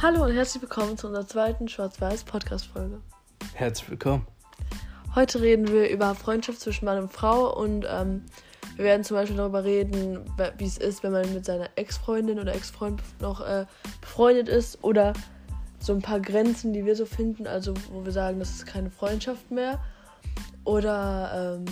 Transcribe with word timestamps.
Hallo 0.00 0.22
und 0.22 0.32
herzlich 0.32 0.62
willkommen 0.62 0.96
zu 0.96 1.08
unserer 1.08 1.26
zweiten 1.26 1.66
Schwarz-Weiß-Podcast-Folge. 1.66 3.00
Herzlich 3.54 3.90
willkommen. 3.90 4.28
Heute 5.16 5.40
reden 5.40 5.66
wir 5.66 5.90
über 5.90 6.14
Freundschaft 6.14 6.60
zwischen 6.60 6.84
Mann 6.84 6.98
und 7.02 7.12
Frau 7.12 7.52
und 7.52 7.84
ähm, 7.90 8.24
wir 8.76 8.84
werden 8.84 9.02
zum 9.02 9.16
Beispiel 9.16 9.36
darüber 9.36 9.64
reden, 9.64 10.20
wie 10.58 10.66
es 10.66 10.78
ist, 10.78 11.02
wenn 11.02 11.10
man 11.10 11.34
mit 11.34 11.44
seiner 11.44 11.68
Ex-Freundin 11.74 12.38
oder 12.38 12.54
Ex-Freund 12.54 13.02
noch 13.20 13.40
äh, 13.40 13.66
befreundet 14.00 14.48
ist 14.48 14.84
oder 14.84 15.14
so 15.80 15.94
ein 15.94 16.00
paar 16.00 16.20
Grenzen, 16.20 16.72
die 16.72 16.84
wir 16.84 16.94
so 16.94 17.04
finden, 17.04 17.48
also 17.48 17.74
wo 17.90 18.04
wir 18.04 18.12
sagen, 18.12 18.38
das 18.38 18.50
ist 18.50 18.66
keine 18.66 18.92
Freundschaft 18.92 19.50
mehr. 19.50 19.80
Oder, 20.62 21.56
ähm, 21.58 21.64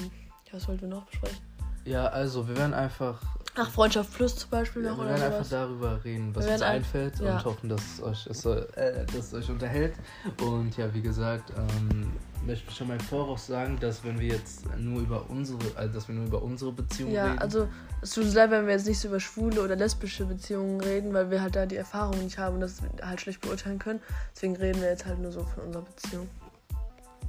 ja, 0.47 0.55
was 0.55 0.67
wollten 0.67 0.81
wir 0.81 0.89
noch 0.89 1.07
besprechen? 1.07 1.39
Ja, 1.85 2.07
also 2.07 2.49
wir 2.49 2.57
werden 2.57 2.75
einfach 2.75 3.23
Ach, 3.59 3.71
Freundschaft 3.71 4.13
Plus 4.13 4.37
zum 4.37 4.51
Beispiel 4.51 4.83
noch. 4.83 4.99
Ja, 4.99 5.05
wir 5.05 5.09
werden 5.09 5.33
einfach 5.33 5.49
darüber 5.49 6.05
reden, 6.05 6.35
was 6.35 6.47
uns 6.47 6.63
einfällt 6.63 7.19
ja. 7.21 7.37
und 7.37 7.45
hoffen, 7.45 7.69
dass 7.71 7.81
es 7.81 8.03
euch, 8.03 8.27
es, 8.27 8.45
äh, 8.45 9.07
dass 9.07 9.33
euch 9.33 9.49
unterhält. 9.49 9.95
Und 10.43 10.77
ja, 10.77 10.93
wie 10.93 11.01
gesagt, 11.01 11.53
ähm, 11.57 12.13
möchte 12.45 12.69
ich 12.69 12.77
schon 12.77 12.89
mal 12.89 12.95
im 12.95 13.01
Voraus 13.01 13.47
sagen, 13.47 13.79
dass 13.81 14.05
wenn 14.05 14.21
wir 14.21 14.29
jetzt 14.29 14.65
nur 14.77 15.01
über 15.01 15.31
unsere, 15.31 15.59
also 15.75 15.95
dass 15.95 16.07
wir 16.07 16.15
nur 16.15 16.27
über 16.27 16.43
unsere 16.43 16.71
Beziehungen 16.73 17.15
ja, 17.15 17.25
reden. 17.25 17.37
Ja, 17.37 17.41
also 17.41 17.69
es 18.03 18.11
tut 18.11 18.25
uns 18.25 18.35
leid, 18.35 18.51
wenn 18.51 18.67
wir 18.67 18.75
jetzt 18.75 18.87
nicht 18.87 19.01
so 19.01 19.09
über 19.09 19.21
schwule 19.21 19.63
oder 19.63 19.75
lesbische 19.75 20.27
Beziehungen 20.27 20.81
reden, 20.81 21.15
weil 21.15 21.31
wir 21.31 21.41
halt 21.41 21.57
da 21.57 21.65
die 21.65 21.77
Erfahrung 21.77 22.23
nicht 22.23 22.37
haben 22.37 22.57
und 22.57 22.61
das 22.61 22.83
halt 23.03 23.21
schlecht 23.23 23.41
beurteilen 23.41 23.79
können. 23.79 24.01
Deswegen 24.35 24.57
reden 24.57 24.83
wir 24.83 24.89
jetzt 24.89 25.07
halt 25.07 25.19
nur 25.19 25.33
so 25.33 25.45
von 25.45 25.65
unserer 25.65 25.83
Beziehung. 25.83 26.29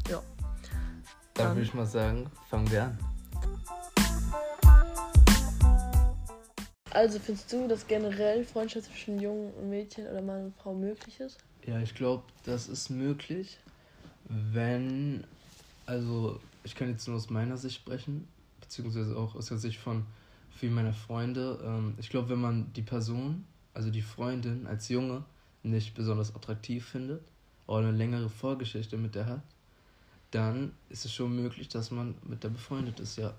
Ja. 0.10 0.22
Dann, 1.34 1.46
Dann 1.46 1.56
würde 1.56 1.62
ich 1.62 1.74
mal 1.74 1.86
sagen, 1.86 2.30
fangen 2.50 2.70
wir 2.70 2.84
an. 2.84 3.00
Also 6.92 7.20
findest 7.20 7.52
du, 7.54 7.68
dass 7.68 7.88
generell 7.88 8.44
Freundschaft 8.44 8.88
zwischen 8.88 9.20
Jungen 9.20 9.54
und 9.54 9.70
Mädchen 9.70 10.08
oder 10.08 10.22
Mann 10.22 10.46
und 10.46 10.56
Frau 10.56 10.74
möglich 10.74 11.20
ist? 11.20 11.40
Ja, 11.66 11.80
ich 11.82 11.94
glaube, 11.96 12.24
das 12.44 12.68
ist 12.68 12.90
möglich, 12.90 13.60
wenn, 14.24 15.26
also 15.86 16.40
ich 16.64 16.76
kann 16.76 16.90
jetzt 16.90 17.08
nur 17.08 17.18
aus 17.18 17.30
meiner 17.30 17.58
Sicht 17.58 17.76
sprechen, 17.76 18.28
beziehungsweise 18.62 19.18
auch 19.18 19.36
aus 19.36 19.48
der 19.48 19.58
Sicht 19.58 19.80
von 19.80 20.06
vielen 20.50 20.74
meiner 20.74 20.94
Freunde. 20.94 21.60
Ähm, 21.64 21.96
ich 21.98 22.10
glaube, 22.10 22.30
wenn 22.30 22.42
man 22.42 22.72
die 22.74 22.82
Person, 22.82 23.46
also 23.74 23.90
die 23.90 24.02
Freundin 24.02 24.66
als 24.68 24.90
Junge, 24.90 25.24
nicht 25.64 25.94
besonders 25.96 26.36
attraktiv 26.36 26.86
findet 26.86 27.22
oder 27.66 27.88
eine 27.88 27.98
längere 27.98 28.30
Vorgeschichte 28.30 28.98
mit 28.98 29.16
der 29.16 29.26
hat, 29.26 29.42
dann 30.32 30.74
ist 30.90 31.06
es 31.06 31.14
schon 31.14 31.36
möglich, 31.36 31.68
dass 31.70 31.92
man 31.92 32.16
mit 32.24 32.44
der 32.44 32.50
befreundet 32.50 33.00
ist, 33.00 33.18
ja. 33.18 33.34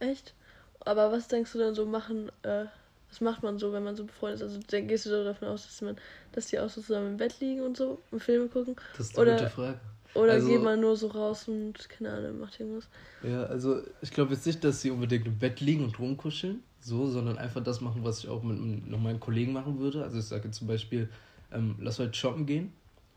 Echt? 0.00 0.34
Aber 0.80 1.12
was 1.12 1.28
denkst 1.28 1.52
du 1.52 1.58
denn 1.58 1.74
so 1.74 1.86
machen, 1.86 2.30
äh, 2.42 2.66
was 3.08 3.20
macht 3.20 3.42
man 3.42 3.58
so, 3.58 3.72
wenn 3.72 3.84
man 3.84 3.96
so 3.96 4.04
befreundet 4.04 4.40
ist? 4.40 4.54
Also 4.54 4.86
gehst 4.86 5.06
du 5.06 5.10
so 5.10 5.24
davon 5.24 5.48
aus, 5.48 5.64
dass 5.64 5.80
man, 5.82 5.96
dass 6.32 6.46
die 6.46 6.58
auch 6.58 6.68
so 6.68 6.80
zusammen 6.80 7.08
im 7.08 7.16
Bett 7.16 7.40
liegen 7.40 7.62
und 7.62 7.76
so 7.76 7.98
und 8.10 8.22
Filme 8.22 8.48
gucken? 8.48 8.76
Das 8.96 9.08
ist 9.08 9.18
eine 9.18 9.32
gute 9.32 9.50
Frage. 9.50 9.80
Oder 10.14 10.32
also, 10.34 10.48
geht 10.48 10.62
man 10.62 10.80
nur 10.80 10.96
so 10.96 11.08
raus 11.08 11.48
und 11.48 11.88
keine 11.88 12.12
Ahnung, 12.12 12.40
macht 12.40 12.58
irgendwas? 12.58 12.88
Ja, 13.22 13.44
also 13.44 13.82
ich 14.00 14.10
glaube 14.10 14.34
jetzt 14.34 14.46
nicht, 14.46 14.64
dass 14.64 14.80
sie 14.80 14.90
unbedingt 14.90 15.26
im 15.26 15.38
Bett 15.38 15.60
liegen 15.60 15.84
und 15.84 15.98
rumkuscheln, 15.98 16.62
so, 16.80 17.08
sondern 17.08 17.38
einfach 17.38 17.62
das 17.62 17.80
machen, 17.80 18.02
was 18.04 18.20
ich 18.20 18.28
auch 18.28 18.42
mit 18.42 18.88
noch 18.88 18.98
meinen 18.98 19.20
Kollegen 19.20 19.52
machen 19.52 19.78
würde. 19.78 20.02
Also 20.02 20.18
ich 20.18 20.24
sage 20.24 20.50
zum 20.50 20.66
Beispiel, 20.66 21.08
ähm, 21.52 21.76
lass 21.80 21.98
heute 21.98 22.14
shoppen 22.14 22.46
gehen. 22.46 22.72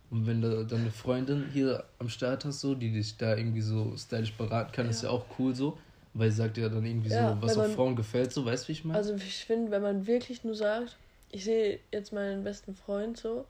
Und 0.10 0.28
wenn 0.28 0.42
du 0.42 0.66
dann 0.66 0.82
eine 0.82 0.92
Freundin 0.92 1.46
hier 1.54 1.86
am 1.98 2.10
Start 2.10 2.44
hast, 2.44 2.60
so, 2.60 2.76
die 2.76 2.92
dich 2.92 3.16
da 3.16 3.38
irgendwie 3.38 3.62
so 3.62 3.96
stylisch 3.96 4.34
beraten 4.34 4.74
kann, 4.74 4.86
ja. 4.86 4.92
ist 4.92 5.04
ja 5.04 5.10
auch 5.10 5.26
cool 5.40 5.56
so. 5.56 5.78
Weil 6.14 6.30
sie 6.30 6.38
sagt 6.38 6.58
ja 6.58 6.68
dann 6.68 6.86
irgendwie 6.86 7.10
ja, 7.10 7.36
so, 7.36 7.42
was 7.42 7.58
auf 7.58 7.74
Frauen 7.74 7.96
gefällt, 7.96 8.34
so, 8.34 8.46
weißt 8.46 8.66
du, 8.66 8.68
wie 8.68 8.72
ich 8.74 8.84
meine? 8.84 8.98
Also 8.98 9.16
ich 9.16 9.46
finde, 9.46 9.72
wenn 9.72 9.82
man 9.82 10.08
wirklich 10.08 10.44
nur 10.44 10.56
sagt, 10.56 10.98
ich 11.32 11.46
sehe 11.46 11.80
jetzt 11.92 12.12
meinen 12.12 12.44
besten 12.44 12.76
Freund 12.76 13.18
so, 13.18 13.46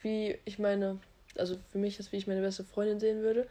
wie 0.00 0.38
ich 0.46 0.58
meine, 0.58 0.98
also 1.36 1.58
für 1.70 1.78
mich 1.78 1.98
ist, 1.98 2.12
wie 2.12 2.16
ich 2.16 2.26
meine 2.26 2.40
beste 2.40 2.64
Freundin 2.64 2.98
sehen 2.98 3.20
würde, 3.20 3.46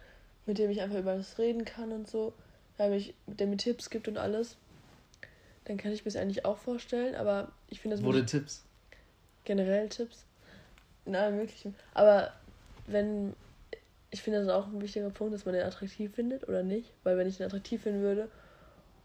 mit 0.47 0.57
dem 0.57 0.71
ich 0.71 0.81
einfach 0.81 0.97
über 0.97 1.15
das 1.15 1.37
reden 1.37 1.65
kann 1.65 1.91
und 1.91 2.07
so, 2.07 2.33
der, 2.79 2.89
mich, 2.89 3.13
der 3.27 3.45
mir 3.45 3.57
Tipps 3.57 3.91
gibt 3.91 4.07
und 4.07 4.17
alles, 4.17 4.57
dann 5.65 5.77
kann 5.77 5.91
ich 5.91 6.03
mir 6.03 6.09
es 6.09 6.15
eigentlich 6.15 6.45
auch 6.45 6.57
vorstellen, 6.57 7.13
aber 7.13 7.51
ich 7.69 7.79
finde 7.79 7.97
das... 7.97 8.05
Wurde 8.05 8.25
Tipps? 8.25 8.63
Generell 9.43 9.87
Tipps. 9.89 10.25
In 11.05 11.15
allem 11.15 11.37
Möglichen. 11.37 11.75
Aber 11.93 12.33
wenn... 12.87 13.33
Ich 14.09 14.21
finde 14.21 14.39
das 14.39 14.49
auch 14.49 14.67
ein 14.67 14.81
wichtiger 14.81 15.09
Punkt, 15.09 15.33
dass 15.33 15.43
man 15.45 15.53
den 15.53 15.65
attraktiv 15.65 16.15
findet 16.15 16.47
oder 16.47 16.63
nicht, 16.63 16.93
weil 17.03 17.17
wenn 17.17 17.27
ich 17.27 17.37
den 17.37 17.45
attraktiv 17.45 17.83
finden 17.83 18.01
würde 18.01 18.29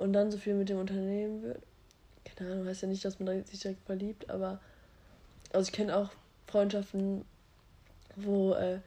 und 0.02 0.12
dann 0.12 0.30
so 0.30 0.38
viel 0.38 0.54
mit 0.54 0.68
dem 0.68 0.78
Unternehmen 0.78 1.42
wird. 1.42 1.62
Keine 2.24 2.52
Ahnung, 2.52 2.66
heißt 2.66 2.82
ja 2.82 2.88
nicht, 2.88 3.04
dass 3.04 3.20
man 3.20 3.44
sich 3.44 3.60
direkt 3.60 3.84
verliebt, 3.86 4.28
aber 4.28 4.60
also 5.52 5.68
ich 5.68 5.72
kenne 5.72 5.96
auch 5.96 6.10
Freundschaften, 6.46 7.24
wo, 8.16 8.52
äh, 8.54 8.80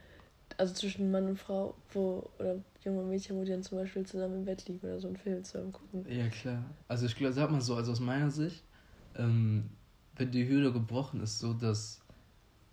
also 0.58 0.74
zwischen 0.74 1.12
Mann 1.12 1.28
und 1.28 1.38
Frau, 1.38 1.76
wo, 1.94 2.30
oder 2.38 2.58
junge 2.84 3.04
Mädchen, 3.04 3.38
wo 3.38 3.44
die 3.44 3.52
dann 3.52 3.64
zum 3.64 3.78
Beispiel 3.78 4.06
zusammen 4.06 4.36
im 4.36 4.46
Bett 4.46 4.68
liegen 4.68 4.86
oder 4.86 5.00
so 5.00 5.08
einen 5.08 5.18
Film 5.18 5.44
zusammen 5.44 5.72
gucken. 5.72 6.06
Ja, 6.10 6.28
klar. 6.28 6.64
Also 6.88 7.06
ich 7.06 7.16
glaube, 7.16 7.34
sag 7.34 7.50
mal 7.50 7.62
so, 7.62 7.76
also 7.76 7.92
aus 7.94 8.00
meiner 8.00 8.30
Sicht, 8.30 8.64
ähm, 9.18 9.70
wenn 10.18 10.32
die 10.32 10.48
Hürde 10.48 10.74
gebrochen 10.74 11.22
ist, 11.22 11.40
so 11.40 11.54
dass 11.54 12.02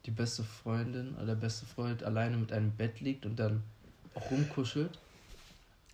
die 0.04 0.10
beste 0.10 0.42
Freundin 0.42 1.14
oder 1.14 1.26
der 1.26 1.34
beste 1.36 1.64
Freund 1.64 2.03
alleine 2.03 2.36
mit 2.36 2.53
einem 2.53 2.72
Bett 2.72 3.00
liegt 3.00 3.24
und 3.24 3.36
dann 3.38 3.62
auch 4.14 4.30
rumkuschelt, 4.30 4.98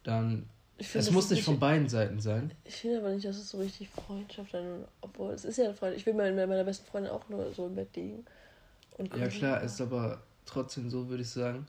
dann 0.02 0.46
Find, 0.80 1.04
es 1.04 1.10
muss 1.10 1.28
nicht 1.30 1.42
von 1.42 1.58
beiden 1.58 1.88
Seiten 1.88 2.20
sein. 2.20 2.52
Ich 2.64 2.76
finde 2.76 2.98
aber 2.98 3.10
nicht, 3.10 3.26
dass 3.26 3.36
es 3.36 3.48
so 3.48 3.58
richtig 3.58 3.88
Freundschaft 3.88 4.54
dann, 4.54 4.84
obwohl 5.00 5.32
es 5.32 5.44
ist 5.44 5.58
ja 5.58 5.64
eine 5.64 5.74
Freundschaft. 5.74 6.00
Ich 6.00 6.06
will 6.06 6.14
mit 6.14 6.48
meiner 6.48 6.64
besten 6.64 6.86
Freundin 6.86 7.10
auch 7.10 7.28
nur 7.28 7.52
so 7.52 7.66
im 7.66 7.74
Bett 7.74 7.94
liegen. 7.96 8.24
Und 8.96 9.14
ja 9.16 9.26
klar, 9.28 9.60
ist 9.62 9.80
aber 9.80 10.22
trotzdem 10.46 10.88
so, 10.88 11.08
würde 11.08 11.22
ich 11.22 11.30
sagen. 11.30 11.66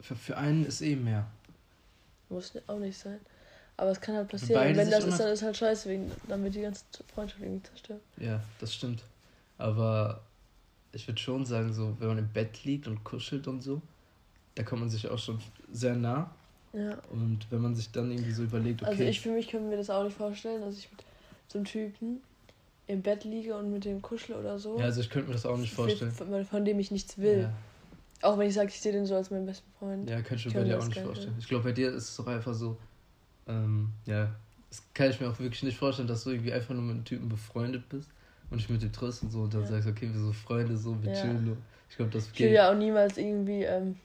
Für, 0.00 0.14
für 0.14 0.36
einen 0.36 0.64
ist 0.64 0.80
eh 0.80 0.96
mehr. 0.96 1.26
Muss 2.30 2.52
auch 2.66 2.78
nicht 2.78 2.98
sein. 2.98 3.20
Aber 3.76 3.90
es 3.90 4.00
kann 4.00 4.16
halt 4.16 4.28
passieren. 4.28 4.76
Wenn 4.76 4.90
das 4.90 5.04
ist, 5.04 5.20
dann 5.20 5.28
ist 5.28 5.42
halt 5.42 5.56
scheiße, 5.56 5.88
wegen, 5.88 6.10
dann 6.26 6.42
wird 6.42 6.54
die 6.54 6.62
ganze 6.62 6.84
Freundschaft 7.14 7.42
irgendwie 7.42 7.62
zerstört. 7.62 8.00
Ja, 8.16 8.40
das 8.60 8.74
stimmt. 8.74 9.04
Aber 9.58 10.22
ich 10.92 11.06
würde 11.06 11.20
schon 11.20 11.44
sagen, 11.44 11.72
so, 11.72 11.96
wenn 11.98 12.08
man 12.08 12.18
im 12.18 12.28
Bett 12.28 12.64
liegt 12.64 12.86
und 12.86 13.04
kuschelt 13.04 13.46
und 13.46 13.60
so, 13.60 13.80
da 14.54 14.62
kommt 14.62 14.80
man 14.80 14.90
sich 14.90 15.06
auch 15.08 15.18
schon 15.18 15.40
sehr 15.70 15.94
nah. 15.94 16.30
Ja. 16.72 16.98
Und 17.10 17.46
wenn 17.50 17.60
man 17.60 17.74
sich 17.74 17.90
dann 17.90 18.10
irgendwie 18.10 18.32
so 18.32 18.42
überlegt, 18.42 18.82
okay. 18.82 18.90
Also 18.90 19.04
ich 19.04 19.20
für 19.20 19.30
mich 19.30 19.48
können 19.48 19.68
mir 19.68 19.76
das 19.76 19.90
auch 19.90 20.04
nicht 20.04 20.16
vorstellen, 20.16 20.60
dass 20.60 20.78
ich 20.78 20.90
mit 20.90 21.04
so 21.48 21.58
einem 21.58 21.64
Typen 21.64 22.20
im 22.86 23.02
Bett 23.02 23.24
liege 23.24 23.56
und 23.56 23.70
mit 23.72 23.84
dem 23.84 24.02
kuschle 24.02 24.36
oder 24.36 24.58
so. 24.58 24.78
Ja, 24.78 24.86
also 24.86 25.00
ich 25.00 25.10
könnte 25.10 25.28
mir 25.28 25.34
das 25.34 25.46
auch 25.46 25.56
nicht 25.56 25.72
vorstellen. 25.72 26.10
Von, 26.10 26.44
von 26.44 26.64
dem 26.64 26.78
ich 26.78 26.90
nichts 26.90 27.18
will. 27.18 27.42
Ja. 27.42 27.52
Auch 28.22 28.38
wenn 28.38 28.48
ich 28.48 28.54
sage, 28.54 28.68
ich 28.68 28.80
sehe 28.80 28.92
den 28.92 29.06
so 29.06 29.14
als 29.14 29.30
meinen 29.30 29.46
besten 29.46 29.70
Freund. 29.78 30.08
Ja, 30.08 30.20
könnte 30.22 30.48
ich 30.48 30.54
mir 30.54 30.60
bei 30.60 30.64
dir 30.66 30.78
auch 30.78 30.86
nicht 30.86 31.00
vorstellen. 31.00 31.36
Ich 31.38 31.48
glaube, 31.48 31.64
bei 31.64 31.72
dir 31.72 31.90
ist 31.90 32.08
es 32.08 32.16
doch 32.16 32.26
einfach 32.26 32.54
so, 32.54 32.76
ähm, 33.46 33.90
ja, 34.06 34.34
das 34.68 34.82
kann 34.92 35.10
ich 35.10 35.20
mir 35.20 35.28
auch 35.28 35.38
wirklich 35.38 35.62
nicht 35.62 35.78
vorstellen, 35.78 36.08
dass 36.08 36.24
du 36.24 36.30
irgendwie 36.30 36.52
einfach 36.52 36.74
nur 36.74 36.82
mit 36.82 36.94
einem 36.94 37.04
Typen 37.04 37.28
befreundet 37.28 37.88
bist 37.88 38.10
und 38.50 38.58
ich 38.58 38.68
mit 38.68 38.82
dem 38.82 38.92
triffst 38.92 39.22
und 39.22 39.30
so 39.30 39.42
und 39.42 39.54
dann 39.54 39.62
ja. 39.62 39.68
sagst, 39.68 39.88
okay, 39.88 40.06
wir 40.06 40.14
sind 40.14 40.26
so 40.26 40.32
Freunde, 40.32 40.76
so, 40.76 41.00
wir 41.02 41.12
ja. 41.12 41.20
chillen. 41.20 41.56
Ich 41.88 41.96
glaube, 41.96 42.10
das 42.10 42.26
geht. 42.32 42.34
Ich 42.34 42.46
will 42.46 42.52
ja 42.52 42.70
auch 42.70 42.76
niemals 42.76 43.16
irgendwie, 43.16 43.62
ähm, 43.62 43.96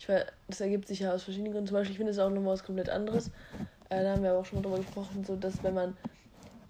ich 0.00 0.08
weiß, 0.08 0.24
das 0.48 0.60
ergibt 0.62 0.88
sich 0.88 1.00
ja 1.00 1.12
aus 1.12 1.24
verschiedenen 1.24 1.52
Gründen. 1.52 1.68
Zum 1.68 1.74
Beispiel, 1.74 1.92
ich 1.92 1.98
finde 1.98 2.12
es 2.12 2.18
auch 2.18 2.30
nochmal 2.30 2.54
was 2.54 2.64
komplett 2.64 2.88
anderes. 2.88 3.30
Äh, 3.90 4.02
da 4.02 4.12
haben 4.12 4.22
wir 4.22 4.30
aber 4.30 4.40
auch 4.40 4.46
schon 4.46 4.58
mal 4.58 4.62
drüber 4.62 4.78
gesprochen, 4.78 5.24
so 5.24 5.36
dass 5.36 5.62
wenn 5.62 5.74
man 5.74 5.96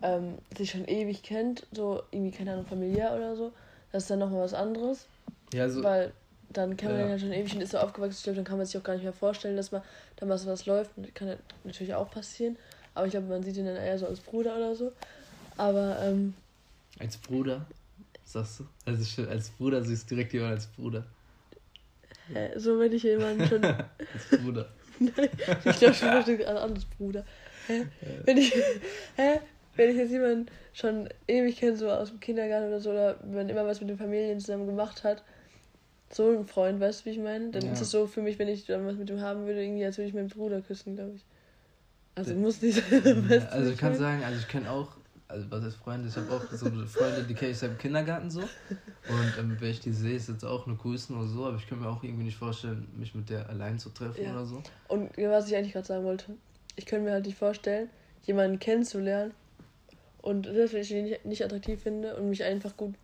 ähm, 0.03 0.39
sich 0.59 0.71
schon 0.71 0.85
ewig 0.87 1.23
kennt, 1.23 1.65
so 1.71 2.03
irgendwie, 2.11 2.37
keine 2.37 2.53
Ahnung, 2.53 2.67
familiär 2.67 3.15
oder 3.15 3.37
so, 3.37 3.53
das 3.93 4.03
ist 4.03 4.11
dann 4.11 4.19
nochmal 4.19 4.43
was 4.43 4.53
anderes. 4.53 5.07
Ja, 5.53 5.69
so. 5.69 5.83
Weil 5.85 6.13
dann 6.53 6.77
kennt 6.77 6.91
man 6.91 7.01
ja. 7.03 7.07
den 7.07 7.13
ja 7.13 7.19
schon 7.21 7.33
ewig 7.33 7.55
und 7.55 7.61
ist 7.61 7.71
so 7.71 7.79
aufgewachsen, 7.79 8.17
ich 8.17 8.23
glaube, 8.25 8.37
dann 8.37 8.45
kann 8.45 8.57
man 8.57 8.67
sich 8.67 8.77
auch 8.77 8.83
gar 8.83 8.95
nicht 8.95 9.05
mehr 9.05 9.13
vorstellen, 9.13 9.57
dass 9.57 9.71
man 9.71 9.83
da 10.17 10.27
mal 10.27 10.45
was 10.45 10.67
läuft. 10.67 10.91
Und 10.97 11.15
kann 11.15 11.29
ja 11.29 11.37
natürlich 11.63 11.95
auch 11.95 12.11
passieren. 12.11 12.57
Aber 12.95 13.07
ich 13.07 13.13
glaube, 13.13 13.29
man 13.29 13.45
sieht 13.45 13.57
ihn 13.57 13.67
dann 13.67 13.77
eher 13.77 13.97
so 13.97 14.07
als 14.07 14.19
Bruder 14.19 14.57
oder 14.57 14.75
so. 14.75 14.91
Aber, 15.57 16.01
ähm. 16.03 16.35
Als 16.99 17.17
Bruder? 17.17 17.65
Sagst 18.25 18.61
du? 18.61 18.67
Also 18.87 19.29
als 19.29 19.51
Bruder 19.51 19.85
siehst 19.85 20.11
du 20.11 20.17
direkt 20.17 20.33
jemand 20.33 20.55
als 20.55 20.67
Bruder. 20.67 21.05
Hä? 22.33 22.51
So 22.57 22.79
wenn 22.79 22.93
ich 22.93 23.03
jemanden 23.03 23.47
schon. 23.47 23.65
als 23.65 24.43
Bruder. 24.43 24.69
Nein, 24.99 25.29
ich 25.65 25.79
glaube 25.79 25.95
schon 25.95 26.09
ein 26.09 26.57
anderes 26.57 26.85
Bruder. 26.85 27.25
Hä? 27.67 27.87
Wenn 28.25 28.37
ich. 28.37 28.53
Hä? 29.17 29.41
Wenn 29.77 29.91
ich 29.91 29.97
jetzt 29.97 30.11
jemanden 30.11 30.47
schon 30.73 31.09
ewig 31.27 31.57
kenne, 31.57 31.77
so 31.77 31.91
aus 31.91 32.11
dem 32.11 32.21
Kindergarten 32.21 32.69
oder 32.69 32.81
so, 32.81 32.91
oder 32.91 33.17
wenn 33.23 33.49
immer 33.49 33.65
was 33.67 33.81
mit 33.81 33.89
den 33.89 33.99
Familien 33.99 34.41
zusammen 34.41 34.67
gemacht 34.67 35.05
hat, 35.05 35.23
so 36.13 36.31
ein 36.31 36.47
Freund, 36.47 36.81
weißt 36.81 37.01
du, 37.01 37.05
wie 37.07 37.11
ich 37.11 37.19
meine? 37.19 37.51
Dann 37.51 37.65
ja. 37.65 37.73
ist 37.73 37.81
es 37.81 37.91
so 37.91 38.07
für 38.07 38.21
mich, 38.21 38.39
wenn 38.39 38.49
ich 38.49 38.67
dann 38.67 38.87
was 38.87 38.97
mit 38.97 39.09
ihm 39.11 39.21
haben 39.21 39.47
würde, 39.47 39.63
irgendwie, 39.63 39.85
als 39.85 39.97
würde 39.97 40.09
ich 40.09 40.15
meinen 40.15 40.29
Bruder 40.29 40.61
küssen, 40.61 40.97
glaube 40.97 41.13
ich. 41.17 41.25
Also 42.17 42.35
muss 42.35 42.61
nicht 42.61 42.83
sein. 42.83 43.27
Ja, 43.31 43.47
also 43.47 43.71
ich 43.71 43.79
kann 43.79 43.95
sagen, 43.95 44.23
also 44.25 44.39
ich 44.39 44.49
kenne 44.49 44.71
auch, 44.71 44.97
also 45.31 45.51
was 45.51 45.65
heißt 45.65 45.77
Freunde, 45.77 46.09
ich 46.09 46.17
habe 46.17 46.31
auch 46.31 46.43
so 46.51 46.67
Freunde, 46.87 47.25
die 47.25 47.35
kenne 47.35 47.53
ich 47.53 47.59
seit 47.59 47.71
dem 47.71 47.79
Kindergarten 47.79 48.31
so. 48.31 48.41
Und 48.41 49.35
ähm, 49.39 49.57
wenn 49.59 49.71
ich 49.71 49.81
die 49.81 49.93
sehe, 49.93 50.17
ist 50.17 50.29
jetzt 50.29 50.45
auch 50.45 50.67
eine 50.67 50.77
Grüßen 50.77 51.17
oder 51.17 51.27
so, 51.27 51.47
aber 51.47 51.57
ich 51.57 51.69
kann 51.69 51.81
mir 51.81 51.89
auch 51.89 52.03
irgendwie 52.03 52.25
nicht 52.25 52.37
vorstellen, 52.37 52.89
mich 52.97 53.15
mit 53.15 53.31
der 53.31 53.49
allein 53.49 53.79
zu 53.79 53.91
treffen 53.91 54.25
ja. 54.25 54.33
oder 54.33 54.45
so. 54.45 54.63
Und 54.89 55.17
was 55.17 55.49
ich 55.49 55.57
eigentlich 55.57 55.73
gerade 55.73 55.87
sagen 55.87 56.05
wollte, 56.05 56.37
ich 56.77 56.87
könnte 56.87 57.05
mir 57.05 57.13
halt 57.13 57.27
nicht 57.27 57.39
vorstellen, 57.39 57.89
jemanden 58.23 58.59
kennenzulernen 58.59 59.33
und 60.23 60.47
selbst 60.47 60.75
wenn 60.75 60.83
ich 60.83 60.91
ihn 60.91 61.05
nicht, 61.05 61.25
nicht 61.25 61.45
attraktiv 61.45 61.83
finde 61.83 62.17
und 62.17 62.29
mich 62.29 62.45
einfach 62.45 62.77
gut 62.77 62.95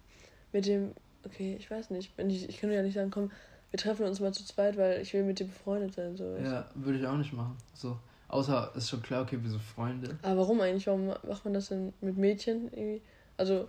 mit 0.52 0.66
dem 0.66 0.92
okay, 1.26 1.56
ich 1.58 1.70
weiß 1.70 1.90
nicht. 1.90 2.12
Wenn 2.16 2.30
ich, 2.30 2.48
ich 2.48 2.60
kann 2.60 2.70
ja 2.72 2.82
nicht 2.82 2.94
sagen, 2.94 3.10
komm, 3.10 3.30
wir 3.70 3.78
treffen 3.78 4.06
uns 4.06 4.20
mal 4.20 4.32
zu 4.32 4.44
zweit, 4.44 4.76
weil 4.76 5.02
ich 5.02 5.12
will 5.12 5.24
mit 5.24 5.38
dir 5.38 5.46
befreundet 5.46 5.94
sein. 5.94 6.16
So. 6.16 6.36
Ja, 6.36 6.70
würde 6.74 6.98
ich 6.98 7.06
auch 7.06 7.16
nicht 7.16 7.32
machen. 7.32 7.56
So. 7.74 7.98
Außer 8.28 8.72
ist 8.74 8.88
schon 8.90 9.02
klar, 9.02 9.22
okay, 9.22 9.38
wir 9.40 9.50
sind 9.50 9.62
Freunde. 9.62 10.18
Aber 10.22 10.40
warum 10.40 10.60
eigentlich? 10.60 10.86
Warum 10.86 11.06
macht 11.06 11.44
man 11.44 11.54
das 11.54 11.68
denn 11.68 11.92
mit 12.00 12.16
Mädchen 12.16 12.64
irgendwie? 12.72 13.02
Also. 13.36 13.68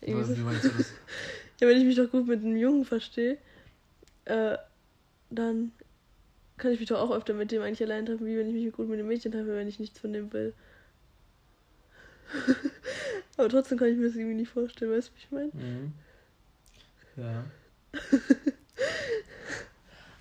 Irgendwie 0.00 0.36
wie 0.36 0.42
meinst 0.42 0.64
du 0.64 0.68
das? 0.70 0.92
ja, 1.60 1.68
wenn 1.68 1.78
ich 1.78 1.84
mich 1.84 1.96
doch 1.96 2.10
gut 2.10 2.26
mit 2.26 2.42
einem 2.42 2.56
Jungen 2.56 2.84
verstehe, 2.84 3.38
äh, 4.24 4.58
dann 5.30 5.72
kann 6.58 6.72
ich 6.72 6.80
mich 6.80 6.88
doch 6.88 7.00
auch 7.00 7.14
öfter 7.14 7.34
mit 7.34 7.52
dem 7.52 7.62
eigentlich 7.62 7.82
allein 7.82 8.06
treffen, 8.06 8.26
wie 8.26 8.36
wenn 8.36 8.48
ich 8.48 8.54
mich 8.54 8.72
gut 8.72 8.88
mit 8.88 8.98
einem 8.98 9.08
Mädchen 9.08 9.32
treffe, 9.32 9.54
wenn 9.54 9.68
ich 9.68 9.78
nichts 9.78 9.98
von 9.98 10.12
dem 10.12 10.32
will. 10.32 10.54
Aber 13.36 13.48
trotzdem 13.48 13.78
kann 13.78 13.88
ich 13.88 13.96
mir 13.96 14.06
das 14.06 14.16
irgendwie 14.16 14.34
nicht 14.34 14.50
vorstellen, 14.50 14.92
weißt 14.92 15.08
du, 15.08 15.12
wie 15.12 15.18
ich 15.18 15.30
meine? 15.30 15.50
Mhm. 15.52 15.92
Ja. 17.16 17.44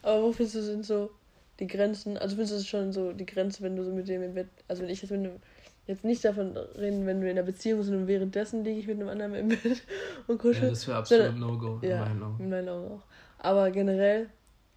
Aber 0.01 0.23
wo 0.23 0.31
findest 0.31 0.55
du 0.55 0.61
sind 0.61 0.85
so 0.85 1.11
die 1.59 1.67
Grenzen? 1.67 2.17
Also 2.17 2.35
findest 2.35 2.53
du 2.53 2.57
es 2.57 2.67
schon 2.67 2.91
so 2.91 3.13
die 3.13 3.25
Grenze, 3.25 3.63
wenn 3.63 3.75
du 3.75 3.83
so 3.83 3.91
mit 3.91 4.07
dem 4.07 4.23
im 4.23 4.33
Bett, 4.33 4.47
also 4.67 4.83
wenn 4.83 4.89
ich 4.89 5.01
jetzt 5.01 5.11
mit 5.11 5.19
einem, 5.21 5.39
jetzt 5.87 6.03
nicht 6.03 6.23
davon 6.25 6.57
reden, 6.57 7.05
wenn 7.05 7.21
wir 7.21 7.31
in 7.31 7.37
einer 7.37 7.45
Beziehung 7.45 7.83
sind 7.83 7.95
und 7.95 8.07
währenddessen 8.07 8.63
liege 8.63 8.79
ich 8.79 8.87
mit 8.87 8.99
einem 8.99 9.09
anderen 9.09 9.35
im 9.35 9.49
Bett 9.49 9.61
und 10.27 10.39
kuschel. 10.39 10.63
Ja, 10.63 10.69
das 10.69 10.87
wäre 10.87 10.97
absolut 10.97 11.37
No-Go 11.37 11.79
in 11.81 11.89
ja, 11.89 12.05
meinen 12.05 12.23
Augen. 12.23 12.43
In 12.43 12.49
meinen 12.49 12.69
Augen 12.69 12.91
auch. 12.91 13.03
Aber 13.39 13.71
generell, 13.71 14.29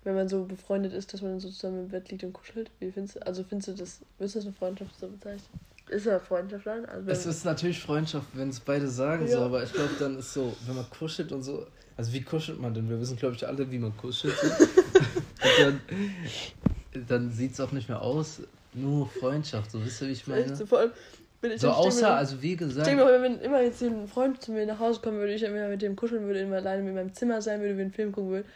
wenn 0.05 0.15
man 0.15 0.29
so 0.29 0.45
befreundet 0.45 0.93
ist, 0.93 1.13
dass 1.13 1.23
man 1.23 1.33
dann 1.33 1.41
so 1.41 1.49
zusammen 1.49 1.85
im 1.85 1.89
Bett 1.89 2.11
liegt 2.11 2.25
und 2.25 2.33
kuschelt, 2.33 2.71
wie 2.81 2.91
findest 2.91 3.17
du, 3.17 3.27
also 3.27 3.45
findest 3.45 3.69
du 3.69 3.73
das, 3.73 4.01
würdest 4.19 4.35
du 4.35 4.39
das 4.41 4.47
eine 4.47 4.55
Freundschaft 4.55 4.99
so 4.99 5.09
bezeichnen? 5.09 5.61
Ist 5.89 6.07
ja 6.07 6.19
Freundschaft 6.19 6.67
dann? 6.67 6.85
Also 6.85 7.11
es 7.11 7.25
ist 7.25 7.45
natürlich 7.45 7.81
Freundschaft, 7.81 8.27
wenn 8.35 8.51
es 8.51 8.61
beide 8.61 8.89
sagen, 8.89 9.27
ja. 9.27 9.39
so, 9.39 9.45
aber 9.45 9.63
ich 9.63 9.73
glaube, 9.73 9.93
dann 9.99 10.19
ist 10.19 10.35
so, 10.35 10.55
wenn 10.67 10.77
man 10.77 10.89
kuschelt 10.91 11.33
und 11.33 11.43
so, 11.43 11.67
also 11.97 12.13
wie 12.13 12.23
kuschelt 12.23 12.61
man 12.61 12.75
denn? 12.75 12.89
Wir 12.89 13.01
wissen, 13.01 13.17
glaube 13.17 13.35
ich, 13.35 13.47
alle, 13.47 13.71
wie 13.71 13.79
man 13.79 13.97
kuschelt. 13.97 14.35
So. 15.41 15.63
dann 15.63 15.81
dann 16.93 17.31
sieht 17.31 17.53
es 17.53 17.61
auch 17.61 17.73
nicht 17.73 17.89
mehr 17.89 18.03
aus, 18.03 18.43
nur 18.75 19.09
Freundschaft, 19.09 19.71
so 19.71 19.85
wisst 19.85 20.03
ihr, 20.03 20.09
wie 20.09 20.13
ich 20.13 20.27
meine? 20.27 20.55
So, 20.55 20.67
vor 20.67 20.81
allem, 20.81 20.93
bin 21.41 21.53
ich 21.53 21.61
so 21.61 21.71
außer, 21.71 22.09
mir, 22.09 22.15
also 22.17 22.43
wie 22.43 22.57
gesagt. 22.57 22.87
Ich 22.87 22.95
denke 22.95 23.05
mal, 23.05 23.23
wenn 23.23 23.41
immer 23.41 23.63
jetzt 23.63 23.83
ein 23.83 24.09
Freund 24.09 24.43
zu 24.43 24.53
mir 24.53 24.67
nach 24.67 24.79
Hause 24.79 25.01
kommen 25.01 25.19
würde, 25.19 25.35
ich 25.35 25.43
immer 25.43 25.69
mit 25.69 25.83
dem 25.83 25.97
kuscheln 25.97 26.25
würde, 26.25 26.41
immer 26.41 26.57
alleine 26.57 26.89
in 26.89 26.95
meinem 26.95 27.15
Zimmer 27.15 27.41
sein 27.41 27.61
würde, 27.61 27.77
wir 27.77 27.85
einen 27.85 27.93
Film 27.93 28.13
gucken 28.13 28.31
würden. 28.31 28.49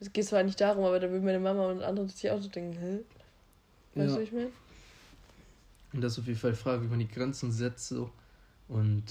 Es 0.00 0.12
geht 0.12 0.24
zwar 0.24 0.42
nicht 0.42 0.60
darum, 0.60 0.84
aber 0.84 1.00
da 1.00 1.10
würden 1.10 1.24
meine 1.24 1.40
Mama 1.40 1.70
und 1.70 1.82
andere 1.82 2.08
sich 2.08 2.30
auch 2.30 2.40
so 2.40 2.48
denken, 2.48 2.78
hä? 2.78 3.00
Weißt 3.94 4.08
ja. 4.08 4.14
du, 4.14 4.20
wie 4.20 4.24
ich 4.24 4.32
meine? 4.32 4.50
Und 5.92 6.00
das 6.00 6.12
ist 6.12 6.18
auf 6.20 6.26
jeden 6.26 6.38
Fall 6.38 6.52
die 6.52 6.56
Frage, 6.56 6.82
wie 6.82 6.88
man 6.88 6.98
die 6.98 7.08
Grenzen 7.08 7.52
setzt 7.52 7.88
so. 7.88 8.10
und 8.68 9.04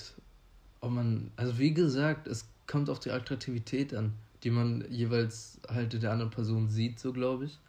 ob 0.82 0.92
man, 0.92 1.32
also 1.36 1.60
wie 1.60 1.74
gesagt, 1.74 2.28
es 2.28 2.46
kommt 2.66 2.90
auf 2.90 3.00
die 3.00 3.12
Attraktivität 3.12 3.94
an, 3.94 4.14
die 4.44 4.50
man 4.50 4.84
jeweils 4.90 5.60
halt 5.68 5.94
in 5.94 6.02
der 6.02 6.12
anderen 6.12 6.32
Person 6.32 6.68
sieht, 6.70 7.00
so 7.00 7.14
glaube 7.14 7.46
ich. 7.46 7.60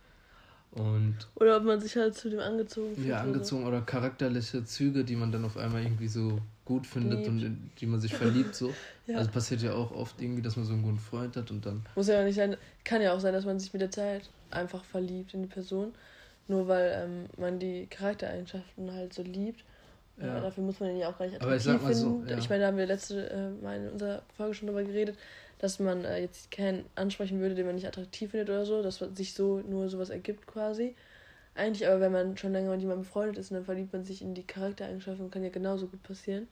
Und 0.72 1.16
oder 1.34 1.58
ob 1.58 1.64
man 1.64 1.80
sich 1.80 1.96
halt 1.96 2.14
zu 2.14 2.30
dem 2.30 2.40
angezogen 2.40 2.94
fühlt. 2.94 3.06
Ja, 3.06 3.20
angezogen 3.20 3.62
oder, 3.66 3.78
oder 3.78 3.86
charakterliche 3.86 4.64
Züge, 4.64 5.04
die 5.04 5.16
man 5.16 5.30
dann 5.30 5.44
auf 5.44 5.58
einmal 5.58 5.82
irgendwie 5.82 6.08
so 6.08 6.38
gut 6.64 6.86
findet 6.86 7.18
Liebt. 7.18 7.28
und 7.28 7.42
in 7.42 7.70
die 7.78 7.86
man 7.86 8.00
sich 8.00 8.14
verliebt 8.14 8.54
so. 8.54 8.72
ja. 9.06 9.18
Also 9.18 9.30
passiert 9.30 9.60
ja 9.60 9.74
auch 9.74 9.90
oft 9.92 10.20
irgendwie, 10.22 10.40
dass 10.40 10.56
man 10.56 10.64
so 10.64 10.72
einen 10.72 10.82
guten 10.82 10.98
Freund 10.98 11.36
hat 11.36 11.50
und 11.50 11.66
dann. 11.66 11.84
Muss 11.94 12.08
ja 12.08 12.20
auch 12.20 12.24
nicht 12.24 12.36
sein, 12.36 12.56
kann 12.84 13.02
ja 13.02 13.12
auch 13.12 13.20
sein, 13.20 13.34
dass 13.34 13.44
man 13.44 13.58
sich 13.58 13.72
mit 13.74 13.82
der 13.82 13.90
Zeit 13.90 14.30
einfach 14.50 14.82
verliebt 14.84 15.34
in 15.34 15.42
die 15.42 15.48
Person. 15.48 15.92
Nur 16.48 16.66
weil 16.68 17.04
ähm, 17.04 17.26
man 17.38 17.58
die 17.58 17.86
Charaktereigenschaften 17.86 18.92
halt 18.92 19.12
so 19.12 19.22
liebt. 19.22 19.64
Ja. 20.18 20.40
dafür 20.40 20.62
muss 20.62 20.78
man 20.78 20.90
ihn 20.90 20.98
ja 20.98 21.08
auch 21.08 21.18
gar 21.18 21.24
nicht 21.24 21.36
attraktiv 21.36 21.46
Aber 21.46 21.56
ich 21.56 21.62
sag 21.62 21.82
mal 21.82 21.94
finden. 21.94 22.26
So, 22.26 22.30
ja. 22.30 22.38
Ich 22.38 22.48
meine, 22.48 22.62
da 22.62 22.66
haben 22.68 22.76
wir 22.76 22.86
letzte 22.86 23.30
äh, 23.30 23.50
Mal 23.62 23.78
in 23.78 23.88
unserer 23.90 24.22
Folge 24.36 24.54
schon 24.54 24.68
drüber 24.68 24.84
geredet, 24.84 25.16
dass 25.62 25.78
man 25.78 26.04
äh, 26.04 26.20
jetzt 26.20 26.50
keinen 26.50 26.84
ansprechen 26.96 27.40
würde, 27.40 27.54
den 27.54 27.66
man 27.66 27.76
nicht 27.76 27.86
attraktiv 27.86 28.32
findet 28.32 28.50
oder 28.50 28.66
so, 28.66 28.82
dass 28.82 28.98
sich 29.14 29.32
so 29.32 29.60
nur 29.60 29.88
sowas 29.88 30.10
ergibt 30.10 30.46
quasi. 30.46 30.96
Eigentlich 31.54 31.86
aber, 31.86 32.00
wenn 32.00 32.12
man 32.12 32.36
schon 32.36 32.52
länger 32.52 32.70
mit 32.70 32.80
jemandem 32.80 33.04
befreundet 33.04 33.38
ist, 33.38 33.52
dann 33.52 33.64
verliebt 33.64 33.92
man 33.92 34.04
sich 34.04 34.22
in 34.22 34.34
die 34.34 34.42
Charaktereigenschaften, 34.42 35.30
kann 35.30 35.44
ja 35.44 35.50
genauso 35.50 35.86
gut 35.86 36.02
passieren. 36.02 36.48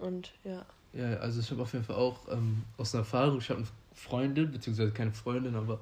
Und 0.00 0.32
ja. 0.42 0.66
Ja, 0.92 1.18
also 1.18 1.40
ich 1.40 1.50
habe 1.52 1.62
auf 1.62 1.72
jeden 1.72 1.84
Fall 1.84 1.94
auch 1.96 2.26
ähm, 2.32 2.64
aus 2.76 2.92
einer 2.92 3.02
Erfahrung, 3.02 3.38
ich 3.38 3.50
habe 3.50 3.60
eine 3.60 3.68
Freundin, 3.94 4.50
beziehungsweise 4.50 4.90
keine 4.90 5.12
Freundin, 5.12 5.54
aber 5.54 5.78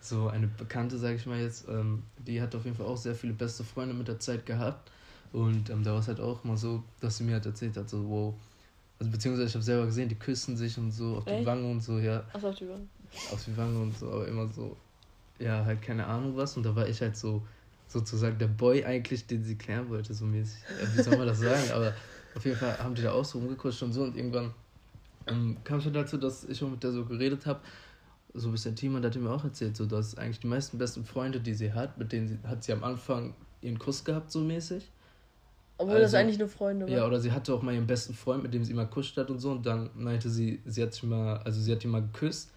so 0.00 0.28
eine 0.28 0.46
Bekannte, 0.46 0.98
sage 0.98 1.14
ich 1.14 1.24
mal 1.24 1.40
jetzt, 1.40 1.68
ähm, 1.68 2.02
die 2.18 2.42
hat 2.42 2.54
auf 2.54 2.66
jeden 2.66 2.76
Fall 2.76 2.86
auch 2.86 2.98
sehr 2.98 3.14
viele 3.14 3.32
beste 3.32 3.64
Freunde 3.64 3.94
mit 3.94 4.08
der 4.08 4.20
Zeit 4.20 4.44
gehabt. 4.44 4.90
Und 5.32 5.70
ähm, 5.70 5.84
da 5.84 5.92
war 5.92 6.00
es 6.00 6.08
halt 6.08 6.20
auch 6.20 6.44
mal 6.44 6.56
so, 6.58 6.82
dass 7.00 7.16
sie 7.16 7.24
mir 7.24 7.34
halt 7.34 7.46
erzählt 7.46 7.76
hat, 7.78 7.88
so, 7.88 8.08
wow, 8.10 8.34
also 8.98 9.12
beziehungsweise 9.12 9.48
ich 9.48 9.54
habe 9.54 9.64
selber 9.64 9.86
gesehen, 9.86 10.08
die 10.08 10.16
küssen 10.16 10.56
sich 10.56 10.76
und 10.78 10.90
so 10.90 11.16
auf 11.16 11.26
Echt? 11.26 11.40
die 11.40 11.46
Wange 11.46 11.70
und 11.70 11.80
so, 11.80 11.98
ja. 11.98 12.24
Ach, 12.32 12.42
auf 12.42 12.54
die 12.56 12.68
Wange. 12.68 12.88
Auf 13.30 13.44
die 13.44 13.56
Wange 13.56 13.78
und 13.78 13.96
so, 13.96 14.10
aber 14.10 14.26
immer 14.26 14.50
so, 14.52 14.76
ja, 15.38 15.64
halt 15.64 15.82
keine 15.82 16.06
Ahnung 16.06 16.36
was. 16.36 16.56
Und 16.56 16.64
da 16.64 16.74
war 16.74 16.88
ich 16.88 17.00
halt 17.00 17.16
so, 17.16 17.46
sozusagen 17.86 18.38
der 18.38 18.48
Boy 18.48 18.84
eigentlich, 18.84 19.26
den 19.26 19.44
sie 19.44 19.56
klären 19.56 19.88
wollte, 19.88 20.14
so 20.14 20.24
mäßig. 20.24 20.62
Wie 20.94 21.02
soll 21.02 21.16
man 21.16 21.26
das 21.26 21.38
sagen? 21.38 21.70
Aber 21.74 21.94
auf 22.34 22.44
jeden 22.44 22.56
Fall 22.56 22.76
haben 22.78 22.94
die 22.94 23.02
da 23.02 23.12
auch 23.12 23.24
so 23.24 23.38
rumgekuscht 23.38 23.82
und 23.82 23.92
so 23.92 24.02
und 24.02 24.16
irgendwann 24.16 24.52
ähm, 25.26 25.56
kam 25.64 25.80
schon 25.80 25.92
dazu, 25.92 26.16
dass 26.16 26.44
ich 26.44 26.62
auch 26.62 26.68
mit 26.68 26.82
der 26.82 26.92
so 26.92 27.04
geredet 27.04 27.46
habe. 27.46 27.60
So 28.34 28.48
ein 28.48 28.52
bisschen 28.52 28.76
Team 28.76 28.94
und 28.94 29.04
hat 29.04 29.16
mir 29.16 29.30
auch 29.30 29.44
erzählt, 29.44 29.76
so 29.76 29.86
dass 29.86 30.16
eigentlich 30.18 30.40
die 30.40 30.46
meisten 30.48 30.76
besten 30.76 31.04
Freunde, 31.04 31.40
die 31.40 31.54
sie 31.54 31.72
hat, 31.72 31.96
mit 31.98 32.12
denen 32.12 32.28
sie, 32.28 32.38
hat 32.46 32.62
sie 32.62 32.72
am 32.72 32.84
Anfang 32.84 33.34
ihren 33.62 33.78
Kuss 33.78 34.04
gehabt, 34.04 34.30
so 34.30 34.40
mäßig. 34.40 34.92
Obwohl 35.78 35.94
also, 35.94 36.04
das 36.04 36.14
eigentlich 36.14 36.38
nur 36.38 36.48
Freunde 36.48 36.86
waren. 36.86 36.92
Ja, 36.92 37.06
oder 37.06 37.20
sie 37.20 37.32
hatte 37.32 37.54
auch 37.54 37.62
mal 37.62 37.72
ihren 37.72 37.86
besten 37.86 38.12
Freund, 38.12 38.42
mit 38.42 38.52
dem 38.52 38.64
sie 38.64 38.72
immer 38.72 38.86
kuscht 38.86 39.16
hat 39.16 39.30
und 39.30 39.38
so. 39.38 39.52
Und 39.52 39.64
dann 39.64 39.90
meinte 39.94 40.28
sie, 40.28 40.60
sie 40.66 40.82
hat 40.82 40.92
sich 40.92 41.04
mal, 41.04 41.38
also 41.38 41.60
sie 41.60 41.72
hat 41.72 41.84
ihn 41.84 41.90
mal 41.90 42.02
geküsst. 42.02 42.50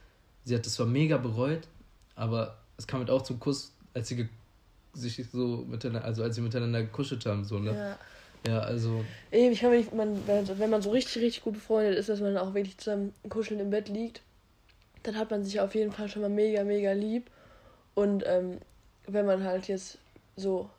Sie 0.44 0.56
hat 0.56 0.65
das 0.65 0.73
zwar 0.73 0.88
mega 0.88 1.18
bereut, 1.18 1.68
aber 2.15 2.57
es 2.77 2.88
kam 2.88 3.00
halt 3.00 3.12
auch 3.12 3.21
zum 3.21 3.39
Kuss, 3.39 3.73
als 3.94 4.07
sie 4.07 4.27
sich 4.94 5.23
so 5.31 5.65
miteinander, 5.69 6.03
also 6.03 6.23
als 6.23 6.35
sie 6.35 6.41
miteinander 6.41 6.81
gekuschelt 6.81 7.25
haben, 7.25 7.45
so, 7.45 7.59
ne? 7.59 7.73
Ja. 7.73 7.97
Ja, 8.47 8.59
also. 8.62 9.06
Eben, 9.31 9.53
ich 9.53 9.59
kann 9.59 9.69
mir 9.69 9.77
nicht, 9.77 9.94
man, 9.94 10.19
wenn 10.27 10.69
man 10.69 10.81
so 10.81 10.89
richtig, 10.89 11.21
richtig 11.21 11.44
gut 11.44 11.53
befreundet 11.53 11.95
ist, 11.95 12.09
dass 12.09 12.21
man 12.21 12.38
auch 12.38 12.56
wirklich 12.56 12.77
zusammen 12.77 13.13
kuscheln 13.29 13.59
im 13.59 13.69
Bett 13.69 13.88
liegt, 13.88 14.21
dann 15.03 15.15
hat 15.15 15.29
man 15.29 15.44
sich 15.44 15.59
auf 15.59 15.75
jeden 15.75 15.91
Fall 15.91 16.09
schon 16.09 16.23
mal 16.23 16.29
mega, 16.29 16.63
mega 16.63 16.91
lieb. 16.94 17.29
Und 17.94 18.23
ähm, 18.25 18.57
wenn 19.07 19.25
man 19.25 19.44
halt 19.44 19.68
jetzt 19.68 20.00
so 20.35 20.69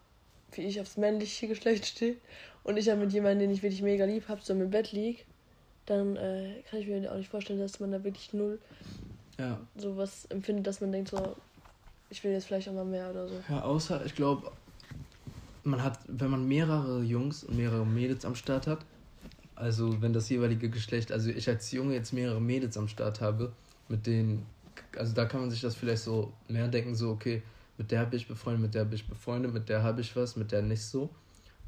wie 0.57 0.63
ich 0.63 0.81
aufs 0.81 0.97
männliche 0.97 1.49
Geschlecht 1.49 1.87
stehe 1.87 2.17
und 2.63 2.77
ich 2.77 2.87
ja 2.87 2.97
mit 2.97 3.13
jemandem, 3.13 3.41
den 3.41 3.51
ich 3.51 3.63
wirklich 3.63 3.83
mega 3.83 4.05
lieb 4.05 4.29
habe, 4.29 4.41
so 4.43 4.53
im 4.53 4.71
Bett 4.71 4.93
liege, 4.93 5.23
dann 5.87 6.17
äh, 6.17 6.63
kann 6.69 6.81
ich 6.81 6.87
mir 6.87 7.11
auch 7.11 7.17
nicht 7.17 7.29
vorstellen, 7.29 7.61
dass 7.61 7.81
man 7.81 7.93
da 7.93 8.05
wirklich 8.05 8.33
null 8.33 8.61
ja. 9.39 9.61
sowas 9.77 10.27
empfindet, 10.27 10.67
dass 10.67 10.81
man 10.81 10.93
denkt 10.93 11.11
so, 11.11 11.37
ich 12.11 12.23
will 12.23 12.33
jetzt 12.33 12.47
vielleicht 12.47 12.69
auch 12.69 12.75
mal 12.75 12.85
mehr 12.85 13.11
oder 13.11 13.27
so. 13.29 13.35
Ja, 13.49 13.63
außer, 13.63 14.05
ich 14.05 14.15
glaube, 14.15 14.53
man 15.65 15.83
hat, 15.83 16.01
wenn 16.07 16.31
man 16.31 16.47
mehrere 16.47 17.03
Jungs 17.03 17.45
und 17.45 17.57
mehrere 17.57 17.87
Mädels 17.87 18.25
am 18.25 18.35
Start 18.35 18.67
hat, 18.67 18.85
also 19.55 20.01
wenn 20.03 20.13
das 20.13 20.29
jeweilige 20.29 20.69
Geschlecht, 20.69 21.13
also 21.13 21.31
ich 21.31 21.49
als 21.49 21.71
Junge 21.73 21.95
jetzt 21.95 22.13
mehrere 22.13 22.41
Mädels 22.41 22.77
am 22.77 22.89
Start 22.89 23.21
habe, 23.21 23.53
mit 23.89 24.07
denen, 24.07 24.47
also 24.97 25.15
da 25.15 25.25
kann 25.25 25.41
man 25.41 25.51
sich 25.51 25.61
das 25.61 25.75
vielleicht 25.75 26.03
so 26.03 26.33
mehr 26.49 26.69
denken, 26.69 26.95
so, 26.95 27.11
okay, 27.11 27.43
mit 27.79 27.91
der 27.91 28.05
bin 28.07 28.19
ich 28.19 28.29
befreundet, 28.29 28.63
mit 28.63 28.75
der 28.75 28.85
bin 28.85 28.95
ich 28.95 29.07
befreundet, 29.07 29.53
mit 29.53 29.69
der 29.69 29.83
habe 29.83 30.01
ich 30.01 30.15
was, 30.15 30.37
mit 30.37 30.53
der 30.53 30.63
nicht 30.63 30.83
so. 30.83 31.11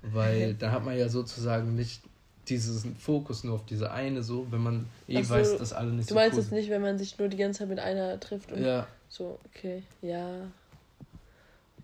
Weil 0.03 0.55
da 0.55 0.71
hat 0.71 0.85
man 0.85 0.99
ja 0.99 1.09
sozusagen 1.09 1.75
nicht 1.77 2.03
diesen 2.49 2.95
Fokus 2.97 3.43
nur 3.43 3.55
auf 3.55 3.65
diese 3.65 3.91
eine 3.91 4.23
so, 4.23 4.47
wenn 4.51 4.63
man 4.63 4.87
eh 5.09 5.23
so, 5.23 5.35
weiß, 5.35 5.57
dass 5.57 5.73
alle 5.73 5.93
nicht 5.93 6.11
du 6.11 6.15
so 6.15 6.15
Du 6.15 6.21
meinst 6.21 6.39
es 6.39 6.51
nicht, 6.51 6.69
wenn 6.69 6.83
man 6.83 6.99
sich 6.99 7.19
nur 7.19 7.29
die 7.29 7.39
ganze 7.39 7.61
Zeit 7.61 7.69
mit 7.69 7.79
einer 7.79 8.21
trifft 8.21 8.53
und 8.53 8.63
ja. 8.63 8.87
so, 9.09 9.39
okay, 9.47 9.83
ja. 10.03 10.43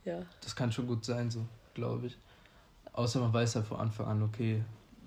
Ja. 0.05 0.23
Das 0.43 0.55
kann 0.55 0.71
schon 0.71 0.87
gut 0.87 1.05
sein, 1.05 1.31
so, 1.31 1.47
glaube 1.75 2.09
ich. 2.09 2.19
Außer 2.93 3.21
man 3.21 3.33
weiß 3.33 3.55
ja 3.55 3.63
von 3.63 3.79
Anfang 3.79 4.07
an, 4.07 4.23
okay, 4.23 4.63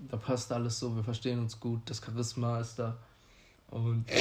da 0.10 0.18
passt 0.18 0.52
alles 0.52 0.80
so, 0.80 0.96
wir 0.96 1.04
verstehen 1.04 1.38
uns 1.40 1.60
gut, 1.60 1.82
das 1.86 2.02
Charisma 2.04 2.60
ist 2.60 2.80
da. 2.80 2.98
Und. 3.70 4.06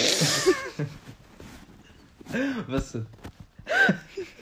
Was 2.67 2.93
denn? 2.93 3.07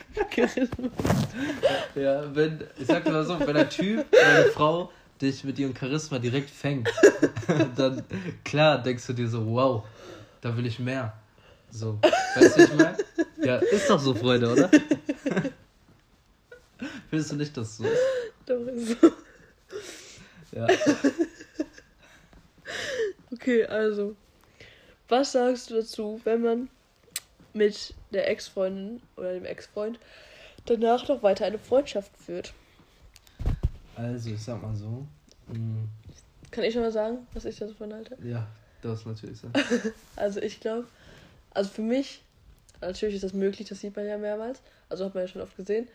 ja, 1.94 2.34
wenn, 2.34 2.60
ich 2.78 2.86
sag 2.86 3.04
dir 3.04 3.12
mal 3.12 3.24
so, 3.24 3.38
wenn 3.40 3.56
ein 3.56 3.70
Typ 3.70 4.04
oder 4.12 4.26
eine 4.26 4.44
Frau 4.46 4.90
dich 5.20 5.44
mit 5.44 5.58
ihrem 5.58 5.74
Charisma 5.76 6.18
direkt 6.18 6.50
fängt, 6.50 6.88
dann 7.76 8.02
klar 8.44 8.82
denkst 8.82 9.06
du 9.06 9.12
dir 9.12 9.28
so, 9.28 9.46
wow, 9.46 9.84
da 10.40 10.56
will 10.56 10.66
ich 10.66 10.78
mehr. 10.78 11.12
So, 11.70 11.98
weißt 12.34 12.56
du, 12.56 12.64
ich 12.64 12.74
meine? 12.74 12.96
Ja, 13.42 13.56
ist 13.56 13.88
doch 13.88 14.00
so, 14.00 14.14
Freunde, 14.14 14.50
oder? 14.52 14.70
Findest 17.08 17.32
du 17.32 17.36
nicht, 17.36 17.56
dass 17.56 17.76
so 17.76 17.84
ist? 17.84 18.00
Doch, 18.46 18.60
ist 18.66 19.00
so. 19.00 19.12
Ja. 20.52 20.66
Okay, 23.32 23.64
also. 23.64 24.16
Was 25.08 25.32
sagst 25.32 25.70
du 25.70 25.74
dazu, 25.74 26.20
wenn 26.24 26.42
man 26.42 26.68
mit 27.52 27.94
der 28.12 28.28
Ex-Freundin 28.30 29.02
oder 29.16 29.34
dem 29.34 29.44
Ex-Freund 29.44 29.98
danach 30.66 31.08
noch 31.08 31.22
weiter 31.22 31.46
eine 31.46 31.58
Freundschaft 31.58 32.16
führt. 32.16 32.52
Also, 33.96 34.30
ich 34.30 34.42
sag 34.42 34.62
mal 34.62 34.74
so. 34.74 35.06
Mh. 35.48 35.88
Kann 36.50 36.64
ich 36.64 36.72
schon 36.72 36.82
mal 36.82 36.92
sagen, 36.92 37.26
was 37.32 37.44
ich 37.44 37.56
da 37.56 37.68
so 37.68 37.74
von 37.74 37.92
halte? 37.92 38.16
Ja. 38.22 38.46
Das 38.82 39.04
natürlich 39.04 39.38
sein. 39.38 39.52
also 40.16 40.40
ich 40.40 40.60
glaube, 40.60 40.86
also 41.50 41.70
für 41.70 41.82
mich, 41.82 42.22
natürlich 42.80 43.16
ist 43.16 43.24
das 43.24 43.34
möglich, 43.34 43.68
das 43.68 43.80
sieht 43.80 43.94
man 43.94 44.06
ja 44.06 44.18
mehrmals, 44.18 44.62
also 44.88 45.04
hat 45.04 45.14
man 45.14 45.24
ja 45.24 45.28
schon 45.28 45.42
oft 45.42 45.56
gesehen, 45.56 45.88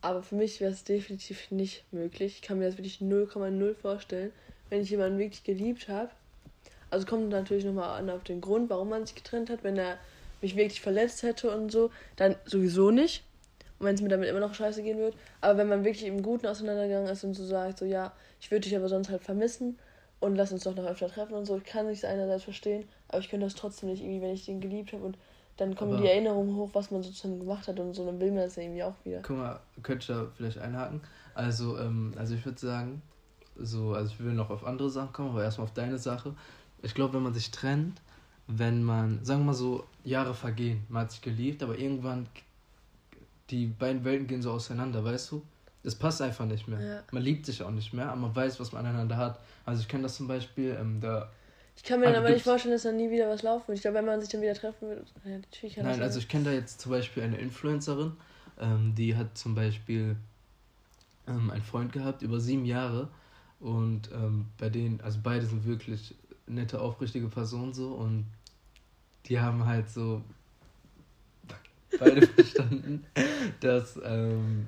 aber 0.00 0.22
für 0.22 0.34
mich 0.34 0.60
wäre 0.60 0.72
es 0.72 0.84
definitiv 0.84 1.50
nicht 1.50 1.84
möglich. 1.92 2.36
Ich 2.36 2.42
kann 2.42 2.58
mir 2.58 2.66
das 2.66 2.78
wirklich 2.78 2.98
0,0 2.98 3.74
vorstellen, 3.74 4.32
wenn 4.70 4.82
ich 4.82 4.90
jemanden 4.90 5.18
wirklich 5.18 5.44
geliebt 5.44 5.88
habe. 5.88 6.10
Also 6.90 7.06
kommt 7.06 7.28
natürlich 7.30 7.64
nochmal 7.64 7.98
an 7.98 8.10
auf 8.10 8.24
den 8.24 8.40
Grund, 8.40 8.70
warum 8.70 8.88
man 8.90 9.06
sich 9.06 9.14
getrennt 9.14 9.50
hat. 9.50 9.64
Wenn 9.64 9.76
er 9.76 9.98
mich 10.44 10.56
wirklich 10.56 10.80
verletzt 10.80 11.22
hätte 11.22 11.50
und 11.56 11.72
so, 11.72 11.90
dann 12.16 12.36
sowieso 12.44 12.90
nicht. 12.90 13.24
Und 13.78 13.86
wenn 13.86 13.94
es 13.94 14.02
mir 14.02 14.08
damit 14.08 14.28
immer 14.28 14.40
noch 14.40 14.54
scheiße 14.54 14.82
gehen 14.82 14.98
wird. 14.98 15.16
Aber 15.40 15.58
wenn 15.58 15.68
man 15.68 15.84
wirklich 15.84 16.06
im 16.06 16.22
Guten 16.22 16.46
auseinandergegangen 16.46 17.08
ist 17.08 17.24
und 17.24 17.34
so 17.34 17.44
sagt, 17.44 17.78
so 17.78 17.84
ja, 17.84 18.12
ich 18.40 18.50
würde 18.50 18.68
dich 18.68 18.76
aber 18.76 18.88
sonst 18.88 19.10
halt 19.10 19.24
vermissen 19.24 19.78
und 20.20 20.36
lass 20.36 20.52
uns 20.52 20.64
doch 20.64 20.76
noch 20.76 20.84
öfter 20.84 21.08
treffen 21.08 21.34
und 21.34 21.46
so, 21.46 21.60
kann 21.64 21.88
ich 21.88 21.98
es 21.98 22.04
einerseits 22.04 22.44
verstehen, 22.44 22.84
aber 23.08 23.18
ich 23.18 23.30
könnte 23.30 23.46
das 23.46 23.54
trotzdem 23.54 23.88
nicht 23.88 24.02
irgendwie, 24.02 24.20
wenn 24.20 24.34
ich 24.34 24.44
den 24.44 24.60
geliebt 24.60 24.92
habe 24.92 25.04
und 25.04 25.18
dann 25.56 25.74
kommen 25.74 25.92
aber 25.92 26.02
die 26.02 26.08
Erinnerungen 26.08 26.56
hoch, 26.56 26.70
was 26.72 26.90
man 26.90 27.02
sozusagen 27.02 27.38
gemacht 27.38 27.68
hat 27.68 27.78
und 27.78 27.94
so, 27.94 28.04
dann 28.04 28.20
will 28.20 28.30
man 28.32 28.42
das 28.42 28.56
ja 28.56 28.62
irgendwie 28.62 28.82
auch 28.82 28.94
wieder. 29.04 29.20
Guck 29.22 29.36
mal, 29.36 29.60
könnte 29.82 30.00
ich 30.00 30.06
da 30.08 30.26
vielleicht 30.36 30.58
einhaken? 30.58 31.00
Also, 31.34 31.78
ähm, 31.78 32.12
also 32.16 32.34
ich 32.34 32.44
würde 32.44 32.58
sagen, 32.58 33.02
so, 33.56 33.92
also 33.92 34.12
ich 34.12 34.20
will 34.20 34.32
noch 34.32 34.50
auf 34.50 34.64
andere 34.64 34.90
Sachen 34.90 35.12
kommen, 35.12 35.30
aber 35.30 35.44
erstmal 35.44 35.66
auf 35.66 35.74
deine 35.74 35.98
Sache. 35.98 36.34
Ich 36.82 36.94
glaube, 36.94 37.14
wenn 37.14 37.22
man 37.22 37.34
sich 37.34 37.50
trennt, 37.50 38.00
wenn 38.46 38.82
man, 38.82 39.24
sagen 39.24 39.40
wir 39.40 39.46
mal 39.46 39.54
so, 39.54 39.84
Jahre 40.04 40.34
vergehen, 40.34 40.84
man 40.88 41.02
hat 41.02 41.12
sich 41.12 41.22
geliebt, 41.22 41.62
aber 41.62 41.78
irgendwann 41.78 42.26
die 43.50 43.66
beiden 43.66 44.04
Welten 44.04 44.26
gehen 44.26 44.42
so 44.42 44.52
auseinander, 44.52 45.04
weißt 45.04 45.32
du? 45.32 45.42
Es 45.82 45.94
passt 45.94 46.22
einfach 46.22 46.46
nicht 46.46 46.66
mehr. 46.66 46.80
Ja. 46.80 47.02
Man 47.10 47.22
liebt 47.22 47.44
sich 47.44 47.62
auch 47.62 47.70
nicht 47.70 47.92
mehr, 47.92 48.08
aber 48.08 48.16
man 48.16 48.36
weiß, 48.36 48.58
was 48.58 48.72
man 48.72 48.86
aneinander 48.86 49.16
hat. 49.16 49.38
Also 49.66 49.82
ich 49.82 49.88
kenne 49.88 50.04
das 50.04 50.16
zum 50.16 50.28
Beispiel, 50.28 50.76
ähm, 50.80 51.00
da. 51.00 51.30
Ich 51.76 51.82
kann 51.82 52.00
mir 52.00 52.06
dann 52.06 52.16
aber 52.16 52.30
nicht 52.30 52.44
vorstellen, 52.44 52.72
dass 52.72 52.84
dann 52.84 52.96
nie 52.96 53.10
wieder 53.10 53.28
was 53.28 53.42
laufen 53.42 53.68
wird. 53.68 53.78
Ich 53.78 53.82
glaube, 53.82 53.98
wenn 53.98 54.06
man 54.06 54.20
sich 54.20 54.30
dann 54.30 54.40
wieder 54.40 54.54
treffen 54.54 54.88
würde, 54.88 55.04
ja, 55.24 55.38
natürlich 55.38 55.76
Nein, 55.76 56.00
also 56.00 56.18
ich 56.18 56.28
kenne 56.28 56.44
da 56.44 56.52
jetzt 56.52 56.80
zum 56.80 56.92
Beispiel 56.92 57.22
eine 57.22 57.36
Influencerin, 57.36 58.12
ähm, 58.60 58.94
die 58.94 59.16
hat 59.16 59.36
zum 59.36 59.54
Beispiel 59.54 60.16
ähm, 61.26 61.50
einen 61.50 61.62
Freund 61.62 61.92
gehabt 61.92 62.22
über 62.22 62.40
sieben 62.40 62.64
Jahre 62.64 63.08
und 63.60 64.10
ähm, 64.12 64.46
bei 64.58 64.68
denen, 64.68 65.00
also 65.00 65.18
beide 65.22 65.44
sind 65.46 65.66
wirklich 65.66 66.14
nette, 66.46 66.80
aufrichtige 66.80 67.28
Personen 67.28 67.72
so 67.72 67.88
und 67.88 68.26
die 69.26 69.40
haben 69.40 69.64
halt 69.64 69.88
so 69.90 70.22
beide 71.98 72.26
verstanden, 72.26 73.04
dass 73.60 73.98
ähm, 74.04 74.66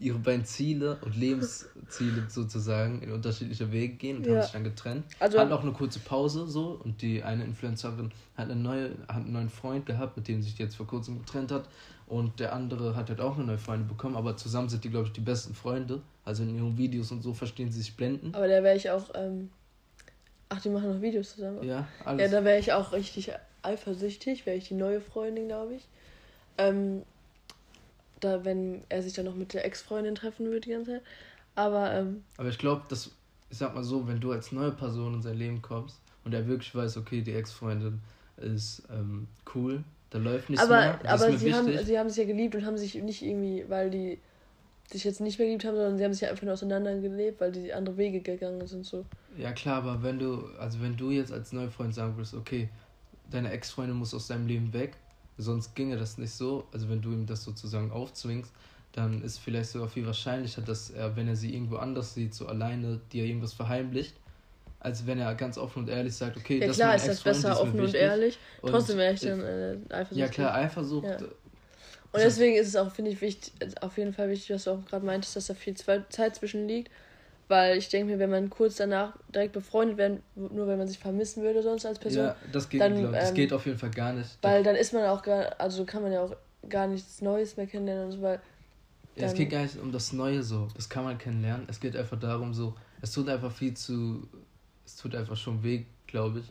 ihre 0.00 0.18
beiden 0.18 0.44
Ziele 0.44 0.96
und 1.02 1.16
Lebensziele 1.16 2.24
sozusagen 2.28 3.02
in 3.02 3.12
unterschiedliche 3.12 3.70
Wege 3.72 3.94
gehen 3.94 4.18
und 4.18 4.26
ja. 4.26 4.34
haben 4.34 4.42
sich 4.42 4.52
dann 4.52 4.64
getrennt. 4.64 5.04
Also 5.18 5.38
hatten 5.38 5.52
auch 5.52 5.62
eine 5.62 5.72
kurze 5.72 5.98
Pause 5.98 6.46
so 6.46 6.80
und 6.84 7.02
die 7.02 7.22
eine 7.22 7.44
Influencerin 7.44 8.12
hat, 8.36 8.50
eine 8.50 8.56
neue, 8.56 8.90
hat 9.08 9.16
einen 9.16 9.32
neuen 9.32 9.50
Freund 9.50 9.86
gehabt, 9.86 10.16
mit 10.16 10.28
dem 10.28 10.42
sie 10.42 10.50
sich 10.50 10.58
jetzt 10.58 10.76
vor 10.76 10.86
kurzem 10.86 11.18
getrennt 11.18 11.50
hat 11.50 11.68
und 12.06 12.40
der 12.40 12.54
andere 12.54 12.96
hat 12.96 13.10
halt 13.10 13.20
auch 13.20 13.36
eine 13.36 13.44
neue 13.44 13.58
Freundin 13.58 13.88
bekommen, 13.88 14.16
aber 14.16 14.36
zusammen 14.36 14.68
sind 14.68 14.84
die, 14.84 14.90
glaube 14.90 15.08
ich, 15.08 15.12
die 15.12 15.20
besten 15.20 15.54
Freunde. 15.54 16.00
Also 16.24 16.42
in 16.42 16.54
ihren 16.54 16.76
Videos 16.76 17.10
und 17.10 17.22
so 17.22 17.34
verstehen 17.34 17.70
sie 17.70 17.80
sich 17.80 17.96
blenden. 17.96 18.34
Aber 18.34 18.48
da 18.48 18.62
wäre 18.62 18.76
ich 18.76 18.90
auch, 18.90 19.10
ähm... 19.14 19.50
ach, 20.48 20.60
die 20.60 20.68
machen 20.68 20.92
noch 20.92 21.02
Videos 21.02 21.34
zusammen. 21.34 21.62
Ja, 21.62 21.86
alles. 22.04 22.22
Ja, 22.30 22.38
da 22.38 22.44
wäre 22.44 22.58
ich 22.58 22.72
auch 22.72 22.92
richtig 22.92 23.32
eifersüchtig, 23.62 24.46
wäre 24.46 24.56
ich 24.56 24.68
die 24.68 24.74
neue 24.74 25.00
Freundin, 25.00 25.48
glaube 25.48 25.74
ich. 25.74 25.88
Ähm, 26.56 27.02
da, 28.20 28.44
wenn 28.44 28.82
er 28.88 29.02
sich 29.02 29.12
dann 29.12 29.26
noch 29.26 29.34
mit 29.34 29.54
der 29.54 29.64
Ex-Freundin 29.64 30.14
treffen 30.14 30.46
würde 30.46 30.60
die 30.60 30.70
ganze 30.70 30.92
Zeit. 30.92 31.02
Aber, 31.54 31.92
ähm, 31.92 32.24
Aber 32.36 32.48
ich 32.48 32.58
glaube, 32.58 32.82
dass, 32.88 33.10
ich 33.50 33.58
sag 33.58 33.74
mal 33.74 33.84
so, 33.84 34.06
wenn 34.08 34.20
du 34.20 34.32
als 34.32 34.52
neue 34.52 34.72
Person 34.72 35.14
in 35.14 35.22
sein 35.22 35.36
Leben 35.36 35.62
kommst 35.62 36.00
und 36.24 36.34
er 36.34 36.46
wirklich 36.46 36.74
weiß, 36.74 36.96
okay, 36.96 37.22
die 37.22 37.34
Ex-Freundin 37.34 38.00
ist 38.36 38.82
ähm, 38.90 39.28
cool, 39.54 39.82
da 40.10 40.18
läuft 40.18 40.50
nichts 40.50 40.64
aber, 40.64 40.78
mehr. 40.78 41.00
Das 41.02 41.22
aber 41.22 41.36
sie 41.36 41.54
haben, 41.54 41.84
sie 41.84 41.98
haben 41.98 42.08
sich 42.08 42.18
ja 42.18 42.24
geliebt 42.24 42.54
und 42.54 42.64
haben 42.64 42.78
sich 42.78 42.94
nicht 42.94 43.22
irgendwie, 43.22 43.64
weil 43.68 43.90
die 43.90 44.18
sich 44.90 45.04
jetzt 45.04 45.20
nicht 45.20 45.38
mehr 45.38 45.48
geliebt 45.48 45.64
haben, 45.64 45.76
sondern 45.76 45.98
sie 45.98 46.04
haben 46.04 46.14
sich 46.14 46.28
einfach 46.28 46.42
nur 46.42 46.54
auseinandergelebt, 46.54 47.40
weil 47.40 47.52
die 47.52 47.72
andere 47.72 47.96
Wege 47.96 48.20
gegangen 48.20 48.66
sind 48.66 48.86
so. 48.86 49.04
Ja 49.36 49.52
klar, 49.52 49.82
aber 49.82 50.02
wenn 50.02 50.18
du, 50.18 50.46
also 50.58 50.80
wenn 50.80 50.96
du 50.96 51.10
jetzt 51.10 51.32
als 51.32 51.52
Neufreund 51.52 51.94
sagen 51.94 52.16
würdest, 52.16 52.34
okay, 52.34 52.68
deine 53.30 53.50
Ex-Freundin 53.50 53.96
muss 53.96 54.14
aus 54.14 54.28
deinem 54.28 54.46
Leben 54.46 54.72
weg, 54.72 54.96
Sonst 55.38 55.76
ginge 55.76 55.96
das 55.96 56.18
nicht 56.18 56.32
so. 56.32 56.66
Also 56.72 56.88
wenn 56.88 57.00
du 57.00 57.12
ihm 57.12 57.24
das 57.24 57.44
sozusagen 57.44 57.92
aufzwingst, 57.92 58.52
dann 58.92 59.22
ist 59.22 59.38
vielleicht 59.38 59.70
sogar 59.70 59.88
viel 59.88 60.04
wahrscheinlicher, 60.04 60.62
dass 60.62 60.90
er, 60.90 61.14
wenn 61.14 61.28
er 61.28 61.36
sie 61.36 61.54
irgendwo 61.54 61.76
anders 61.76 62.14
sieht, 62.14 62.34
so 62.34 62.46
alleine 62.46 63.00
dir 63.12 63.24
irgendwas 63.24 63.52
verheimlicht, 63.52 64.16
als 64.80 65.06
wenn 65.06 65.20
er 65.20 65.32
ganz 65.36 65.56
offen 65.56 65.84
und 65.84 65.88
ehrlich 65.88 66.14
sagt, 66.14 66.36
okay, 66.36 66.58
ja, 66.58 66.66
das 66.66 66.76
klar, 66.76 66.96
ist, 66.96 67.02
ist 67.02 67.08
das 67.08 67.22
besser 67.22 67.60
offen 67.60 67.78
und 67.78 67.94
ehrlich. 67.94 68.36
Und 68.62 68.72
Trotzdem 68.72 68.98
wäre 68.98 69.14
ich 69.14 69.20
dann 69.20 69.40
äh, 69.40 69.76
Eifersucht. 69.90 70.18
Ja 70.18 70.28
klar, 70.28 70.54
Eifersucht. 70.54 71.06
Ja. 71.06 71.18
Und 72.12 72.20
deswegen 72.20 72.56
ist 72.56 72.68
es 72.68 72.76
auch, 72.76 72.90
finde 72.90 73.10
ich, 73.10 73.20
wichtig, 73.20 73.52
auf 73.80 73.98
jeden 73.98 74.14
Fall 74.14 74.30
wichtig, 74.30 74.50
was 74.54 74.64
du 74.64 74.70
auch 74.72 74.84
gerade 74.86 75.04
meintest, 75.04 75.36
dass 75.36 75.46
da 75.46 75.54
viel 75.54 75.74
Zeit 75.74 76.36
zwischen 76.36 76.66
liegt. 76.66 76.90
Weil 77.48 77.78
ich 77.78 77.88
denke 77.88 78.12
mir, 78.12 78.18
wenn 78.18 78.30
man 78.30 78.50
kurz 78.50 78.76
danach 78.76 79.14
direkt 79.34 79.54
befreundet 79.54 79.96
wäre, 79.96 80.18
nur 80.34 80.66
wenn 80.66 80.76
man 80.76 80.86
sich 80.86 80.98
vermissen 80.98 81.42
würde 81.42 81.62
sonst 81.62 81.86
als 81.86 81.98
Person. 81.98 82.26
Ja, 82.26 82.36
das 82.52 82.68
geht, 82.68 82.80
dann, 82.80 82.98
glaub, 82.98 83.12
das 83.12 83.30
ähm, 83.30 83.34
geht 83.34 83.52
auf 83.54 83.64
jeden 83.64 83.78
Fall 83.78 83.90
gar 83.90 84.12
nicht. 84.12 84.38
Weil 84.42 84.62
dann 84.62 84.76
ist 84.76 84.92
man 84.92 85.04
auch 85.04 85.22
gar, 85.22 85.58
also 85.58 85.86
kann 85.86 86.02
man 86.02 86.12
ja 86.12 86.22
auch 86.22 86.36
gar 86.68 86.86
nichts 86.86 87.22
Neues 87.22 87.56
mehr 87.56 87.66
kennenlernen 87.66 88.06
und 88.06 88.12
so, 88.12 88.22
weil. 88.22 88.40
Ja, 89.16 89.26
es 89.26 89.34
geht 89.34 89.50
gar 89.50 89.62
nicht 89.62 89.78
um 89.78 89.90
das 89.90 90.12
Neue 90.12 90.42
so. 90.42 90.68
Das 90.76 90.88
kann 90.88 91.04
man 91.04 91.16
kennenlernen. 91.16 91.66
Es 91.70 91.80
geht 91.80 91.96
einfach 91.96 92.18
darum, 92.20 92.52
so, 92.52 92.74
es 93.00 93.12
tut 93.12 93.28
einfach 93.28 93.50
viel 93.50 93.74
zu. 93.74 94.28
Es 94.84 94.96
tut 94.96 95.14
einfach 95.14 95.36
schon 95.36 95.62
weh, 95.62 95.84
glaube 96.06 96.40
ich. 96.40 96.46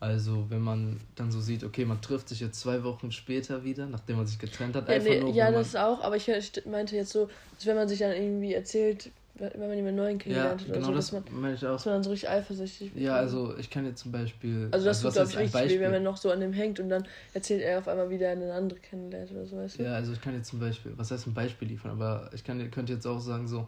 Also, 0.00 0.46
wenn 0.48 0.60
man 0.60 1.00
dann 1.16 1.32
so 1.32 1.40
sieht, 1.40 1.64
okay, 1.64 1.84
man 1.84 2.00
trifft 2.00 2.28
sich 2.28 2.38
jetzt 2.38 2.60
zwei 2.60 2.84
Wochen 2.84 3.10
später 3.10 3.64
wieder, 3.64 3.86
nachdem 3.86 4.16
man 4.16 4.26
sich 4.26 4.38
getrennt 4.38 4.76
hat. 4.76 4.88
Ja, 4.88 4.98
nee, 4.98 5.20
nur, 5.20 5.30
ja 5.30 5.50
das 5.50 5.74
auch, 5.74 6.00
aber 6.02 6.16
ich, 6.16 6.30
meinte 6.66 6.94
jetzt 6.94 7.10
so, 7.10 7.28
dass 7.56 7.66
wenn 7.66 7.74
man 7.74 7.88
sich 7.88 7.98
dann 7.98 8.12
irgendwie 8.12 8.54
erzählt, 8.54 9.10
wenn 9.34 9.60
man 9.60 9.74
jemanden 9.74 9.96
neuen 9.96 10.18
kennenlernt 10.18 10.66
ja, 10.66 10.74
genau 10.74 10.86
so, 10.86 10.92
das 10.92 11.10
dass 11.10 11.24
man, 11.24 11.40
meine 11.40 11.54
ich 11.54 11.66
auch. 11.66 11.72
Dass 11.72 11.86
man 11.86 11.94
dann 11.94 12.04
so 12.04 12.10
richtig 12.10 12.28
eifersüchtig 12.28 12.94
wird. 12.94 13.04
Ja, 13.04 13.14
also 13.14 13.56
ich 13.56 13.70
kann 13.70 13.84
jetzt 13.86 14.00
zum 14.02 14.12
Beispiel. 14.12 14.68
Also 14.70 14.86
das 14.86 15.04
also, 15.04 15.20
tut, 15.20 15.30
glaube 15.30 15.44
ich, 15.44 15.54
richtig 15.54 15.78
weh, 15.78 15.80
wenn 15.80 15.92
man 15.92 16.02
noch 16.02 16.16
so 16.16 16.30
an 16.30 16.40
dem 16.40 16.52
hängt 16.52 16.80
und 16.80 16.88
dann 16.88 17.06
erzählt 17.34 17.62
er 17.62 17.78
auf 17.78 17.88
einmal 17.88 18.10
wieder 18.10 18.30
eine 18.30 18.52
andere 18.52 18.78
kennenlernt 18.80 19.30
oder 19.30 19.46
so, 19.46 19.56
weißt 19.56 19.78
du? 19.78 19.84
Ja, 19.84 19.94
also 19.94 20.12
ich 20.12 20.20
kann 20.20 20.34
jetzt 20.34 20.48
zum 20.48 20.60
Beispiel, 20.60 20.92
was 20.96 21.10
heißt 21.10 21.26
ein 21.26 21.34
Beispiel 21.34 21.68
liefern, 21.68 21.92
aber 21.92 22.30
ich 22.34 22.44
kann, 22.44 22.70
könnte 22.70 22.92
jetzt 22.92 23.06
auch 23.06 23.20
sagen, 23.20 23.46
so, 23.46 23.66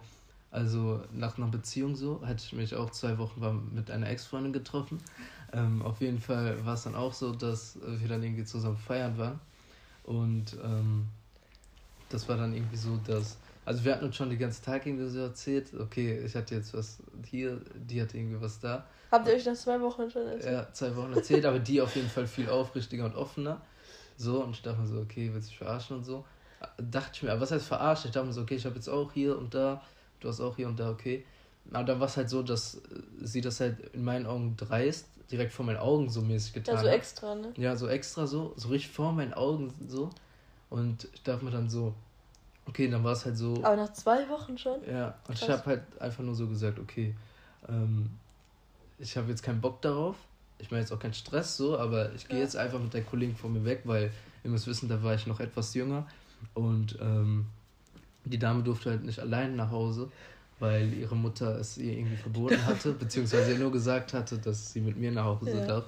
also 0.49 1.01
nach 1.13 1.37
einer 1.37 1.47
Beziehung 1.47 1.95
so, 1.95 2.21
hatte 2.25 2.43
ich 2.45 2.53
mich 2.53 2.75
auch 2.75 2.89
zwei 2.89 3.17
Wochen 3.17 3.71
mit 3.73 3.89
einer 3.89 4.09
Ex-Freundin 4.09 4.51
getroffen. 4.51 4.99
Ähm, 5.53 5.81
auf 5.81 6.01
jeden 6.01 6.19
Fall 6.19 6.65
war 6.65 6.75
es 6.75 6.83
dann 6.83 6.95
auch 6.95 7.13
so, 7.13 7.33
dass 7.33 7.77
wir 7.83 8.07
dann 8.07 8.23
irgendwie 8.23 8.45
zusammen 8.45 8.77
feiern 8.77 9.17
waren. 9.17 9.39
Und 10.03 10.57
ähm, 10.63 11.07
das 12.09 12.27
war 12.27 12.37
dann 12.37 12.53
irgendwie 12.53 12.77
so, 12.77 12.97
dass 13.05 13.37
also 13.65 13.85
wir 13.85 13.93
hatten 13.93 14.05
uns 14.05 14.15
schon 14.15 14.29
den 14.29 14.39
ganzen 14.39 14.63
Tag 14.65 14.85
irgendwie 14.85 15.07
so 15.07 15.19
erzählt, 15.19 15.73
okay, 15.79 16.19
ich 16.25 16.35
hatte 16.35 16.55
jetzt 16.55 16.73
was 16.73 16.97
hier, 17.25 17.61
die 17.75 18.01
hatte 18.01 18.17
irgendwie 18.17 18.41
was 18.41 18.59
da. 18.59 18.85
Habt 19.11 19.27
ihr 19.27 19.33
euch 19.33 19.43
das 19.43 19.61
zwei 19.61 19.79
Wochen 19.81 20.09
schon 20.09 20.25
erzählt? 20.27 20.53
Ja, 20.53 20.73
zwei 20.73 20.95
Wochen 20.95 21.13
erzählt, 21.13 21.45
aber 21.45 21.59
die 21.59 21.81
auf 21.81 21.95
jeden 21.95 22.09
Fall 22.09 22.25
viel 22.25 22.49
aufrichtiger 22.49 23.05
und 23.05 23.15
offener. 23.15 23.61
So, 24.17 24.43
und 24.43 24.51
ich 24.51 24.61
dachte 24.61 24.81
mir 24.81 24.87
so, 24.87 24.99
okay, 24.99 25.29
willst 25.31 25.47
du 25.47 25.51
dich 25.51 25.57
verarschen 25.57 25.97
und 25.97 26.03
so. 26.03 26.25
Dachte 26.77 27.11
ich 27.13 27.23
mir, 27.23 27.31
aber 27.31 27.41
was 27.41 27.51
heißt 27.51 27.65
verarschen? 27.65 28.09
Ich 28.09 28.13
dachte 28.13 28.27
mir 28.27 28.33
so, 28.33 28.41
okay, 28.41 28.55
ich 28.55 28.65
habe 28.65 28.75
jetzt 28.75 28.87
auch 28.87 29.11
hier 29.11 29.37
und 29.37 29.53
da, 29.53 29.81
du 30.19 30.27
hast 30.27 30.41
auch 30.41 30.55
hier 30.55 30.67
und 30.67 30.79
da, 30.79 30.89
okay. 30.89 31.25
Aber 31.71 31.83
dann 31.83 31.99
war 31.99 32.07
es 32.07 32.17
halt 32.17 32.29
so, 32.29 32.41
dass 32.41 32.81
sie 33.21 33.41
das 33.41 33.59
halt 33.59 33.79
in 33.93 34.03
meinen 34.03 34.25
Augen 34.25 34.57
dreist, 34.57 35.07
direkt 35.31 35.53
vor 35.53 35.65
meinen 35.65 35.77
Augen 35.77 36.09
so 36.09 36.21
mäßig 36.21 36.53
getan 36.53 36.77
hat. 36.77 36.85
Ja, 36.85 36.91
so 36.91 36.95
extra, 36.95 37.35
ne? 37.35 37.53
Ja, 37.57 37.75
so 37.75 37.87
extra 37.87 38.27
so, 38.27 38.53
so 38.55 38.69
richtig 38.69 38.91
vor 38.91 39.11
meinen 39.11 39.33
Augen 39.33 39.73
so. 39.87 40.09
Und 40.69 41.07
ich 41.13 41.23
dachte 41.23 41.43
mir 41.43 41.51
dann 41.51 41.69
so, 41.69 41.93
Okay, 42.67 42.87
dann 42.89 43.03
war 43.03 43.13
es 43.13 43.25
halt 43.25 43.37
so. 43.37 43.55
Aber 43.63 43.75
nach 43.75 43.91
zwei 43.93 44.27
Wochen 44.29 44.57
schon? 44.57 44.79
Ja, 44.87 45.15
und 45.27 45.35
Krass. 45.35 45.41
ich 45.41 45.49
habe 45.49 45.65
halt 45.65 45.81
einfach 45.99 46.23
nur 46.23 46.35
so 46.35 46.47
gesagt, 46.47 46.79
okay, 46.79 47.15
ähm, 47.67 48.09
ich 48.99 49.17
habe 49.17 49.29
jetzt 49.29 49.43
keinen 49.43 49.61
Bock 49.61 49.81
darauf. 49.81 50.15
Ich 50.59 50.69
meine 50.69 50.81
jetzt 50.81 50.91
auch 50.91 50.99
keinen 50.99 51.13
Stress 51.13 51.57
so, 51.57 51.77
aber 51.77 52.13
ich 52.13 52.27
gehe 52.27 52.37
ja. 52.37 52.43
jetzt 52.43 52.55
einfach 52.55 52.79
mit 52.79 52.93
der 52.93 53.03
Kollegin 53.03 53.35
von 53.35 53.51
mir 53.51 53.65
weg, 53.65 53.81
weil 53.85 54.11
ihr 54.43 54.49
müsst 54.49 54.67
wissen, 54.67 54.87
da 54.87 55.01
war 55.01 55.15
ich 55.15 55.25
noch 55.25 55.39
etwas 55.39 55.73
jünger 55.73 56.07
und 56.53 56.97
ähm, 57.01 57.47
die 58.25 58.37
Dame 58.37 58.61
durfte 58.61 58.91
halt 58.91 59.03
nicht 59.03 59.19
allein 59.19 59.55
nach 59.55 59.71
Hause, 59.71 60.11
weil 60.61 60.93
ihre 60.93 61.15
Mutter 61.15 61.59
es 61.59 61.77
ihr 61.77 61.97
irgendwie 61.97 62.15
verboten 62.15 62.63
hatte, 62.65 62.93
beziehungsweise 62.93 63.53
ihr 63.53 63.59
nur 63.59 63.71
gesagt 63.71 64.13
hatte, 64.13 64.37
dass 64.37 64.71
sie 64.71 64.79
mit 64.79 64.95
mir 64.95 65.11
nach 65.11 65.25
Hause 65.25 65.57
ja. 65.57 65.65
darf. 65.65 65.85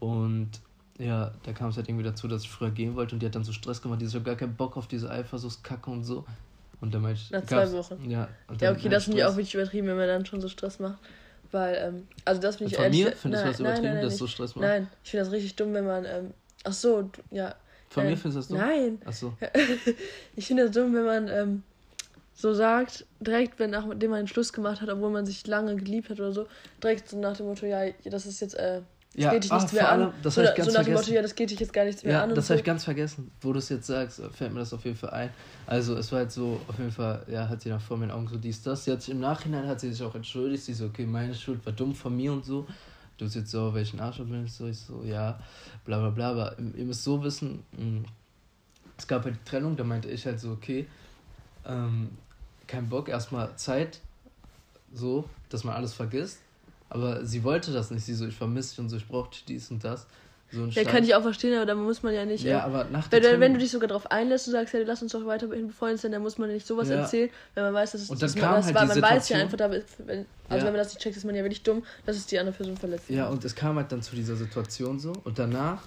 Und 0.00 0.50
ja, 0.98 1.32
da 1.44 1.52
kam 1.52 1.68
es 1.68 1.76
halt 1.76 1.88
irgendwie 1.88 2.04
dazu, 2.04 2.26
dass 2.26 2.42
ich 2.42 2.48
früher 2.48 2.70
gehen 2.70 2.96
wollte 2.96 3.14
und 3.14 3.20
die 3.20 3.26
hat 3.26 3.34
dann 3.34 3.44
so 3.44 3.52
Stress 3.52 3.82
gemacht, 3.82 4.00
die 4.00 4.08
hat 4.08 4.24
gar 4.24 4.34
keinen 4.34 4.56
Bock 4.56 4.78
auf 4.78 4.88
diese 4.88 5.10
Eifersuchtskacke 5.10 5.90
und 5.90 6.04
so. 6.04 6.24
Und 6.80 6.94
dann 6.94 7.02
meinte 7.02 7.20
ich. 7.22 7.30
Nach 7.30 7.44
zwei 7.44 7.70
Wochen. 7.72 8.10
Ja, 8.10 8.28
ja 8.58 8.72
okay, 8.72 8.88
das 8.88 9.04
finde 9.04 9.18
ich 9.18 9.24
auch 9.24 9.36
wirklich 9.36 9.54
übertrieben, 9.54 9.86
wenn 9.86 9.96
man 9.96 10.08
dann 10.08 10.24
schon 10.24 10.40
so 10.40 10.48
Stress 10.48 10.78
macht. 10.78 10.98
Weil, 11.52 11.74
ähm, 11.76 12.08
also 12.24 12.40
das 12.40 12.56
finde 12.56 12.72
ich 12.72 12.76
Von 12.76 12.90
mir 12.90 13.12
findest 13.12 13.44
du 13.44 13.48
das 13.48 13.60
übertrieben, 13.60 13.84
nein, 13.84 13.94
nein, 13.96 14.04
dass 14.04 14.16
so 14.16 14.26
Stress 14.26 14.56
macht? 14.56 14.62
Nein, 14.62 14.88
ich 15.04 15.10
finde 15.10 15.24
das 15.24 15.32
richtig 15.32 15.56
dumm, 15.56 15.74
wenn 15.74 15.86
man, 15.86 16.04
ähm, 16.06 16.34
ach 16.64 16.72
so, 16.72 17.10
ja. 17.30 17.54
Von 17.90 18.04
äh, 18.04 18.10
mir 18.10 18.16
findest 18.16 18.50
du 18.50 18.54
das 18.54 18.62
dumm? 18.62 18.68
Nein. 18.68 18.98
Ach 19.04 19.12
so. 19.12 19.34
ich 20.36 20.46
finde 20.46 20.64
das 20.64 20.72
dumm, 20.72 20.94
wenn 20.94 21.04
man, 21.04 21.28
ähm, 21.28 21.62
so 22.36 22.52
sagt, 22.52 23.06
direkt, 23.18 23.58
wenn 23.58 23.70
nachdem 23.70 24.10
man 24.10 24.18
einen 24.20 24.28
Schluss 24.28 24.52
gemacht 24.52 24.82
hat, 24.82 24.90
obwohl 24.90 25.10
man 25.10 25.24
sich 25.24 25.46
lange 25.46 25.74
geliebt 25.74 26.10
hat 26.10 26.20
oder 26.20 26.32
so, 26.32 26.46
direkt 26.82 27.08
so 27.08 27.18
nach 27.18 27.34
dem 27.34 27.46
Motto, 27.46 27.64
ja, 27.64 27.80
das 28.04 28.26
ist 28.26 28.40
jetzt, 28.40 28.54
äh, 28.54 28.82
Das 29.14 29.24
ja, 29.24 29.30
geht 29.32 29.44
dich 29.44 29.52
nichts 29.52 29.72
ah, 29.72 29.74
mehr 29.74 29.90
allem, 29.90 30.06
an. 30.08 30.12
Das 30.22 30.34
so, 30.34 30.42
ich 30.42 30.54
ganz 30.54 30.70
so 30.70 30.78
nach 30.78 30.84
dem 30.84 30.92
Motto, 30.92 31.10
ja, 31.12 31.22
das 31.22 31.34
geht 31.34 31.50
dich 31.50 31.58
jetzt 31.58 31.72
gar 31.72 31.86
nichts 31.86 32.04
mehr 32.04 32.12
ja, 32.12 32.22
an. 32.24 32.34
Das 32.34 32.50
habe 32.50 32.58
ich 32.58 32.64
ganz 32.64 32.84
vergessen. 32.84 33.30
Wo 33.40 33.54
du 33.54 33.58
es 33.58 33.70
jetzt 33.70 33.86
sagst, 33.86 34.20
fällt 34.34 34.52
mir 34.52 34.58
das 34.58 34.74
auf 34.74 34.84
jeden 34.84 34.98
Fall 34.98 35.10
ein. 35.10 35.30
Also 35.66 35.96
es 35.96 36.12
war 36.12 36.18
halt 36.18 36.30
so, 36.30 36.60
auf 36.68 36.78
jeden 36.78 36.92
Fall, 36.92 37.24
ja, 37.26 37.48
hat 37.48 37.62
sie 37.62 37.70
nach 37.70 37.80
vor 37.80 37.96
meinen 37.96 38.10
Augen 38.10 38.28
so 38.28 38.36
dies, 38.36 38.62
das. 38.62 38.84
Jetzt 38.84 39.08
im 39.08 39.20
Nachhinein 39.20 39.66
hat 39.66 39.80
sie 39.80 39.90
sich 39.90 40.02
auch 40.02 40.14
entschuldigt. 40.14 40.62
Sie 40.62 40.74
so, 40.74 40.84
okay, 40.86 41.06
meine 41.06 41.34
Schuld 41.34 41.64
war 41.64 41.72
dumm 41.72 41.94
von 41.94 42.14
mir 42.14 42.34
und 42.34 42.44
so. 42.44 42.66
Du 43.16 43.24
bist 43.24 43.36
jetzt 43.36 43.50
so, 43.50 43.72
welchen 43.72 43.98
Arsch 43.98 44.18
bin 44.18 44.44
ich 44.44 44.52
so? 44.52 44.66
Ich 44.66 44.78
so, 44.78 45.02
ja, 45.04 45.40
bla 45.86 45.98
bla 46.00 46.10
bla. 46.10 46.30
Aber 46.32 46.56
ihr 46.58 46.84
müsst 46.84 47.02
so 47.02 47.24
wissen, 47.24 47.64
hm, 47.74 48.04
es 48.98 49.06
gab 49.06 49.24
halt 49.24 49.36
die 49.36 49.50
Trennung, 49.50 49.74
da 49.74 49.84
meinte 49.84 50.10
ich 50.10 50.26
halt 50.26 50.38
so, 50.38 50.50
okay, 50.50 50.86
ähm, 51.66 52.10
kein 52.66 52.88
Bock, 52.88 53.08
erstmal 53.08 53.54
Zeit, 53.56 54.00
so, 54.92 55.28
dass 55.48 55.64
man 55.64 55.74
alles 55.74 55.92
vergisst. 55.94 56.40
Aber 56.88 57.24
sie 57.24 57.42
wollte 57.42 57.72
das 57.72 57.90
nicht. 57.90 58.04
Sie 58.04 58.14
so, 58.14 58.26
ich 58.26 58.36
vermisse 58.36 58.70
dich 58.70 58.78
und 58.78 58.88
so, 58.88 58.96
ich 58.96 59.08
brauchte 59.08 59.38
dies 59.46 59.70
und 59.70 59.82
das. 59.84 60.06
So 60.52 60.64
ja, 60.66 60.84
kann 60.84 61.02
ich 61.02 61.12
auch 61.14 61.22
verstehen, 61.22 61.56
aber 61.56 61.66
da 61.66 61.74
muss 61.74 62.04
man 62.04 62.14
ja 62.14 62.24
nicht. 62.24 62.44
Ja, 62.44 62.62
aber 62.62 62.84
nach 62.84 63.10
wenn, 63.10 63.22
wenn, 63.24 63.40
wenn 63.40 63.52
du 63.54 63.58
dich 63.58 63.72
sogar 63.72 63.88
darauf 63.88 64.08
einlässt 64.12 64.46
und 64.46 64.52
sagst, 64.52 64.74
ja, 64.74 64.80
lass 64.84 65.02
uns 65.02 65.10
doch 65.10 65.26
weiterhin 65.26 65.66
befreundet 65.66 66.00
sein, 66.00 66.12
dann 66.12 66.22
muss 66.22 66.38
man 66.38 66.48
nicht 66.52 66.64
sowas 66.64 66.88
ja. 66.88 66.96
erzählen, 66.96 67.30
wenn 67.54 67.64
man 67.64 67.74
weiß, 67.74 67.92
dass 67.92 68.02
es 68.02 68.10
und 68.10 68.22
dann 68.22 68.32
das, 68.32 68.40
kam 68.40 68.64
halt 68.64 68.74
war. 68.74 68.86
Man 68.86 68.94
Situation, 68.94 69.16
weiß 69.16 69.28
ja 69.30 69.38
einfach, 69.38 69.56
da, 69.56 69.70
wenn, 69.70 69.80
also 69.82 69.96
ja. 70.06 70.26
wenn 70.50 70.64
man 70.64 70.74
das 70.76 70.94
nicht 70.94 71.00
checkt, 71.00 71.16
ist 71.16 71.24
man 71.24 71.34
ja 71.34 71.42
wirklich 71.42 71.64
dumm, 71.64 71.82
dass 72.06 72.16
es 72.16 72.26
die 72.26 72.38
andere 72.38 72.54
Person 72.54 72.76
verletzt. 72.76 73.10
Ja, 73.10 73.28
und 73.28 73.44
es 73.44 73.56
kam 73.56 73.74
halt 73.74 73.90
dann 73.90 74.02
zu 74.02 74.14
dieser 74.14 74.36
Situation 74.36 75.00
so 75.00 75.12
und 75.24 75.36
danach 75.36 75.82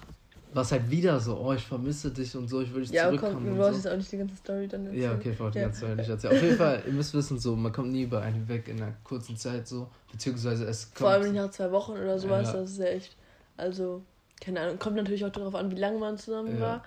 war 0.51 0.63
es 0.63 0.71
halt 0.71 0.89
wieder 0.89 1.19
so, 1.19 1.37
oh, 1.37 1.53
ich 1.53 1.65
vermisse 1.65 2.11
dich 2.11 2.35
und 2.35 2.47
so, 2.47 2.61
ich 2.61 2.73
will 2.73 2.81
dich 2.81 2.91
ja, 2.91 3.05
zurückkommen. 3.05 3.33
Ja, 3.33 3.37
komm, 3.37 3.49
du 3.49 3.55
brauchst 3.55 3.69
so. 3.69 3.77
jetzt 3.77 3.87
auch 3.87 3.97
nicht 3.97 4.11
die 4.11 4.17
ganze 4.17 4.35
Story 4.35 4.67
dann 4.67 4.85
erzählen. 4.85 5.03
Ja, 5.03 5.13
okay, 5.13 5.31
ich 5.31 5.37
brauche 5.37 5.51
die 5.51 5.59
ganze 5.59 5.77
Story 5.79 5.95
nicht 5.95 6.09
erzählen. 6.09 6.35
Auf 6.35 6.43
jeden 6.43 6.57
Fall, 6.57 6.83
ihr 6.87 6.93
müsst 6.93 7.13
wissen, 7.13 7.39
so, 7.39 7.55
man 7.55 7.71
kommt 7.71 7.91
nie 7.91 8.03
über 8.03 8.21
einen 8.21 8.47
weg 8.47 8.67
in 8.67 8.81
einer 8.81 8.93
kurzen 9.03 9.37
Zeit 9.37 9.67
so, 9.67 9.87
beziehungsweise 10.11 10.65
es 10.65 10.85
kommt... 10.85 10.97
Vor 10.97 11.09
allem 11.09 11.23
nicht 11.23 11.35
nach 11.35 11.51
zwei 11.51 11.71
Wochen 11.71 11.91
oder 11.91 12.17
sowas, 12.17 12.47
ja. 12.47 12.53
das 12.59 12.71
ist 12.71 12.79
ja 12.79 12.85
echt, 12.85 13.15
also, 13.57 14.01
keine 14.41 14.61
Ahnung, 14.61 14.79
kommt 14.79 14.95
natürlich 14.95 15.23
auch 15.23 15.31
darauf 15.31 15.53
an, 15.53 15.69
wie 15.69 15.79
lange 15.79 15.99
man 15.99 16.17
zusammen 16.17 16.55
ja. 16.55 16.61
war. 16.61 16.83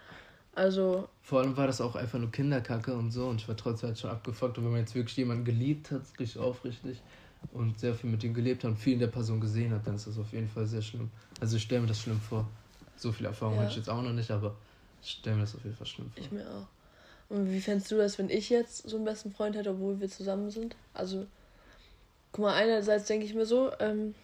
Also... 0.54 1.08
Vor 1.22 1.40
allem 1.40 1.56
war 1.56 1.68
das 1.68 1.80
auch 1.80 1.94
einfach 1.94 2.18
nur 2.18 2.32
Kinderkacke 2.32 2.92
und 2.94 3.12
so 3.12 3.28
und 3.28 3.40
ich 3.40 3.48
war 3.48 3.56
trotzdem 3.56 3.90
halt 3.90 3.98
schon 3.98 4.10
abgefuckt 4.10 4.58
und 4.58 4.64
wenn 4.64 4.72
man 4.72 4.80
jetzt 4.80 4.94
wirklich 4.94 5.16
jemanden 5.16 5.44
geliebt 5.44 5.92
hat, 5.92 6.02
richtig 6.18 6.40
aufrichtig 6.40 7.00
und 7.52 7.78
sehr 7.78 7.94
viel 7.94 8.10
mit 8.10 8.24
ihm 8.24 8.34
gelebt 8.34 8.64
hat 8.64 8.72
und 8.72 8.76
viel 8.76 8.94
in 8.94 8.98
der 8.98 9.06
Person 9.06 9.40
gesehen 9.40 9.72
hat, 9.72 9.86
dann 9.86 9.94
ist 9.94 10.08
das 10.08 10.18
auf 10.18 10.32
jeden 10.32 10.48
Fall 10.48 10.66
sehr 10.66 10.82
schlimm. 10.82 11.10
Also 11.40 11.56
ich 11.56 11.62
stelle 11.62 11.80
mir 11.80 11.86
das 11.86 12.00
schlimm 12.00 12.20
vor. 12.20 12.46
So 13.02 13.10
viel 13.10 13.26
Erfahrung 13.26 13.56
ja. 13.56 13.62
hatte 13.62 13.72
ich 13.72 13.76
jetzt 13.78 13.90
auch 13.90 14.00
noch 14.00 14.12
nicht, 14.12 14.30
aber 14.30 14.54
ich 15.02 15.10
stelle 15.10 15.36
mir 15.36 15.42
das 15.42 15.56
auf 15.56 15.64
jeden 15.64 15.76
Fall 15.76 15.86
schlimm 15.86 16.10
vor. 16.10 16.22
Ich 16.22 16.30
mir 16.30 16.46
auch. 16.46 16.66
Und 17.28 17.50
wie 17.50 17.60
fändest 17.60 17.90
du 17.90 17.96
das, 17.96 18.18
wenn 18.18 18.30
ich 18.30 18.48
jetzt 18.48 18.88
so 18.88 18.96
einen 18.96 19.04
besten 19.04 19.32
Freund 19.32 19.56
hätte, 19.56 19.70
obwohl 19.70 20.00
wir 20.00 20.08
zusammen 20.08 20.50
sind? 20.50 20.76
Also, 20.94 21.26
guck 22.30 22.44
mal, 22.44 22.54
einerseits 22.54 23.06
denke 23.06 23.26
ich 23.26 23.34
mir 23.34 23.46
so, 23.46 23.72
ähm, 23.80 24.14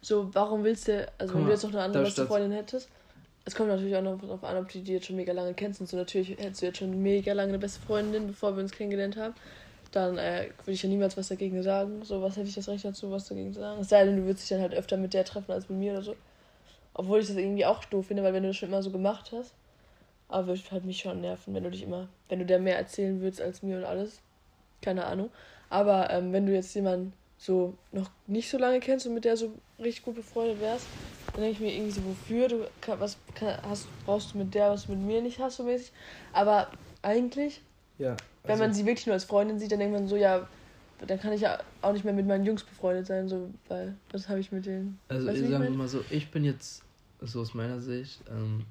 so, 0.00 0.34
warum 0.34 0.64
willst 0.64 0.88
du, 0.88 1.06
also 1.18 1.32
guck 1.32 1.42
wenn 1.42 1.46
du 1.46 1.52
jetzt 1.52 1.62
noch 1.62 1.70
eine 1.70 1.82
andere 1.82 2.02
beste 2.02 2.26
Freundin 2.26 2.52
hättest, 2.52 2.88
es 3.44 3.54
kommt 3.54 3.68
natürlich 3.68 3.94
auch 3.94 4.02
noch 4.02 4.20
darauf 4.20 4.42
an, 4.42 4.56
ob 4.56 4.72
du 4.72 4.80
die 4.80 4.92
jetzt 4.92 5.06
schon 5.06 5.16
mega 5.16 5.32
lange 5.32 5.54
kennst 5.54 5.80
und 5.80 5.88
so. 5.88 5.96
Natürlich 5.96 6.30
hättest 6.30 6.62
du 6.62 6.66
jetzt 6.66 6.78
schon 6.78 7.02
mega 7.02 7.32
lange 7.34 7.50
eine 7.50 7.58
beste 7.58 7.80
Freundin, 7.80 8.26
bevor 8.26 8.56
wir 8.56 8.62
uns 8.62 8.72
kennengelernt 8.72 9.16
haben. 9.16 9.34
Dann 9.92 10.18
äh, 10.18 10.48
würde 10.64 10.72
ich 10.72 10.82
ja 10.82 10.88
niemals 10.88 11.16
was 11.16 11.28
dagegen 11.28 11.62
sagen. 11.62 12.02
So, 12.04 12.20
was 12.22 12.36
hätte 12.36 12.48
ich 12.48 12.54
das 12.54 12.68
Recht 12.68 12.84
dazu, 12.84 13.10
was 13.10 13.28
dagegen 13.28 13.52
zu 13.52 13.60
sagen? 13.60 13.80
Es 13.80 13.90
sei 13.90 14.04
denn, 14.06 14.16
du 14.16 14.24
würdest 14.24 14.42
dich 14.42 14.48
dann 14.48 14.62
halt 14.62 14.74
öfter 14.74 14.96
mit 14.96 15.12
der 15.14 15.24
treffen 15.24 15.52
als 15.52 15.68
mit 15.68 15.78
mir 15.78 15.92
oder 15.92 16.02
so. 16.02 16.16
Obwohl 16.94 17.20
ich 17.20 17.26
das 17.26 17.36
irgendwie 17.36 17.66
auch 17.66 17.84
doof 17.84 18.06
finde, 18.06 18.22
weil 18.22 18.32
wenn 18.32 18.42
du 18.42 18.48
das 18.50 18.56
schon 18.56 18.68
immer 18.68 18.82
so 18.82 18.90
gemacht 18.90 19.32
hast, 19.32 19.52
aber 20.28 20.46
würde 20.46 20.62
halt 20.70 20.84
mich 20.84 20.98
schon 20.98 21.20
nerven, 21.20 21.54
wenn 21.54 21.64
du 21.64 21.70
dich 21.70 21.82
immer, 21.82 22.08
wenn 22.28 22.38
du 22.38 22.46
der 22.46 22.58
mehr 22.58 22.78
erzählen 22.78 23.20
würdest 23.20 23.40
als 23.40 23.62
mir 23.62 23.78
und 23.78 23.84
alles. 23.84 24.20
Keine 24.80 25.04
Ahnung. 25.04 25.30
Aber 25.70 26.10
ähm, 26.10 26.32
wenn 26.32 26.46
du 26.46 26.52
jetzt 26.52 26.74
jemanden 26.74 27.12
so 27.36 27.74
noch 27.92 28.10
nicht 28.26 28.48
so 28.48 28.58
lange 28.58 28.80
kennst 28.80 29.06
und 29.06 29.14
mit 29.14 29.24
der 29.24 29.36
so 29.36 29.52
richtig 29.78 30.04
gut 30.04 30.14
befreundet 30.14 30.60
wärst, 30.60 30.86
dann 31.34 31.42
denke 31.42 31.52
ich 31.52 31.60
mir 31.60 31.72
irgendwie 31.72 31.90
so, 31.90 32.04
wofür? 32.04 32.48
Du 32.48 32.66
was 32.86 33.18
hast, 33.40 33.88
brauchst 34.04 34.34
du 34.34 34.38
mit 34.38 34.54
der, 34.54 34.70
was 34.70 34.86
du 34.86 34.92
mit 34.92 35.00
mir 35.00 35.20
nicht 35.20 35.40
hast, 35.40 35.56
so 35.56 35.64
mäßig. 35.64 35.92
Aber 36.32 36.68
eigentlich, 37.02 37.60
ja, 37.98 38.10
also 38.10 38.20
wenn 38.44 38.58
man 38.58 38.72
sie 38.72 38.86
wirklich 38.86 39.06
nur 39.06 39.14
als 39.14 39.24
Freundin 39.24 39.58
sieht, 39.58 39.72
dann 39.72 39.80
denkt 39.80 39.94
man 39.94 40.06
so, 40.06 40.16
ja, 40.16 40.48
dann 40.98 41.18
kann 41.18 41.32
ich 41.32 41.40
ja 41.40 41.58
auch 41.82 41.92
nicht 41.92 42.04
mehr 42.04 42.14
mit 42.14 42.26
meinen 42.26 42.46
Jungs 42.46 42.62
befreundet 42.62 43.06
sein, 43.06 43.28
so, 43.28 43.50
weil 43.68 43.94
was 44.12 44.28
habe 44.28 44.40
ich 44.40 44.52
mit 44.52 44.64
denen. 44.66 45.00
Also 45.08 45.26
weißt, 45.26 45.40
sagen 45.40 45.64
wir 45.64 45.70
mal 45.70 45.88
so, 45.88 46.02
ich 46.10 46.30
bin 46.30 46.44
jetzt 46.44 46.83
so 47.26 47.40
aus 47.40 47.54
meiner 47.54 47.80
Sicht, 47.80 48.20
ähm, 48.30 48.64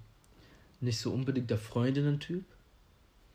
nicht 0.81 0.99
so 0.99 1.11
unbedingt 1.11 1.49
der 1.49 1.57
Freundinnen-Typ. 1.57 2.43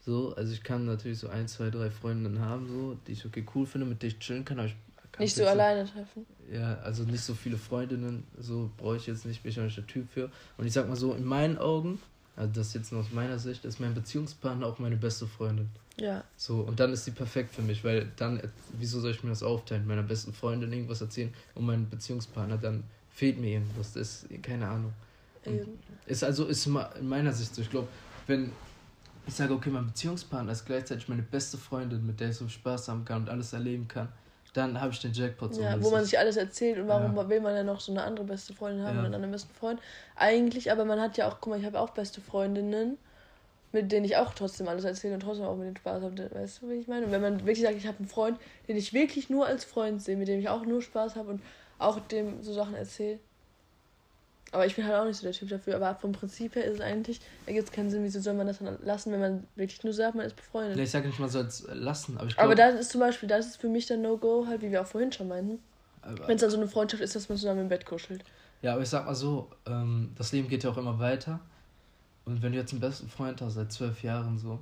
So, 0.04 0.34
also 0.36 0.52
ich 0.52 0.62
kann 0.62 0.86
natürlich 0.86 1.18
so 1.18 1.28
ein, 1.28 1.48
zwei, 1.48 1.70
drei 1.70 1.90
Freundinnen 1.90 2.40
haben, 2.40 2.68
so, 2.68 2.96
die 3.06 3.12
ich 3.12 3.26
okay 3.26 3.44
cool 3.54 3.66
finde, 3.66 3.86
mit 3.86 4.02
denen 4.02 4.12
ich 4.12 4.18
chillen 4.18 4.44
kann, 4.44 4.58
aber 4.58 4.68
ich 4.68 4.76
kann 5.12 5.22
nicht 5.24 5.34
so 5.34 5.46
alleine 5.46 5.84
treffen. 5.84 6.24
Ja, 6.52 6.78
also 6.78 7.02
nicht 7.04 7.22
so 7.22 7.34
viele 7.34 7.58
Freundinnen, 7.58 8.24
so 8.38 8.70
brauche 8.76 8.96
ich 8.96 9.06
jetzt 9.06 9.26
nicht, 9.26 9.42
bin 9.42 9.52
ich 9.52 9.60
auch 9.60 9.64
nicht 9.64 9.76
der 9.76 9.86
Typ 9.86 10.08
für. 10.10 10.30
Und 10.56 10.66
ich 10.66 10.72
sag 10.72 10.88
mal 10.88 10.96
so, 10.96 11.14
in 11.14 11.24
meinen 11.24 11.58
Augen, 11.58 12.00
also 12.36 12.52
das 12.54 12.72
jetzt 12.72 12.92
nur 12.92 13.00
aus 13.00 13.10
meiner 13.10 13.38
Sicht, 13.38 13.64
ist 13.64 13.80
mein 13.80 13.94
Beziehungspartner 13.94 14.66
auch 14.66 14.78
meine 14.78 14.96
beste 14.96 15.26
Freundin. 15.26 15.68
Ja. 15.98 16.24
So, 16.36 16.60
und 16.60 16.78
dann 16.78 16.92
ist 16.92 17.04
sie 17.04 17.10
perfekt 17.10 17.52
für 17.52 17.62
mich, 17.62 17.82
weil 17.82 18.10
dann, 18.16 18.40
wieso 18.78 19.00
soll 19.00 19.10
ich 19.10 19.22
mir 19.24 19.30
das 19.30 19.42
aufteilen? 19.42 19.86
Meiner 19.86 20.04
besten 20.04 20.32
Freundin 20.32 20.72
irgendwas 20.72 21.00
erzählen 21.00 21.34
und 21.54 21.66
meinen 21.66 21.90
Beziehungspartner, 21.90 22.56
dann 22.56 22.84
fehlt 23.10 23.38
mir 23.38 23.54
irgendwas. 23.54 23.94
Das 23.94 24.22
ist, 24.24 24.42
keine 24.42 24.68
Ahnung. 24.68 24.92
Eben. 25.44 25.78
Ist 26.06 26.24
also 26.24 26.46
ist 26.46 26.66
in 26.66 27.08
meiner 27.08 27.32
Sicht 27.32 27.54
so. 27.54 27.62
Ich 27.62 27.70
glaube, 27.70 27.88
wenn 28.26 28.52
ich 29.26 29.34
sage, 29.34 29.52
okay, 29.52 29.70
mein 29.70 29.86
Beziehungspartner 29.86 30.52
ist 30.52 30.64
gleichzeitig 30.64 31.08
meine 31.08 31.22
beste 31.22 31.58
Freundin, 31.58 32.06
mit 32.06 32.18
der 32.18 32.30
ich 32.30 32.36
so 32.36 32.48
Spaß 32.48 32.88
haben 32.88 33.04
kann 33.04 33.22
und 33.22 33.28
alles 33.28 33.52
erleben 33.52 33.86
kann, 33.86 34.08
dann 34.54 34.80
habe 34.80 34.92
ich 34.92 35.00
den 35.00 35.12
Jackpot 35.12 35.54
so. 35.54 35.62
Ja, 35.62 35.82
wo 35.82 35.90
man 35.90 36.04
sich 36.04 36.18
alles 36.18 36.36
erzählt 36.36 36.78
und 36.78 36.88
warum 36.88 37.14
ja. 37.14 37.28
will 37.28 37.40
man 37.40 37.54
ja 37.54 37.62
noch 37.62 37.80
so 37.80 37.92
eine 37.92 38.02
andere 38.02 38.24
beste 38.24 38.54
Freundin 38.54 38.84
haben 38.84 38.96
ja. 38.96 39.06
oder 39.06 39.16
einen 39.16 39.30
besten 39.30 39.52
Freund. 39.54 39.80
Eigentlich, 40.16 40.72
aber 40.72 40.84
man 40.84 41.00
hat 41.00 41.16
ja 41.16 41.28
auch, 41.28 41.38
guck 41.40 41.52
mal, 41.52 41.60
ich 41.60 41.66
habe 41.66 41.78
auch 41.78 41.90
beste 41.90 42.20
Freundinnen, 42.20 42.96
mit 43.72 43.92
denen 43.92 44.06
ich 44.06 44.16
auch 44.16 44.32
trotzdem 44.32 44.66
alles 44.66 44.84
erzähle 44.84 45.14
und 45.14 45.20
trotzdem 45.20 45.44
auch 45.44 45.56
mit 45.56 45.66
denen 45.66 45.76
Spaß 45.76 46.02
habe. 46.02 46.30
Weißt 46.34 46.62
du, 46.62 46.70
wie 46.70 46.74
ich 46.74 46.88
meine? 46.88 47.06
Und 47.06 47.12
wenn 47.12 47.20
man 47.20 47.40
wirklich 47.40 47.60
sagt, 47.60 47.76
ich 47.76 47.86
habe 47.86 47.98
einen 47.98 48.08
Freund, 48.08 48.38
den 48.66 48.76
ich 48.76 48.94
wirklich 48.94 49.28
nur 49.28 49.46
als 49.46 49.64
Freund 49.64 50.02
sehe, 50.02 50.16
mit 50.16 50.28
dem 50.28 50.40
ich 50.40 50.48
auch 50.48 50.64
nur 50.64 50.80
Spaß 50.80 51.16
habe 51.16 51.30
und 51.30 51.42
auch 51.78 52.00
dem 52.00 52.42
so 52.42 52.52
Sachen 52.52 52.74
erzähle, 52.74 53.18
aber 54.52 54.66
ich 54.66 54.76
bin 54.76 54.86
halt 54.86 54.96
auch 54.96 55.04
nicht 55.04 55.16
so 55.16 55.24
der 55.24 55.32
Typ 55.32 55.48
dafür. 55.48 55.76
Aber 55.76 55.94
vom 55.94 56.12
Prinzip 56.12 56.54
her 56.54 56.64
ist 56.64 56.76
es 56.76 56.80
eigentlich, 56.80 57.20
da 57.46 57.52
gibt 57.52 57.68
es 57.68 57.72
keinen 57.72 57.90
Sinn, 57.90 58.04
wieso 58.04 58.20
soll 58.20 58.34
man 58.34 58.46
das 58.46 58.58
dann 58.58 58.78
lassen, 58.82 59.12
wenn 59.12 59.20
man 59.20 59.46
wirklich 59.56 59.82
nur 59.84 59.92
sagt, 59.92 60.14
man 60.14 60.26
ist 60.26 60.36
befreundet. 60.36 60.76
Nee, 60.76 60.84
ich 60.84 60.90
sage 60.90 61.06
nicht, 61.06 61.18
man 61.18 61.28
soll 61.28 61.44
es 61.44 61.66
lassen. 61.72 62.16
Aber, 62.16 62.26
ich 62.26 62.34
glaub, 62.34 62.44
aber 62.44 62.54
das 62.54 62.74
ist 62.80 62.90
zum 62.90 63.00
Beispiel, 63.00 63.28
das 63.28 63.46
ist 63.46 63.56
für 63.60 63.68
mich 63.68 63.86
der 63.86 63.98
No-Go, 63.98 64.46
halt, 64.46 64.62
wie 64.62 64.70
wir 64.70 64.82
auch 64.82 64.86
vorhin 64.86 65.12
schon 65.12 65.28
meinten. 65.28 65.58
Wenn 66.26 66.36
es 66.36 66.40
dann 66.40 66.50
so 66.50 66.56
eine 66.56 66.68
Freundschaft 66.68 67.02
ist, 67.02 67.14
dass 67.14 67.28
man 67.28 67.36
zusammen 67.36 67.60
im 67.60 67.68
Bett 67.68 67.84
kuschelt. 67.84 68.24
Ja, 68.62 68.72
aber 68.72 68.82
ich 68.82 68.88
sag 68.88 69.04
mal 69.04 69.14
so, 69.14 69.50
ähm, 69.66 70.12
das 70.16 70.32
Leben 70.32 70.48
geht 70.48 70.64
ja 70.64 70.70
auch 70.70 70.78
immer 70.78 70.98
weiter. 70.98 71.40
Und 72.24 72.42
wenn 72.42 72.52
du 72.52 72.58
jetzt 72.58 72.72
einen 72.72 72.80
besten 72.80 73.08
Freund 73.08 73.40
hast, 73.42 73.54
seit 73.54 73.72
zwölf 73.72 74.02
Jahren 74.02 74.38
so, 74.38 74.60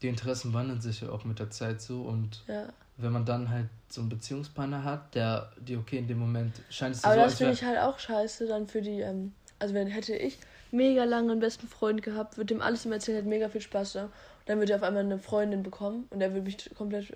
die 0.00 0.08
Interessen 0.08 0.54
wandeln 0.54 0.80
sich 0.80 1.02
ja 1.02 1.10
auch 1.10 1.24
mit 1.24 1.38
der 1.38 1.50
Zeit 1.50 1.82
so 1.82 2.02
und 2.02 2.42
ja 2.46 2.68
wenn 3.02 3.12
man 3.12 3.24
dann 3.24 3.50
halt 3.50 3.68
so 3.88 4.00
einen 4.00 4.10
Beziehungspartner 4.10 4.84
hat, 4.84 5.14
der 5.14 5.50
die 5.58 5.76
okay 5.76 5.98
in 5.98 6.06
dem 6.06 6.18
Moment 6.18 6.60
scheint 6.70 6.94
es 6.94 7.04
Aber 7.04 7.14
so, 7.14 7.20
das 7.20 7.34
finde 7.34 7.52
ich 7.52 7.64
halt 7.64 7.78
auch 7.78 7.98
scheiße 7.98 8.46
dann 8.46 8.66
für 8.66 8.82
die, 8.82 9.00
ähm, 9.00 9.32
also 9.58 9.74
wenn 9.74 9.88
hätte 9.88 10.14
ich 10.14 10.38
mega 10.72 11.04
lange 11.04 11.32
einen 11.32 11.40
besten 11.40 11.66
Freund 11.66 12.02
gehabt, 12.02 12.36
würde 12.36 12.54
dem 12.54 12.62
alles 12.62 12.84
immer 12.84 12.96
erzählen, 12.96 13.18
hat 13.18 13.26
mega 13.26 13.48
viel 13.48 13.60
Spaß 13.60 13.94
da. 13.94 14.04
Und 14.04 14.12
dann 14.46 14.58
würde 14.58 14.72
er 14.72 14.76
auf 14.76 14.82
einmal 14.82 15.04
eine 15.04 15.18
Freundin 15.18 15.62
bekommen 15.62 16.06
und 16.10 16.20
er 16.20 16.32
würde 16.32 16.42
mich 16.42 16.70
komplett 16.76 17.12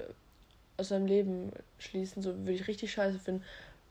aus 0.76 0.88
seinem 0.88 1.06
Leben 1.06 1.52
schließen. 1.78 2.22
So 2.22 2.36
würde 2.38 2.52
ich 2.52 2.66
richtig 2.66 2.92
scheiße 2.92 3.18
finden. 3.18 3.44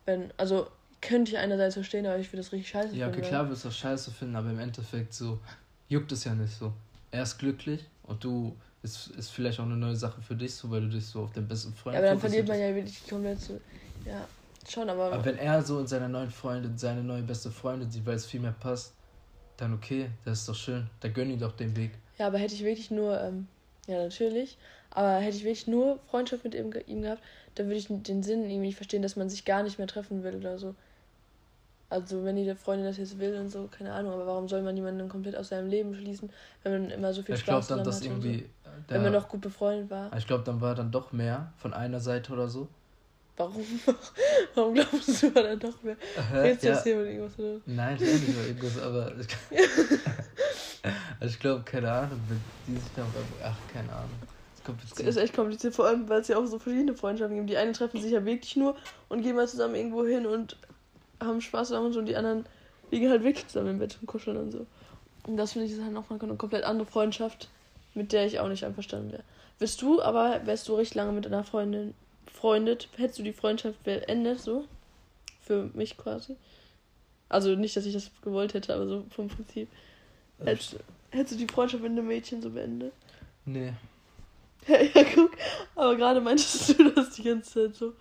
Wenn, 0.06 0.32
also 0.38 0.68
könnte 1.02 1.32
ich 1.32 1.38
einerseits 1.38 1.76
verstehen, 1.76 2.06
aber 2.06 2.18
ich 2.18 2.28
würde 2.30 2.38
das 2.38 2.52
richtig 2.52 2.70
scheiße 2.70 2.90
finden. 2.90 3.02
Ja, 3.02 3.08
okay, 3.08 3.22
klar 3.22 3.50
wirst 3.50 3.64
du 3.64 3.70
das 3.70 3.78
scheiße 3.78 4.12
finden, 4.12 4.36
aber 4.36 4.50
im 4.50 4.60
Endeffekt 4.60 5.14
so 5.14 5.40
juckt 5.88 6.12
es 6.12 6.24
ja 6.24 6.34
nicht 6.34 6.54
so. 6.54 6.74
Er 7.12 7.24
ist 7.24 7.38
glücklich 7.38 7.86
und 8.04 8.24
du 8.24 8.56
ist, 8.84 9.08
ist 9.08 9.30
vielleicht 9.32 9.60
auch 9.60 9.66
eine 9.66 9.78
neue 9.78 9.96
Sache 9.96 10.22
für 10.22 10.36
dich, 10.36 10.56
so 10.56 10.70
weil 10.72 10.82
du 10.82 10.90
dich 10.90 11.08
so 11.08 11.24
auf 11.24 11.32
den 11.34 11.48
besten 11.48 11.74
Freund 11.74 11.96
Ja, 11.96 12.00
aber 12.00 12.08
dann 12.08 12.20
verliert 12.20 12.48
man 12.48 12.60
ja 12.60 12.74
wirklich 12.76 13.08
komplett 13.08 13.40
so. 13.40 13.62
Ja, 14.04 14.30
schon, 14.68 14.90
aber. 14.90 15.12
Aber 15.12 15.24
wenn 15.26 15.38
er 15.38 15.62
so 15.64 15.80
in 15.80 15.88
seiner 15.88 16.10
neuen 16.10 16.30
Freundin 16.30 16.78
seine 16.78 17.04
neue 17.04 17.24
beste 17.24 17.52
Freundin 17.52 17.90
sieht, 17.90 18.06
weil 18.06 18.16
es 18.16 18.26
viel 18.26 18.40
mehr 18.42 18.52
passt, 18.52 18.98
dann 19.58 19.74
okay, 19.74 20.12
das 20.26 20.42
ist 20.42 20.50
doch 20.50 20.56
schön. 20.56 20.90
Da 21.02 21.10
gönn 21.10 21.30
ihm 21.32 21.40
doch 21.40 21.54
den 21.54 21.76
Weg. 21.76 22.00
Ja, 22.18 22.28
aber 22.28 22.38
hätte 22.38 22.54
ich 22.56 22.64
wirklich 22.64 22.92
nur, 22.92 23.20
ähm, 23.22 23.48
ja, 23.88 23.98
natürlich, 24.04 24.58
aber 24.92 25.16
hätte 25.20 25.38
ich 25.38 25.44
wirklich 25.44 25.68
nur 25.68 26.00
Freundschaft 26.08 26.44
mit 26.44 26.56
ihm, 26.56 26.72
ihm 26.88 27.02
gehabt, 27.02 27.24
dann 27.56 27.68
würde 27.68 27.78
ich 27.78 27.88
den 27.88 28.24
Sinn 28.24 28.42
irgendwie 28.44 28.58
nicht 28.68 28.76
verstehen, 28.76 29.02
dass 29.02 29.16
man 29.16 29.30
sich 29.30 29.46
gar 29.46 29.64
nicht 29.64 29.78
mehr 29.80 29.88
treffen 29.88 30.24
will 30.24 30.36
oder 30.36 30.58
so. 30.60 30.76
Also 31.94 32.24
wenn 32.24 32.36
die 32.36 32.56
Freundin 32.56 32.88
das 32.88 32.98
jetzt 32.98 33.20
will 33.20 33.38
und 33.38 33.50
so, 33.50 33.70
keine 33.70 33.94
Ahnung, 33.94 34.14
aber 34.14 34.26
warum 34.26 34.48
soll 34.48 34.64
man 34.64 34.76
jemanden 34.76 35.08
komplett 35.08 35.36
aus 35.36 35.50
seinem 35.50 35.70
Leben 35.70 35.94
schließen, 35.94 36.32
wenn 36.64 36.72
man 36.72 36.90
immer 36.90 37.14
so 37.14 37.22
viel 37.22 37.36
ich 37.36 37.42
Spaß 37.42 37.68
glaub, 37.68 37.78
dann, 37.78 37.86
dass 37.86 38.02
irgendwie 38.02 38.40
so? 38.40 38.72
der, 38.90 38.96
wenn 38.96 39.04
man 39.04 39.14
noch 39.14 39.30
gut 39.30 39.42
befreundet 39.42 39.92
war. 39.92 40.12
Ich 40.18 40.26
glaube, 40.26 40.44
dann 40.44 40.60
war 40.60 40.74
dann 40.74 40.90
doch 40.90 41.12
mehr 41.12 41.54
von 41.58 41.72
einer 41.72 42.00
Seite 42.00 42.34
oder 42.34 42.48
so. 42.48 42.68
Warum? 43.38 43.64
Warum 44.56 44.74
glaubst 44.74 45.22
du, 45.22 45.36
war 45.36 45.44
dann 45.44 45.60
doch 45.60 45.84
mehr? 45.84 45.96
Jetzt 46.44 46.64
ja. 46.64 46.82
hier 46.82 46.96
mit 46.96 47.06
irgendwas 47.06 47.38
oder? 47.38 47.60
Nein, 47.68 47.96
nicht 48.00 48.28
über 48.28 48.42
irgendwas, 48.42 48.82
aber 48.82 49.12
ich, 49.20 49.28
ich 51.28 51.40
glaube, 51.40 51.62
keine 51.64 51.92
Ahnung, 51.92 52.20
wenn 52.28 52.42
die 52.66 52.80
sich 52.80 52.92
dann 52.96 53.06
ach, 53.44 53.58
keine 53.72 53.94
Ahnung. 53.94 54.10
Das 54.98 55.00
ist 55.00 55.18
echt 55.18 55.36
kompliziert, 55.36 55.76
vor 55.76 55.86
allem, 55.86 56.10
weil 56.10 56.22
es 56.22 56.28
ja 56.28 56.38
auch 56.38 56.46
so 56.46 56.58
verschiedene 56.58 56.96
Freundschaften 56.96 57.36
gibt. 57.36 57.52
Die 57.52 57.58
einen 57.58 57.74
treffen 57.74 58.02
sich 58.02 58.14
ja 58.14 58.26
wirklich 58.26 58.56
nur 58.56 58.76
und 59.10 59.22
gehen 59.22 59.36
mal 59.36 59.48
zusammen 59.48 59.76
irgendwo 59.76 60.06
hin 60.06 60.26
und 60.26 60.58
haben 61.26 61.42
Spaß 61.42 61.70
zusammen 61.70 61.88
und 61.88 61.94
so 61.94 62.00
und 62.00 62.06
die 62.06 62.16
anderen 62.16 62.46
liegen 62.92 63.10
halt 63.10 63.24
wirklich 63.24 63.48
zusammen 63.48 63.72
im 63.72 63.80
Bett 63.80 63.98
und 64.00 64.08
kuscheln 64.08 64.38
und 64.38 64.52
so. 64.52 64.66
Und 65.26 65.38
das 65.38 65.54
finde 65.54 65.68
ich 65.68 65.74
ist 65.74 65.82
halt 65.82 65.94
nochmal 65.94 66.20
eine 66.22 66.36
komplett 66.36 66.64
andere 66.64 66.86
Freundschaft, 66.86 67.50
mit 67.94 68.12
der 68.12 68.26
ich 68.26 68.40
auch 68.40 68.50
nicht 68.50 68.66
einverstanden 68.66 69.12
wäre. 69.12 69.24
Wirst 69.60 69.82
du 69.82 70.02
aber, 70.02 70.46
wärst 70.46 70.68
du 70.68 70.76
recht 70.76 70.96
lange 70.96 71.12
mit 71.12 71.26
einer 71.26 71.44
Freundin 71.44 71.94
befreundet, 72.26 72.90
hättest 72.98 73.20
du 73.20 73.24
die 73.24 73.34
Freundschaft 73.34 73.82
beendet, 73.84 74.40
so? 74.42 74.66
Für 75.42 75.70
mich 75.74 75.98
quasi. 75.98 76.36
Also 77.30 77.56
nicht, 77.56 77.76
dass 77.76 77.86
ich 77.86 77.94
das 77.94 78.12
gewollt 78.22 78.54
hätte, 78.54 78.74
aber 78.74 78.88
so 78.88 79.06
vom 79.10 79.28
Prinzip. 79.28 79.68
Hättest, 80.40 80.78
hättest 81.12 81.40
du 81.40 81.46
die 81.46 81.52
Freundschaft 81.52 81.84
mit 81.84 81.92
einem 81.92 82.08
Mädchen 82.08 82.42
so 82.42 82.50
beendet? 82.50 82.94
Nee. 83.46 83.74
Ja, 84.68 84.82
ja, 84.94 85.04
guck. 85.14 85.32
Aber 85.76 85.96
gerade 85.96 86.22
meintest 86.22 86.78
du 86.78 86.92
das 86.92 87.12
die 87.12 87.24
ganze 87.24 87.68
Zeit 87.68 87.76
so. 87.76 87.94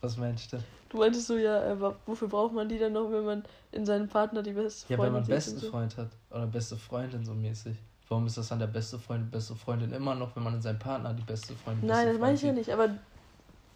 Was 0.00 0.16
meinst 0.16 0.52
du? 0.52 0.58
Du 0.92 0.98
meintest 0.98 1.26
so, 1.26 1.38
ja, 1.38 1.72
äh, 1.72 1.76
wofür 2.04 2.28
braucht 2.28 2.52
man 2.52 2.68
die 2.68 2.78
dann 2.78 2.92
noch, 2.92 3.10
wenn 3.10 3.24
man 3.24 3.42
in 3.72 3.86
seinem 3.86 4.08
Partner 4.08 4.42
die 4.42 4.52
beste 4.52 4.84
Freundin 4.84 4.90
hat? 4.90 4.98
Ja, 4.98 5.04
wenn 5.04 5.12
man 5.12 5.22
einen 5.22 5.30
besten 5.30 5.58
so? 5.58 5.70
Freund 5.70 5.96
hat. 5.96 6.10
Oder 6.30 6.46
beste 6.46 6.76
Freundin 6.76 7.24
so 7.24 7.32
mäßig. 7.32 7.78
Warum 8.10 8.26
ist 8.26 8.36
das 8.36 8.48
dann 8.48 8.58
der 8.58 8.66
beste 8.66 8.98
Freund, 8.98 9.30
beste 9.30 9.56
Freundin 9.56 9.90
immer 9.92 10.14
noch, 10.14 10.36
wenn 10.36 10.42
man 10.42 10.52
in 10.52 10.60
seinem 10.60 10.78
Partner 10.78 11.14
die 11.14 11.22
beste 11.22 11.54
Freundin 11.54 11.88
Nein, 11.88 12.08
das 12.08 12.18
meine 12.18 12.34
ich 12.34 12.42
ja 12.42 12.52
nicht, 12.52 12.68
aber. 12.68 12.90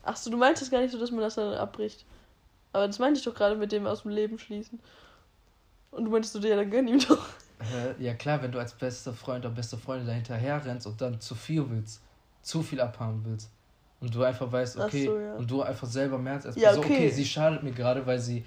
Ach 0.03 0.15
so, 0.15 0.31
du 0.31 0.37
meintest 0.37 0.71
gar 0.71 0.83
nicht 0.83 0.93
so, 0.93 0.99
dass 0.99 1.11
man 1.11 1.21
das 1.21 1.37
dann 1.37 1.55
abbricht. 1.55 2.05
Aber 2.75 2.87
das 2.87 2.99
meinte 2.99 3.19
ich 3.19 3.25
doch 3.25 3.35
gerade 3.35 3.57
mit 3.57 3.73
dem 3.73 3.87
aus 3.87 4.03
dem 4.03 4.11
Leben 4.11 4.39
schließen. 4.39 4.79
Und 5.93 6.05
du 6.05 6.11
meintest 6.11 6.35
so, 6.35 6.41
ja, 6.41 6.55
dann 6.55 6.71
gönn 6.71 6.87
ihm 6.87 7.01
doch. 7.01 7.27
Äh, 7.61 8.05
ja, 8.05 8.13
klar, 8.13 8.43
wenn 8.43 8.53
du 8.53 8.59
als 8.59 8.75
bester 8.75 9.15
Freund 9.15 9.47
oder 9.47 9.55
beste 9.55 9.79
Freundin 9.79 10.07
dahinterher 10.07 10.63
rennst 10.63 10.87
und 10.87 11.01
dann 11.01 11.19
zu 11.19 11.35
viel 11.35 11.69
willst, 11.71 12.03
zu 12.43 12.63
viel 12.63 12.83
abhaben 12.83 13.25
willst. 13.25 13.51
Und 14.01 14.15
du 14.15 14.23
einfach 14.23 14.51
weißt, 14.51 14.79
okay, 14.79 15.07
so, 15.07 15.19
ja. 15.19 15.35
und 15.35 15.51
du 15.51 15.63
einfach 15.63 15.87
selber 15.87 16.19
merkst, 16.19 16.47
als 16.47 16.57
ja, 16.57 16.71
okay. 16.71 16.77
So, 16.77 16.83
okay, 16.83 17.11
sie 17.11 17.25
schadet 17.25 17.63
mir 17.63 17.73
gerade, 17.73 18.07
weil 18.07 18.19
sie 18.19 18.45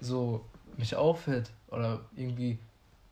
so 0.00 0.44
mich 0.76 0.94
aufhält 0.94 1.50
oder 1.70 2.00
irgendwie 2.16 2.58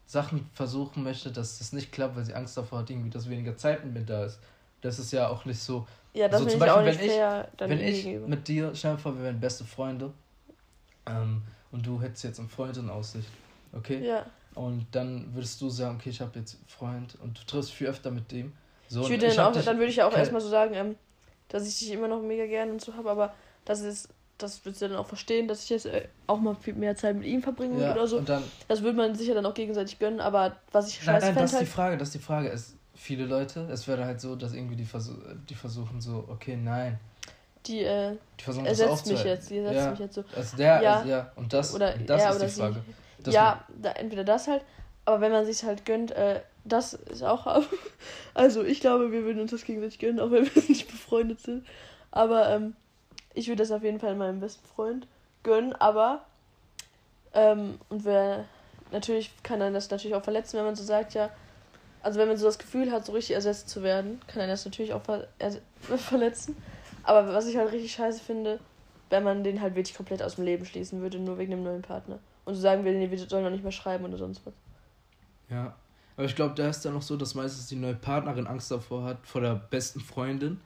Sachen 0.06 0.48
versuchen 0.52 1.02
möchte, 1.02 1.30
dass 1.30 1.58
das 1.58 1.72
nicht 1.72 1.92
klappt, 1.92 2.16
weil 2.16 2.24
sie 2.24 2.34
Angst 2.34 2.56
davor 2.56 2.80
hat, 2.80 2.90
irgendwie, 2.90 3.10
dass 3.10 3.28
weniger 3.28 3.56
Zeit 3.56 3.84
mit 3.84 3.94
mir 3.94 4.04
da 4.04 4.24
ist. 4.24 4.40
Das 4.80 4.98
ist 4.98 5.12
ja 5.12 5.28
auch 5.28 5.44
nicht 5.44 5.60
so. 5.60 5.86
Ja, 6.14 6.28
das 6.28 6.40
also 6.40 6.50
zum 6.50 6.60
Beispiel, 6.60 6.84
wenn 6.84 7.70
ich, 7.70 7.70
wenn 7.70 7.80
ich 7.80 8.28
mit 8.28 8.48
dir, 8.48 8.72
stell 8.74 8.92
dir 8.94 8.98
vor, 8.98 9.16
wir 9.16 9.24
wären 9.24 9.38
beste 9.38 9.64
Freunde 9.64 10.12
ähm, 11.06 11.42
und 11.70 11.86
du 11.86 12.00
hättest 12.00 12.24
jetzt 12.24 12.40
einen 12.40 12.48
Freund 12.48 12.76
in 12.76 12.90
Aussicht, 12.90 13.28
okay? 13.72 14.04
Ja. 14.04 14.26
Und 14.54 14.86
dann 14.90 15.32
würdest 15.32 15.60
du 15.60 15.70
sagen, 15.70 15.96
okay, 15.96 16.10
ich 16.10 16.20
habe 16.20 16.38
jetzt 16.38 16.56
einen 16.56 16.66
Freund 16.66 17.16
und 17.22 17.38
du 17.38 17.44
triffst 17.46 17.72
viel 17.72 17.86
öfter 17.86 18.10
mit 18.10 18.32
dem. 18.32 18.52
So, 18.88 19.02
ich 19.02 19.10
würde 19.10 19.28
dann, 19.28 19.38
auch, 19.38 19.62
dann 19.62 19.78
würde 19.78 19.90
ich 19.92 20.02
auch 20.02 20.12
erstmal 20.12 20.40
so 20.40 20.48
sagen, 20.48 20.74
ähm, 20.74 20.96
dass 21.50 21.68
ich 21.68 21.78
dich 21.78 21.92
immer 21.92 22.08
noch 22.08 22.22
mega 22.22 22.46
gerne 22.46 22.72
und 22.72 22.80
so 22.80 22.94
habe, 22.94 23.10
aber 23.10 23.34
das 23.64 23.80
ist 23.80 24.08
das 24.42 24.64
würdest 24.64 24.82
du 24.82 24.88
dann 24.88 24.96
auch 24.96 25.06
verstehen, 25.06 25.48
dass 25.48 25.64
ich 25.64 25.70
jetzt 25.70 25.86
äh, 25.86 26.08
auch 26.26 26.40
mal 26.40 26.54
viel 26.54 26.74
mehr 26.74 26.96
Zeit 26.96 27.16
mit 27.16 27.26
ihm 27.26 27.42
verbringen 27.42 27.80
ja, 27.80 27.92
oder 27.92 28.06
so. 28.06 28.20
Dann, 28.20 28.42
das 28.68 28.82
würde 28.82 28.96
man 28.96 29.14
sicher 29.14 29.34
dann 29.34 29.46
auch 29.46 29.54
gegenseitig 29.54 29.98
gönnen, 29.98 30.20
aber 30.20 30.56
was 30.72 30.88
ich 30.88 30.94
scheiße 30.94 31.26
Nein, 31.26 31.34
nein, 31.34 31.42
das 31.42 31.50
ist 31.50 31.56
halt, 31.56 31.66
die 31.66 31.70
Frage, 31.70 31.98
das 31.98 32.08
ist 32.08 32.14
die 32.14 32.24
Frage. 32.24 32.48
Es, 32.48 32.74
viele 32.94 33.26
Leute, 33.26 33.68
es 33.70 33.86
wäre 33.88 34.04
halt 34.04 34.20
so, 34.20 34.36
dass 34.36 34.52
irgendwie 34.52 34.76
die, 34.76 34.84
versuch, 34.84 35.16
die 35.48 35.54
versuchen 35.54 36.00
so, 36.00 36.24
okay, 36.28 36.56
nein. 36.56 36.98
Die, 37.66 37.82
äh, 37.82 38.16
die 38.38 38.44
versuchen 38.44 38.66
ersetzt 38.66 39.06
mich 39.06 39.22
jetzt, 39.22 39.50
die 39.50 39.58
ersetzt 39.58 39.84
ja, 39.84 39.90
mich 39.90 40.00
jetzt 40.00 40.14
so. 40.14 40.24
Also 40.34 40.56
der, 40.56 40.82
ja, 40.82 40.96
also, 40.96 41.08
ja, 41.08 41.32
und 41.36 41.52
das, 41.52 41.74
oder, 41.74 41.94
das 41.98 42.22
ja, 42.22 42.30
ist 42.30 42.42
die 42.42 42.60
Frage. 42.60 42.82
Sie, 43.24 43.30
ja, 43.32 43.64
da, 43.82 43.92
entweder 43.92 44.24
das 44.24 44.48
halt, 44.48 44.64
aber 45.04 45.20
wenn 45.20 45.32
man 45.32 45.44
sich 45.44 45.62
halt 45.62 45.84
gönnt, 45.84 46.10
äh, 46.12 46.40
das 46.64 46.94
ist 46.94 47.22
auch. 47.22 47.62
also 48.34 48.62
ich 48.62 48.80
glaube, 48.80 49.12
wir 49.12 49.24
würden 49.24 49.40
uns 49.40 49.50
das 49.50 49.64
gegenseitig 49.64 49.98
gönnen, 49.98 50.20
auch 50.20 50.30
wenn 50.30 50.44
wir 50.44 50.62
nicht 50.68 50.88
befreundet 50.88 51.40
sind. 51.40 51.66
Aber 52.10 52.48
ähm, 52.48 52.74
ich 53.34 53.48
würde 53.48 53.62
das 53.62 53.70
auf 53.70 53.82
jeden 53.82 54.00
Fall 54.00 54.14
meinem 54.14 54.40
besten 54.40 54.66
Freund 54.66 55.06
gönnen, 55.42 55.72
aber 55.72 56.24
ähm, 57.32 57.78
und 57.88 58.04
wer 58.04 58.44
natürlich 58.90 59.30
kann 59.42 59.60
dann 59.60 59.72
das 59.72 59.90
natürlich 59.90 60.16
auch 60.16 60.24
verletzen, 60.24 60.58
wenn 60.58 60.64
man 60.64 60.74
so 60.74 60.82
sagt, 60.82 61.14
ja, 61.14 61.30
also 62.02 62.18
wenn 62.18 62.28
man 62.28 62.36
so 62.36 62.46
das 62.46 62.58
Gefühl 62.58 62.90
hat, 62.90 63.04
so 63.04 63.12
richtig 63.12 63.36
ersetzt 63.36 63.68
zu 63.68 63.82
werden, 63.82 64.20
kann 64.26 64.40
er 64.40 64.48
das 64.48 64.64
natürlich 64.64 64.92
auch 64.92 65.02
ver 65.02 65.28
verletzen. 65.96 66.56
Aber 67.02 67.32
was 67.32 67.46
ich 67.46 67.56
halt 67.56 67.72
richtig 67.72 67.92
scheiße 67.92 68.20
finde, 68.20 68.58
wenn 69.10 69.22
man 69.22 69.44
den 69.44 69.60
halt 69.60 69.74
wirklich 69.74 69.96
komplett 69.96 70.22
aus 70.22 70.36
dem 70.36 70.44
Leben 70.44 70.64
schließen 70.64 71.00
würde, 71.00 71.18
nur 71.18 71.38
wegen 71.38 71.50
dem 71.50 71.62
neuen 71.62 71.82
Partner. 71.82 72.18
Und 72.44 72.54
so 72.54 72.60
sagen 72.60 72.84
will, 72.84 72.98
nee, 72.98 73.10
wir 73.10 73.18
sollen 73.18 73.44
noch 73.44 73.50
nicht 73.50 73.62
mehr 73.62 73.72
schreiben 73.72 74.04
oder 74.04 74.16
sonst 74.16 74.44
was. 74.46 74.54
Ja, 75.48 75.74
aber 76.20 76.26
ich 76.26 76.36
glaube, 76.36 76.54
da 76.54 76.68
ist 76.68 76.84
dann 76.84 76.92
noch 76.92 77.00
so, 77.00 77.16
dass 77.16 77.34
meistens 77.34 77.68
die 77.68 77.76
neue 77.76 77.94
Partnerin 77.94 78.46
Angst 78.46 78.70
davor 78.70 79.04
hat, 79.04 79.16
vor 79.22 79.40
der 79.40 79.54
besten 79.54 80.00
Freundin. 80.00 80.60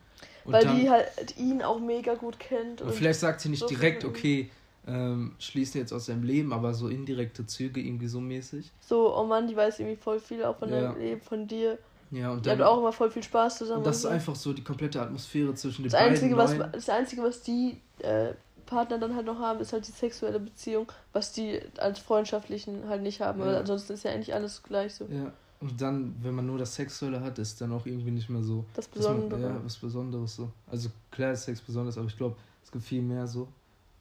Und 0.45 0.53
Weil 0.53 0.65
dann, 0.65 0.81
die 0.81 0.91
halt 0.91 1.07
ihn 1.37 1.63
auch 1.63 1.79
mega 1.79 2.15
gut 2.15 2.41
kennt. 2.41 2.81
Und, 2.81 2.89
und 2.89 2.95
vielleicht 2.95 3.21
sagt 3.21 3.41
sie 3.41 3.51
nicht 3.51 3.61
so 3.61 3.69
direkt, 3.69 4.05
okay, 4.05 4.51
ähm, 4.89 5.37
schließen 5.39 5.81
jetzt 5.81 5.93
aus 5.93 6.07
seinem 6.07 6.25
Leben, 6.25 6.53
aber 6.53 6.75
so 6.75 6.89
indirekte 6.89 7.47
Züge 7.47 7.81
irgendwie 7.81 8.09
so 8.09 8.19
mäßig. 8.19 8.73
So, 8.81 9.17
oh 9.17 9.23
Mann, 9.23 9.47
die 9.47 9.55
weiß 9.55 9.79
irgendwie 9.79 9.95
voll 9.95 10.19
viel 10.19 10.43
auch 10.43 10.59
von 10.59 10.71
ja. 10.71 10.81
deinem 10.81 10.99
Leben, 10.99 11.21
von 11.21 11.47
dir. 11.47 11.79
Ja, 12.11 12.33
und 12.33 12.45
dann, 12.45 12.59
die 12.59 12.65
hat 12.65 12.69
auch 12.69 12.79
immer 12.79 12.93
voll 12.93 13.13
viel 13.13 13.23
Spaß 13.23 13.59
zusammen. 13.59 13.79
Und 13.79 13.87
das 13.87 13.99
ist 13.99 14.07
einfach 14.07 14.35
so 14.35 14.53
die 14.53 14.65
komplette 14.65 15.01
Atmosphäre 15.01 15.55
zwischen 15.55 15.85
den 15.85 15.93
das 15.93 16.01
beiden. 16.01 16.15
Einzige, 16.15 16.37
was, 16.37 16.59
das 16.73 16.89
Einzige, 16.89 17.23
was 17.23 17.43
die 17.43 17.81
äh, 18.01 18.33
Partner 18.67 18.99
dann 18.99 19.15
halt 19.15 19.27
noch 19.27 19.39
haben, 19.39 19.61
ist 19.61 19.73
halt 19.73 19.87
die 19.87 19.93
sexuelle 19.93 20.41
Beziehung, 20.41 20.91
was 21.13 21.31
die 21.31 21.61
als 21.79 22.01
freundschaftlichen 22.01 22.89
halt 22.89 23.03
nicht 23.03 23.21
haben. 23.21 23.39
Ja. 23.39 23.47
Aber 23.47 23.59
ansonsten 23.59 23.93
ist 23.93 24.03
ja 24.03 24.11
eigentlich 24.11 24.35
alles 24.35 24.65
gleich 24.65 24.97
so. 24.97 25.05
Ja. 25.05 25.33
Und 25.61 25.81
dann, 25.81 26.15
wenn 26.23 26.35
man 26.35 26.47
nur 26.47 26.59
das 26.59 26.75
Sexuelle 26.75 27.21
hat, 27.21 27.39
ist 27.39 27.61
dann 27.61 27.73
auch 27.73 27.87
irgendwie 27.87 28.11
nicht 28.11 28.29
mehr 28.29 28.43
so. 28.43 28.65
Das 28.75 28.87
Besondere. 28.87 29.41
Man, 29.41 29.57
ja, 29.57 29.65
was 29.65 29.77
Besonderes 29.77 30.37
so. 30.37 30.51
Also 30.71 30.91
klar 31.11 31.33
ist 31.33 31.45
Sex 31.45 31.61
besonders, 31.61 31.97
aber 31.97 32.07
ich 32.07 32.17
glaube, 32.17 32.37
es 32.63 32.71
gibt 32.71 32.85
viel 32.85 33.03
mehr 33.03 33.27
so, 33.27 33.49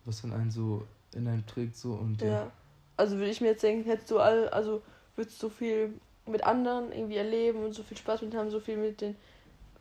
was 0.06 0.22
dann 0.22 0.34
einen 0.34 0.52
so 0.52 0.86
in 1.14 1.28
einem 1.28 1.46
trägt 1.46 1.78
so 1.78 1.94
und 1.94 2.22
ja. 2.22 2.28
ja. 2.28 2.52
Also 2.98 3.18
würde 3.18 3.30
ich 3.30 3.40
mir 3.40 3.48
jetzt 3.48 3.64
denken, 3.64 3.88
hättest 3.90 4.12
du 4.12 4.20
all, 4.20 4.50
also 4.50 4.82
würdest 5.16 5.42
du 5.42 5.50
viel 5.50 5.94
mit 6.26 6.44
anderen 6.44 6.92
irgendwie 6.92 7.18
erleben 7.18 7.64
und 7.64 7.74
so 7.74 7.84
viel 7.84 7.98
Spaß 7.98 8.22
mit 8.24 8.36
haben, 8.36 8.50
so 8.50 8.60
viel 8.60 8.78
mit 8.78 9.02
den 9.02 9.16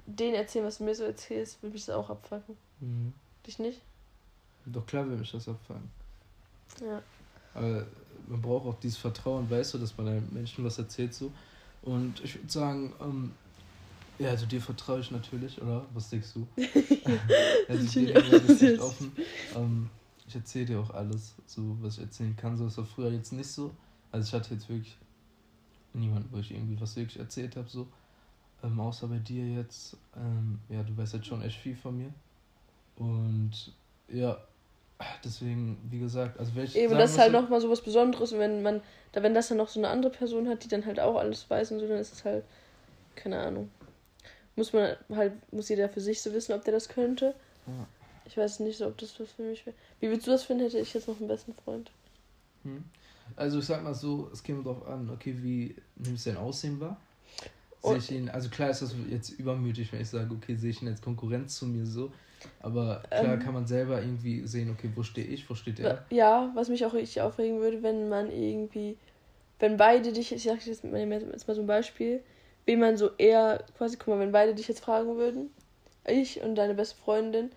denen 0.07 0.35
erzählen, 0.35 0.65
was 0.65 0.79
du 0.79 0.85
mir 0.85 0.95
so 0.95 1.05
erzählst, 1.05 1.63
würde 1.63 1.75
mich 1.75 1.87
das 1.87 1.95
auch 1.95 2.11
abfangen. 2.11 2.57
Mhm. 2.81 3.13
Dich 3.47 3.59
nicht? 3.59 3.81
Doch 4.67 4.87
klar 4.87 5.05
würde 5.05 5.19
mich 5.19 5.33
das 5.33 5.49
abfangen. 5.49 5.91
Ja. 6.81 7.03
Aber 7.55 7.87
man 8.29 8.41
braucht 8.41 8.67
auch 8.67 8.81
dieses 8.81 8.99
Vertrauen, 8.99 9.49
weißt 9.51 9.75
du, 9.75 9.79
dass 9.79 9.97
man 9.97 10.09
einem 10.09 10.29
Menschen 10.33 10.65
was 10.65 10.79
erzählt 10.79 11.15
so. 11.15 11.31
Und 11.83 12.23
ich 12.23 12.37
würde 12.37 12.51
sagen, 12.51 12.93
ähm, 13.01 13.33
ja, 14.19 14.31
also 14.31 14.47
dir 14.47 14.61
vertraue 14.61 15.01
ich 15.01 15.11
natürlich, 15.11 15.61
oder? 15.61 15.85
Was 15.95 16.11
denkst 16.11 16.33
du? 16.35 16.47
also 17.69 17.85
ich 17.85 18.61
bin 18.61 18.81
offen. 18.81 19.13
Ähm, 19.57 19.91
ich 20.27 20.35
erzähle 20.35 20.67
dir 20.67 20.81
auch 20.81 20.91
alles, 20.91 21.35
so 21.47 21.77
was 21.81 21.99
ich 21.99 22.05
erzählen 22.05 22.37
kann. 22.37 22.57
So 22.57 22.65
das 22.65 22.79
war 22.79 22.85
früher 22.85 23.11
jetzt 23.11 23.33
nicht 23.33 23.49
so. 23.49 23.75
Also 24.13 24.29
ich 24.29 24.33
hatte 24.33 24.55
jetzt 24.55 24.69
wirklich 24.69 24.97
niemanden, 25.93 26.29
wo 26.33 26.39
ich 26.39 26.53
irgendwie 26.53 26.81
was 26.81 26.97
wirklich 26.97 27.19
erzählt 27.19 27.57
habe, 27.57 27.69
so. 27.69 27.89
Ähm, 28.63 28.79
außer 28.79 29.09
bei 29.09 29.19
dir 29.19 29.47
jetzt. 29.47 29.97
Ähm, 30.17 30.61
ja, 30.69 30.83
du 30.83 30.97
weißt 30.97 31.15
jetzt 31.15 31.27
schon 31.27 31.43
echt 31.43 31.59
viel 31.59 31.77
von 31.77 31.99
mir. 31.99 32.15
Und 32.97 33.73
ja, 34.09 34.39
deswegen, 35.25 35.79
wie 35.91 35.99
gesagt, 35.99 36.39
also 36.39 36.55
welche. 36.55 36.79
Eben, 36.79 36.97
das 36.97 37.13
ist 37.13 37.19
halt 37.19 37.33
nochmal 37.33 37.61
so 37.61 37.71
was 37.71 37.81
Besonderes, 37.81 38.33
wenn 38.33 38.63
man, 38.63 38.81
da 39.13 39.23
wenn 39.23 39.35
das 39.35 39.49
dann 39.49 39.59
noch 39.59 39.69
so 39.69 39.81
eine 39.81 39.89
andere 39.89 40.13
Person 40.13 40.49
hat, 40.49 40.65
die 40.65 40.69
dann 40.69 40.87
halt 40.87 41.01
auch 41.01 41.17
alles 41.17 41.49
weiß 41.49 41.73
und 41.73 41.81
so, 41.81 41.89
dann 41.89 41.99
ist 41.99 42.13
es 42.13 42.25
halt, 42.25 42.45
keine 43.15 43.39
Ahnung. 43.39 43.71
Muss 44.57 44.73
man 44.73 44.97
halt, 45.11 45.33
muss 45.53 45.69
jeder 45.69 45.89
für 45.89 46.01
sich 46.01 46.21
so 46.21 46.33
wissen, 46.33 46.53
ob 46.53 46.65
der 46.65 46.75
das 46.75 46.89
könnte. 46.89 47.35
Ja. 47.67 47.87
Ich 48.25 48.37
weiß 48.37 48.61
nicht 48.61 48.79
so, 48.79 48.87
ob 48.87 48.99
das 48.99 49.19
was 49.19 49.31
für 49.31 49.43
mich 49.43 49.67
wäre. 49.67 49.77
Wie 50.01 50.09
würdest 50.09 50.27
du 50.27 50.31
das 50.31 50.45
finden, 50.45 50.65
hätte 50.65 50.79
ich 50.79 50.95
jetzt 50.95 51.09
noch 51.09 51.19
einen 51.19 51.29
besten 51.29 51.55
Freund? 51.55 51.91
Hm. 52.65 52.85
Also 53.37 53.59
ich 53.59 53.65
sag 53.65 53.83
mal 53.83 53.95
so, 53.95 54.31
es 54.33 54.43
käme 54.43 54.63
darauf 54.63 54.87
an, 54.87 55.11
okay, 55.11 55.35
wie 55.41 55.75
nimmst 55.97 56.27
du 56.27 56.31
dein 56.31 56.39
Aussehen 56.39 56.81
wahr? 56.81 57.01
Sehe 57.83 57.97
ich 57.97 58.11
ihn, 58.13 58.29
also 58.29 58.49
klar 58.49 58.71
ist 58.71 58.83
das 58.83 58.95
jetzt 59.11 59.31
übermütig, 59.31 59.93
wenn 59.93 60.01
ich 60.01 60.09
sage, 60.09 60.33
okay, 60.33 60.55
sehe 60.55 60.71
ich 60.71 60.83
ihn 60.83 60.89
als 60.89 61.03
Konkurrenz 61.03 61.57
zu 61.57 61.67
mir 61.67 61.85
so. 61.85 62.13
Aber 62.61 63.03
klar 63.09 63.35
ähm, 63.35 63.41
kann 63.41 63.55
man 63.55 63.67
selber 63.67 64.01
irgendwie 64.01 64.47
sehen, 64.47 64.71
okay, 64.71 64.91
wo 64.95 65.03
stehe 65.03 65.27
ich, 65.27 65.49
wo 65.49 65.55
steht 65.55 65.81
er? 65.81 66.05
Ja, 66.11 66.51
was 66.55 66.69
mich 66.69 66.85
auch 66.85 66.95
richtig 66.95 67.21
aufregen 67.21 67.61
würde, 67.61 67.83
wenn 67.83 68.09
man 68.09 68.31
irgendwie, 68.31 68.97
wenn 69.59 69.77
beide 69.77 70.13
dich, 70.13 70.33
ich 70.33 70.43
sage 70.43 70.61
jetzt, 70.65 70.85
jetzt 70.85 71.49
mal 71.49 71.55
so 71.55 71.61
ein 71.61 71.67
Beispiel, 71.67 72.23
wie 72.67 72.77
man 72.77 72.97
so 72.97 73.11
eher, 73.19 73.65
quasi, 73.77 73.97
guck 73.97 74.09
mal, 74.09 74.21
wenn 74.21 74.33
beide 74.33 74.55
dich 74.55 74.69
jetzt 74.69 74.85
fragen 74.85 75.17
würden, 75.17 75.51
ich 76.07 76.41
und 76.43 76.55
deine 76.55 76.75
beste 76.75 76.97
Freundin, 76.97 77.51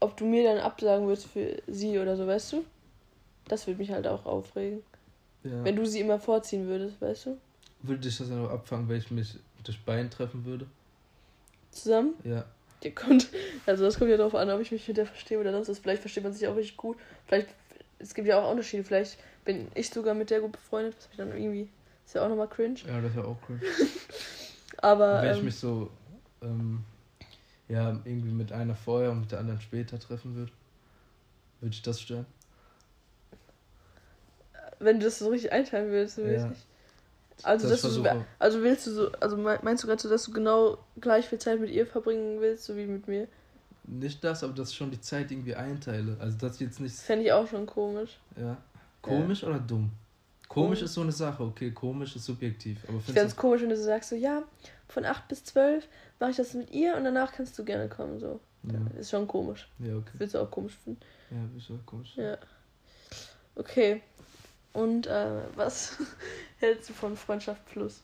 ob 0.00 0.16
du 0.16 0.24
mir 0.24 0.44
dann 0.44 0.58
absagen 0.58 1.06
würdest 1.06 1.26
für 1.26 1.62
sie 1.66 1.98
oder 1.98 2.16
so, 2.16 2.26
weißt 2.26 2.52
du? 2.54 2.64
Das 3.48 3.66
würde 3.66 3.78
mich 3.78 3.90
halt 3.90 4.06
auch 4.06 4.26
aufregen. 4.26 4.82
Ja. 5.44 5.64
Wenn 5.64 5.76
du 5.76 5.86
sie 5.86 6.00
immer 6.00 6.18
vorziehen 6.18 6.66
würdest, 6.66 7.00
weißt 7.00 7.26
du? 7.26 7.38
Würde 7.82 8.00
dich 8.00 8.16
das 8.16 8.28
dann 8.28 8.46
auch 8.46 8.50
abfangen, 8.50 8.88
wenn 8.88 8.98
ich 8.98 9.10
mich 9.10 9.36
durch 9.64 9.82
Bein 9.84 10.10
treffen 10.10 10.44
würde? 10.44 10.66
Zusammen? 11.70 12.14
Ja. 12.24 12.44
Der 12.82 12.94
kommt, 12.94 13.28
also 13.66 13.84
das 13.84 13.98
kommt 13.98 14.10
ja 14.10 14.16
darauf 14.16 14.34
an, 14.34 14.50
ob 14.50 14.60
ich 14.60 14.72
mich 14.72 14.86
mit 14.88 14.96
der 14.96 15.06
verstehe 15.06 15.38
oder 15.38 15.52
sonst 15.52 15.68
was. 15.68 15.78
Vielleicht 15.78 16.02
versteht 16.02 16.24
man 16.24 16.32
sich 16.32 16.46
auch 16.48 16.56
richtig 16.56 16.76
gut. 16.76 16.98
Vielleicht, 17.26 17.48
es 17.98 18.14
gibt 18.14 18.26
ja 18.28 18.40
auch 18.40 18.50
Unterschiede. 18.50 18.84
Vielleicht 18.84 19.18
bin 19.44 19.68
ich 19.74 19.90
sogar 19.90 20.14
mit 20.14 20.30
der 20.30 20.40
gut 20.40 20.52
befreundet, 20.52 20.96
was 20.96 21.08
mich 21.08 21.16
dann 21.16 21.32
irgendwie, 21.32 21.68
ist 22.04 22.14
ja 22.14 22.24
auch 22.24 22.28
nochmal 22.28 22.48
cringe. 22.48 22.80
Ja, 22.86 23.00
das 23.00 23.10
ist 23.10 23.16
ja 23.16 23.24
auch 23.24 23.40
cringe. 23.42 23.60
Aber. 24.78 25.22
Wenn 25.22 25.30
ähm, 25.30 25.36
ich 25.36 25.42
mich 25.44 25.56
so, 25.56 25.90
ähm, 26.42 26.84
ja, 27.68 28.00
irgendwie 28.04 28.32
mit 28.32 28.52
einer 28.52 28.74
vorher 28.74 29.10
und 29.10 29.20
mit 29.20 29.32
der 29.32 29.38
anderen 29.38 29.60
später 29.60 29.98
treffen 29.98 30.34
würde, 30.34 30.52
würde 31.60 31.74
ich 31.74 31.82
das 31.82 32.00
stören? 32.00 32.26
wenn 34.82 34.98
du 34.98 35.06
das 35.06 35.18
so 35.18 35.28
richtig 35.28 35.52
einteilen 35.52 35.90
willst, 35.90 36.16
so 36.16 36.22
ja. 36.22 36.46
richtig. 36.46 36.64
Also, 37.42 37.68
das 37.68 37.82
dass 37.82 37.94
du, 37.94 38.24
also 38.38 38.62
willst 38.62 38.86
du 38.86 38.90
so, 38.92 39.12
also 39.20 39.36
meinst 39.36 39.82
du 39.82 39.88
gerade 39.88 40.00
so, 40.00 40.08
dass 40.08 40.24
du 40.24 40.32
genau 40.32 40.78
gleich 41.00 41.26
viel 41.28 41.38
Zeit 41.38 41.60
mit 41.60 41.70
ihr 41.70 41.86
verbringen 41.86 42.40
willst, 42.40 42.64
so 42.64 42.76
wie 42.76 42.86
mit 42.86 43.08
mir? 43.08 43.28
Nicht 43.84 44.22
das, 44.22 44.44
aber 44.44 44.52
dass 44.52 44.70
ich 44.70 44.76
schon 44.76 44.90
die 44.90 45.00
Zeit 45.00 45.30
irgendwie 45.30 45.54
einteile. 45.54 46.16
Also, 46.20 46.38
dass 46.38 46.54
ich 46.54 46.60
jetzt 46.62 46.80
nicht. 46.80 46.94
Fände 46.94 47.24
ich 47.24 47.32
auch 47.32 47.48
schon 47.48 47.66
komisch. 47.66 48.18
Ja. 48.36 48.56
Komisch 49.00 49.42
ja. 49.42 49.48
oder 49.48 49.58
dumm? 49.58 49.90
Komisch 50.48 50.82
ist 50.82 50.92
so 50.92 51.00
eine 51.00 51.12
Sache, 51.12 51.42
okay, 51.42 51.70
komisch 51.70 52.14
ist 52.14 52.26
subjektiv. 52.26 52.78
Aber 52.86 52.98
ich 52.98 53.04
finde 53.04 53.22
es 53.22 53.34
komisch, 53.34 53.62
wenn 53.62 53.70
du 53.70 53.76
so 53.76 53.84
sagst, 53.84 54.10
so, 54.10 54.16
ja, 54.16 54.42
von 54.86 55.06
8 55.06 55.26
bis 55.26 55.44
12 55.44 55.88
mache 56.20 56.32
ich 56.32 56.36
das 56.36 56.52
mit 56.52 56.70
ihr 56.70 56.94
und 56.94 57.04
danach 57.04 57.32
kannst 57.32 57.58
du 57.58 57.64
gerne 57.64 57.88
kommen, 57.88 58.20
so. 58.20 58.38
Ja. 58.64 58.74
Ja, 58.74 59.00
ist 59.00 59.10
schon 59.10 59.26
komisch. 59.26 59.68
Ja, 59.78 59.96
okay. 59.96 60.12
Willst 60.18 60.34
du 60.34 60.38
auch 60.38 60.50
komisch 60.50 60.74
finden? 60.84 61.00
Ja, 61.30 61.38
willst 61.52 61.70
du 61.70 61.74
auch 61.74 61.86
komisch. 61.86 62.12
Ja. 62.16 62.36
Okay. 63.54 64.02
Und 64.72 65.06
äh, 65.06 65.42
was 65.54 65.98
hältst 66.58 66.88
du 66.90 66.92
von 66.94 67.16
Freundschaft 67.16 67.64
Plus? 67.66 68.02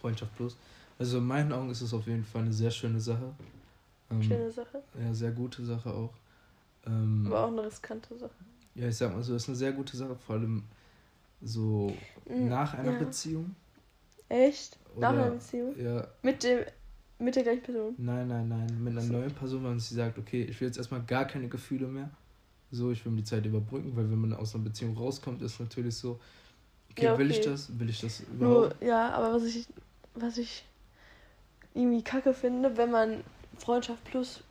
Freundschaft 0.00 0.34
Plus? 0.36 0.56
Also 0.98 1.18
in 1.18 1.26
meinen 1.26 1.52
Augen 1.52 1.70
ist 1.70 1.80
es 1.80 1.92
auf 1.92 2.06
jeden 2.06 2.24
Fall 2.24 2.42
eine 2.42 2.52
sehr 2.52 2.70
schöne 2.70 3.00
Sache. 3.00 3.34
Ähm, 4.10 4.22
schöne 4.22 4.50
Sache? 4.50 4.82
Ja, 5.00 5.12
sehr 5.12 5.32
gute 5.32 5.64
Sache 5.64 5.92
auch. 5.92 6.12
Ähm, 6.86 7.24
Aber 7.26 7.44
auch 7.44 7.48
eine 7.48 7.64
riskante 7.64 8.16
Sache. 8.16 8.30
Ja, 8.74 8.88
ich 8.88 8.96
sag 8.96 9.12
mal 9.12 9.22
so, 9.22 9.34
ist 9.34 9.48
eine 9.48 9.56
sehr 9.56 9.72
gute 9.72 9.96
Sache, 9.96 10.16
vor 10.16 10.36
allem 10.36 10.62
so 11.42 11.94
mm, 12.26 12.48
nach 12.48 12.74
einer 12.74 12.92
ja. 12.92 12.98
Beziehung. 12.98 13.54
Echt? 14.28 14.78
Oder, 14.96 15.12
nach 15.12 15.18
einer 15.18 15.30
Beziehung? 15.32 15.78
Ja. 15.78 16.08
Mit 16.22 16.42
dem 16.42 16.60
mit 17.18 17.36
der 17.36 17.44
gleichen 17.44 17.62
Person? 17.62 17.94
Nein, 17.98 18.26
nein, 18.26 18.48
nein. 18.48 18.82
Mit 18.82 18.98
einer 18.98 19.06
neuen 19.06 19.32
Person, 19.32 19.62
wenn 19.64 19.78
sie 19.78 19.94
sagt, 19.94 20.18
okay, 20.18 20.42
ich 20.42 20.60
will 20.60 20.66
jetzt 20.66 20.78
erstmal 20.78 21.02
gar 21.02 21.24
keine 21.24 21.48
Gefühle 21.48 21.86
mehr. 21.86 22.10
So, 22.74 22.90
ich 22.90 23.04
will 23.04 23.12
die 23.12 23.24
Zeit 23.24 23.44
überbrücken, 23.44 23.94
weil 23.94 24.10
wenn 24.10 24.18
man 24.18 24.32
aus 24.32 24.54
einer 24.54 24.64
Beziehung 24.64 24.96
rauskommt, 24.96 25.42
ist 25.42 25.60
natürlich 25.60 25.94
so, 25.94 26.18
okay, 26.90 27.04
ja, 27.04 27.12
okay. 27.12 27.20
will 27.20 27.30
ich 27.30 27.40
das? 27.42 27.78
Will 27.78 27.90
ich 27.90 28.00
das 28.00 28.20
überhaupt? 28.20 28.80
Nur, 28.80 28.88
ja, 28.88 29.10
aber 29.10 29.34
was 29.34 29.44
ich, 29.44 29.66
was 30.14 30.38
ich 30.38 30.64
irgendwie 31.74 32.02
kacke 32.02 32.32
finde, 32.32 32.74
wenn 32.78 32.90
man 32.90 33.24
Freundschaft 33.58 34.02
plus 34.04 34.42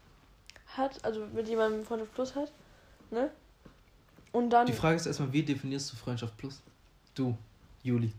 hat, 0.68 1.04
also 1.04 1.26
mit 1.34 1.48
jemandem 1.48 1.84
Freundschaft 1.84 2.14
plus 2.14 2.36
hat, 2.36 2.52
ne? 3.10 3.32
Und 4.32 4.52
dann. 4.52 4.68
Die 4.68 4.74
Frage 4.74 4.98
ist 4.98 5.08
erstmal, 5.08 5.34
wie 5.34 5.44
definierst 5.44 5.92
du 5.92 5.96
Freundschaft 5.98 6.38
plus? 6.38 6.62
Du, 7.16 7.36
Juli. 7.82 8.14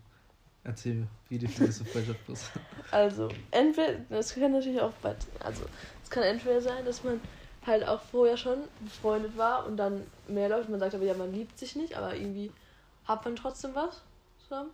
Erzähl 0.65 0.95
mir, 0.95 1.09
wie 1.29 1.39
definierst 1.39 1.81
du 1.81 1.85
Freundschaft 1.85 2.25
plus? 2.25 2.41
Also, 2.91 3.29
entweder, 3.53 3.95
das 4.11 4.35
kann 4.35 4.53
natürlich 4.53 4.81
auch, 4.81 4.93
also, 5.41 5.63
es 6.03 6.11
kann 6.11 6.25
entweder 6.25 6.61
sein, 6.61 6.85
dass 6.85 7.03
man 7.03 7.19
halt 7.67 7.87
auch 7.87 8.01
vorher 8.01 8.37
schon 8.37 8.59
befreundet 8.81 9.37
war 9.37 9.67
und 9.67 9.77
dann 9.77 10.07
mehr 10.29 10.49
läuft. 10.49 10.69
Man 10.69 10.81
sagt 10.81 10.95
aber, 10.95 11.05
ja, 11.05 11.15
man 11.15 11.33
liebt 11.33 11.59
sich 11.59 11.77
nicht, 11.77 11.97
aber 11.97 12.15
irgendwie 12.15 12.51
hat 13.05 13.25
man 13.25 13.37
trotzdem 13.37 13.75
was 13.75 14.01
zusammen. 14.43 14.71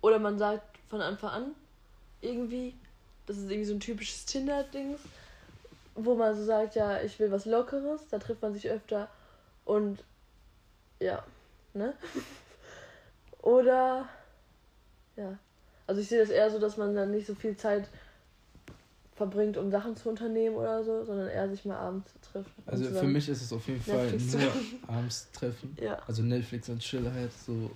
Oder 0.00 0.18
man 0.18 0.38
sagt 0.38 0.78
von 0.88 1.00
Anfang 1.00 1.30
an 1.30 1.54
irgendwie, 2.20 2.74
das 3.26 3.36
ist 3.36 3.50
irgendwie 3.50 3.64
so 3.64 3.74
ein 3.74 3.80
typisches 3.80 4.26
Tinder-Ding, 4.26 4.96
wo 5.94 6.14
man 6.14 6.36
so 6.36 6.44
sagt, 6.44 6.74
ja, 6.74 7.00
ich 7.00 7.18
will 7.18 7.30
was 7.30 7.46
Lockeres, 7.46 8.08
da 8.10 8.18
trifft 8.18 8.42
man 8.42 8.54
sich 8.54 8.68
öfter 8.68 9.08
und 9.64 10.02
ja, 10.98 11.22
ne? 11.74 11.94
Oder 13.42 14.08
ja. 15.16 15.38
Also 15.86 16.00
ich 16.00 16.08
sehe 16.08 16.20
das 16.20 16.30
eher 16.30 16.50
so, 16.50 16.58
dass 16.58 16.76
man 16.76 16.94
dann 16.94 17.10
nicht 17.10 17.26
so 17.26 17.34
viel 17.34 17.56
Zeit 17.56 17.88
verbringt, 19.20 19.58
um 19.58 19.70
Sachen 19.70 19.94
zu 19.96 20.08
unternehmen 20.08 20.56
oder 20.56 20.82
so, 20.82 21.04
sondern 21.04 21.28
eher 21.28 21.46
sich 21.50 21.66
mal 21.66 21.76
abends 21.76 22.10
trifft. 22.22 22.50
Also 22.64 22.86
für 22.86 23.06
mich 23.06 23.28
ist 23.28 23.42
es 23.42 23.52
auf 23.52 23.68
jeden 23.68 23.82
Fall 23.82 24.10
nur 24.12 24.52
abends 24.86 25.30
treffen. 25.32 25.76
Ja. 25.78 25.98
Also 26.06 26.22
Netflix 26.22 26.70
und 26.70 26.78
Chill 26.78 27.04
halt, 27.12 27.30
so 27.30 27.70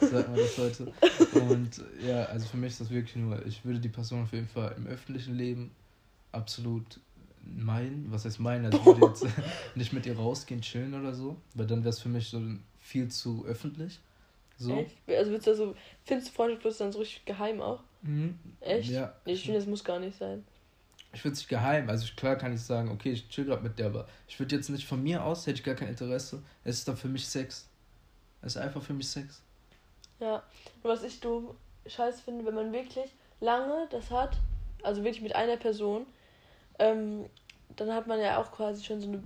sagt 0.00 0.28
man 0.28 0.36
das 0.36 0.56
heute. 0.56 0.92
Und 1.32 1.82
ja, 2.06 2.26
also 2.26 2.46
für 2.46 2.56
mich 2.58 2.74
ist 2.74 2.82
das 2.82 2.90
wirklich 2.90 3.16
nur, 3.16 3.44
ich 3.44 3.64
würde 3.64 3.80
die 3.80 3.88
Person 3.88 4.22
auf 4.22 4.32
jeden 4.32 4.46
Fall 4.46 4.72
im 4.76 4.86
öffentlichen 4.86 5.34
Leben 5.34 5.72
absolut 6.30 7.00
meinen. 7.42 8.06
Was 8.10 8.24
heißt 8.24 8.38
meinen? 8.38 8.66
Also 8.66 8.78
ich 8.78 8.86
würde 8.86 9.06
jetzt 9.06 9.26
nicht 9.74 9.92
mit 9.92 10.06
ihr 10.06 10.16
rausgehen, 10.16 10.60
chillen 10.60 10.94
oder 10.94 11.12
so, 11.12 11.34
weil 11.54 11.66
dann 11.66 11.80
wäre 11.80 11.90
es 11.90 11.98
für 11.98 12.08
mich 12.08 12.28
so 12.28 12.40
viel 12.78 13.08
zu 13.08 13.44
öffentlich. 13.46 13.98
So. 14.58 14.76
Echt? 14.76 14.94
Also 15.08 15.32
willst 15.32 15.48
du 15.48 15.56
so, 15.56 15.74
findest 16.04 16.30
du 16.30 16.34
Freundschaft 16.34 16.62
plus 16.62 16.78
dann 16.78 16.92
so 16.92 17.00
richtig 17.00 17.24
geheim 17.24 17.60
auch? 17.60 17.82
Mhm. 18.02 18.38
Echt? 18.60 18.90
Ja. 18.90 19.12
Ich 19.24 19.42
finde, 19.42 19.58
das 19.58 19.66
muss 19.66 19.82
gar 19.82 19.98
nicht 19.98 20.16
sein. 20.16 20.44
Ich 21.14 21.24
würde 21.24 21.34
es 21.34 21.38
nicht 21.40 21.48
geheim, 21.48 21.88
also 21.88 22.06
klar 22.16 22.36
kann 22.36 22.54
ich 22.54 22.60
sagen, 22.60 22.90
okay, 22.90 23.12
ich 23.12 23.28
chill 23.28 23.44
gerade 23.44 23.62
mit 23.62 23.78
der, 23.78 23.86
aber 23.86 24.06
ich 24.28 24.38
würde 24.38 24.56
jetzt 24.56 24.68
nicht 24.68 24.86
von 24.86 25.02
mir 25.02 25.24
aus, 25.24 25.46
hätte 25.46 25.58
ich 25.58 25.64
gar 25.64 25.74
kein 25.74 25.88
Interesse. 25.88 26.42
Es 26.64 26.78
ist 26.78 26.88
dann 26.88 26.96
für 26.96 27.08
mich 27.08 27.26
Sex. 27.26 27.68
Es 28.42 28.56
ist 28.56 28.62
einfach 28.62 28.82
für 28.82 28.92
mich 28.92 29.08
Sex. 29.08 29.40
Ja, 30.20 30.42
und 30.82 30.90
was 30.90 31.02
ich 31.02 31.20
dumm 31.20 31.54
scheiße 31.86 32.22
finde, 32.22 32.44
wenn 32.44 32.54
man 32.54 32.72
wirklich 32.72 33.10
lange 33.40 33.86
das 33.90 34.10
hat, 34.10 34.36
also 34.82 35.04
wirklich 35.04 35.22
mit 35.22 35.34
einer 35.34 35.56
Person, 35.56 36.06
ähm, 36.78 37.26
dann 37.76 37.92
hat 37.92 38.06
man 38.06 38.20
ja 38.20 38.40
auch 38.40 38.52
quasi 38.52 38.84
schon 38.84 39.00
so 39.00 39.08
eine 39.08 39.22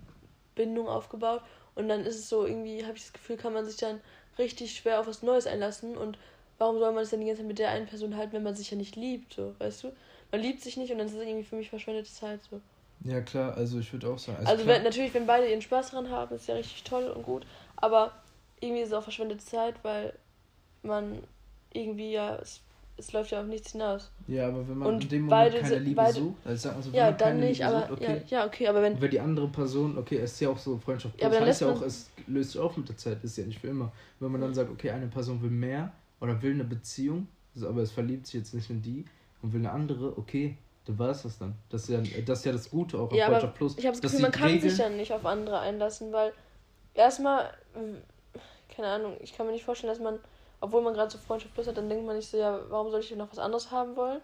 Bindung 0.55 0.89
aufgebaut 0.89 1.43
und 1.75 1.89
dann 1.89 2.05
ist 2.05 2.17
es 2.17 2.29
so, 2.29 2.47
irgendwie 2.47 2.85
habe 2.85 2.97
ich 2.97 3.05
das 3.05 3.13
Gefühl, 3.13 3.37
kann 3.37 3.53
man 3.53 3.65
sich 3.65 3.77
dann 3.77 4.01
richtig 4.39 4.75
schwer 4.75 5.01
auf 5.01 5.07
was 5.07 5.23
Neues 5.23 5.47
einlassen 5.47 5.97
und 5.97 6.19
warum 6.59 6.79
soll 6.79 6.93
man 6.93 7.05
es 7.05 7.11
dann 7.11 7.21
die 7.21 7.27
ganze 7.27 7.43
Zeit 7.43 7.49
mit 7.49 7.59
der 7.59 7.71
einen 7.71 7.87
Person 7.87 8.17
halten, 8.17 8.33
wenn 8.33 8.43
man 8.43 8.55
sich 8.55 8.71
ja 8.71 8.77
nicht 8.77 8.97
liebt, 8.97 9.35
so, 9.35 9.55
weißt 9.59 9.85
du? 9.85 9.93
Man 10.31 10.41
liebt 10.41 10.61
sich 10.61 10.77
nicht 10.77 10.93
und 10.93 10.99
dann 10.99 11.07
ist 11.07 11.15
es 11.15 11.21
irgendwie 11.21 11.45
für 11.45 11.57
mich 11.57 11.71
verschwendete 11.71 12.11
Zeit, 12.11 12.41
so. 12.51 12.61
Ja, 13.05 13.21
klar, 13.21 13.57
also 13.57 13.79
ich 13.79 13.93
würde 13.93 14.09
auch 14.09 14.19
sagen. 14.19 14.39
Also, 14.39 14.51
also 14.51 14.67
wenn, 14.67 14.83
natürlich, 14.83 15.15
wenn 15.15 15.27
beide 15.27 15.49
ihren 15.49 15.63
Spaß 15.63 15.91
dran 15.91 16.11
haben, 16.11 16.35
ist 16.35 16.49
ja 16.49 16.55
richtig 16.55 16.83
toll 16.85 17.07
und 17.07 17.23
gut, 17.23 17.47
aber 17.77 18.13
irgendwie 18.61 18.83
ist 18.83 18.89
es 18.89 18.95
auch 18.95 19.03
verschwendete 19.03 19.45
Zeit, 19.45 19.77
weil 19.83 20.13
man 20.83 21.23
irgendwie 21.73 22.13
ja, 22.13 22.37
es, 22.37 22.61
es 22.97 23.13
läuft 23.13 23.31
ja 23.31 23.41
auf 23.41 23.47
nichts 23.47 23.73
hinaus. 23.73 24.11
Ja, 24.27 24.49
aber 24.49 24.69
wenn 24.69 24.79
man 24.79 24.89
und 24.95 25.05
in 25.05 25.09
dem 25.09 25.23
Moment 25.27 25.55
keine 25.55 25.79
Liebe 25.79 25.95
beide, 25.95 26.13
sucht, 26.13 26.37
also 26.45 26.69
sagen 26.69 26.77
wir 26.79 26.83
so, 26.83 26.91
ja, 26.91 27.13
dann 27.13 27.41
nicht, 27.41 27.61
Liebe 27.61 27.71
aber 27.71 27.81
sucht, 27.81 27.93
okay, 27.93 28.23
ja, 28.27 28.39
ja, 28.39 28.47
okay, 28.47 28.69
aber 28.69 28.83
wenn. 28.83 29.01
Weil 29.01 29.09
die 29.09 29.21
andere 29.21 29.49
Person, 29.49 29.97
okay, 29.97 30.17
es 30.19 30.33
ist 30.33 30.41
ja 30.41 30.49
auch 30.49 30.59
so 30.59 30.77
Freundschaft, 30.79 31.21
ja, 31.21 31.29
das 31.29 31.41
heißt 31.41 31.61
ja 31.61 31.73
auch, 31.73 31.83
es 31.83 32.11
löst 32.27 32.53
sich 32.53 32.61
auf 32.61 32.77
mit 32.77 32.89
der 32.89 32.97
Zeit, 32.97 33.23
ist 33.23 33.39
ja 33.39 33.45
nicht 33.45 33.61
für 33.61 33.69
immer. 33.69 33.93
Wenn 34.19 34.33
man 34.33 34.41
dann 34.41 34.55
sagt, 34.55 34.71
okay, 34.71 34.91
eine 34.91 35.07
Person 35.07 35.41
will 35.41 35.51
mehr 35.51 35.93
oder 36.21 36.43
will 36.43 36.53
eine 36.53 36.65
Beziehung, 36.65 37.29
also, 37.55 37.69
aber 37.69 37.83
es 37.83 37.93
verliebt 37.93 38.27
sich 38.27 38.35
jetzt 38.35 38.55
nicht 38.55 38.69
in 38.71 38.83
die 38.83 39.05
und 39.43 39.53
will 39.53 39.61
eine 39.61 39.71
andere, 39.71 40.17
okay, 40.19 40.57
dann 40.85 40.99
war 40.99 41.11
es 41.11 41.23
das 41.23 41.39
dann. 41.39 41.55
Das 41.69 41.83
ist 41.83 41.89
ja 41.91 42.23
das, 42.23 42.39
ist 42.41 42.45
ja 42.45 42.53
das 42.53 42.71
Gute 42.71 42.99
auch 42.99 43.13
ja, 43.13 43.27
an 43.27 43.33
Freundschaft 43.33 43.55
Plus. 43.55 43.79
Ich 43.79 43.87
habe 43.87 43.93
das 43.93 44.01
Gefühl, 44.01 44.21
man 44.21 44.33
kann 44.33 44.49
Regeln... 44.49 44.69
sich 44.69 44.79
dann 44.79 44.97
nicht 44.97 45.13
auf 45.13 45.25
andere 45.27 45.59
einlassen, 45.61 46.13
weil 46.13 46.33
erstmal, 46.95 47.53
keine 48.75 48.89
Ahnung, 48.89 49.17
ich 49.21 49.37
kann 49.37 49.47
mir 49.47 49.53
nicht 49.53 49.65
vorstellen, 49.65 49.93
dass 49.93 50.03
man, 50.03 50.19
obwohl 50.61 50.83
man 50.83 50.95
gerade 50.95 51.11
so 51.11 51.19
Freundschaft 51.19 51.55
Plus 51.55 51.67
hat, 51.67 51.77
dann 51.77 51.89
denkt 51.89 52.07
man 52.07 52.17
nicht 52.17 52.29
so, 52.29 52.39
ja, 52.39 52.61
warum 52.69 52.91
soll 52.91 53.01
ich 53.01 53.15
noch 53.15 53.31
was 53.31 53.39
anderes 53.39 53.71
haben 53.71 53.97
wollen? 53.97 54.21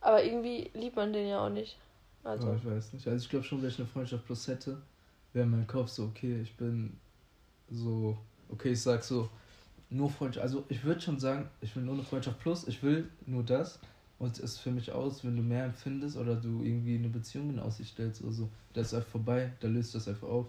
Aber 0.00 0.24
irgendwie 0.24 0.70
liebt 0.74 0.96
man 0.96 1.12
den 1.12 1.28
ja 1.28 1.44
auch 1.44 1.50
nicht. 1.50 1.76
Also. 2.24 2.48
Oh, 2.48 2.54
ich 2.54 2.64
weiß 2.64 2.92
nicht. 2.92 3.06
Also 3.06 3.22
ich 3.22 3.28
glaube 3.28 3.44
schon, 3.44 3.60
wenn 3.62 3.68
ich 3.68 3.78
eine 3.78 3.88
Freundschaft 3.88 4.24
Plus 4.26 4.46
hätte, 4.48 4.80
wäre 5.32 5.46
mein 5.46 5.66
Kopf 5.66 5.88
so, 5.88 6.04
okay, 6.04 6.40
ich 6.42 6.56
bin 6.56 6.98
so, 7.70 8.16
okay, 8.48 8.72
ich 8.72 8.82
sag 8.82 9.02
so, 9.02 9.28
nur 9.90 10.08
Freundschaft. 10.08 10.42
Also 10.42 10.64
ich 10.68 10.84
würde 10.84 11.00
schon 11.00 11.18
sagen, 11.18 11.48
ich 11.60 11.74
will 11.74 11.82
nur 11.82 11.94
eine 11.94 12.04
Freundschaft 12.04 12.38
plus, 12.40 12.68
ich 12.68 12.82
will 12.82 13.08
nur 13.26 13.42
das. 13.42 13.78
Und 14.20 14.32
es 14.34 14.38
ist 14.38 14.58
für 14.58 14.70
mich 14.70 14.92
aus, 14.92 15.24
wenn 15.24 15.34
du 15.34 15.42
mehr 15.42 15.64
empfindest 15.64 16.16
oder 16.16 16.36
du 16.36 16.62
irgendwie 16.62 16.94
eine 16.94 17.08
Beziehung 17.08 17.50
in 17.50 17.58
Aussicht 17.58 17.94
stellst 17.94 18.22
oder 18.22 18.32
so, 18.32 18.48
das 18.74 18.88
ist 18.88 18.94
einfach 18.94 19.08
vorbei, 19.08 19.50
da 19.60 19.66
löst 19.66 19.94
das 19.94 20.06
einfach 20.06 20.28
auf. 20.28 20.46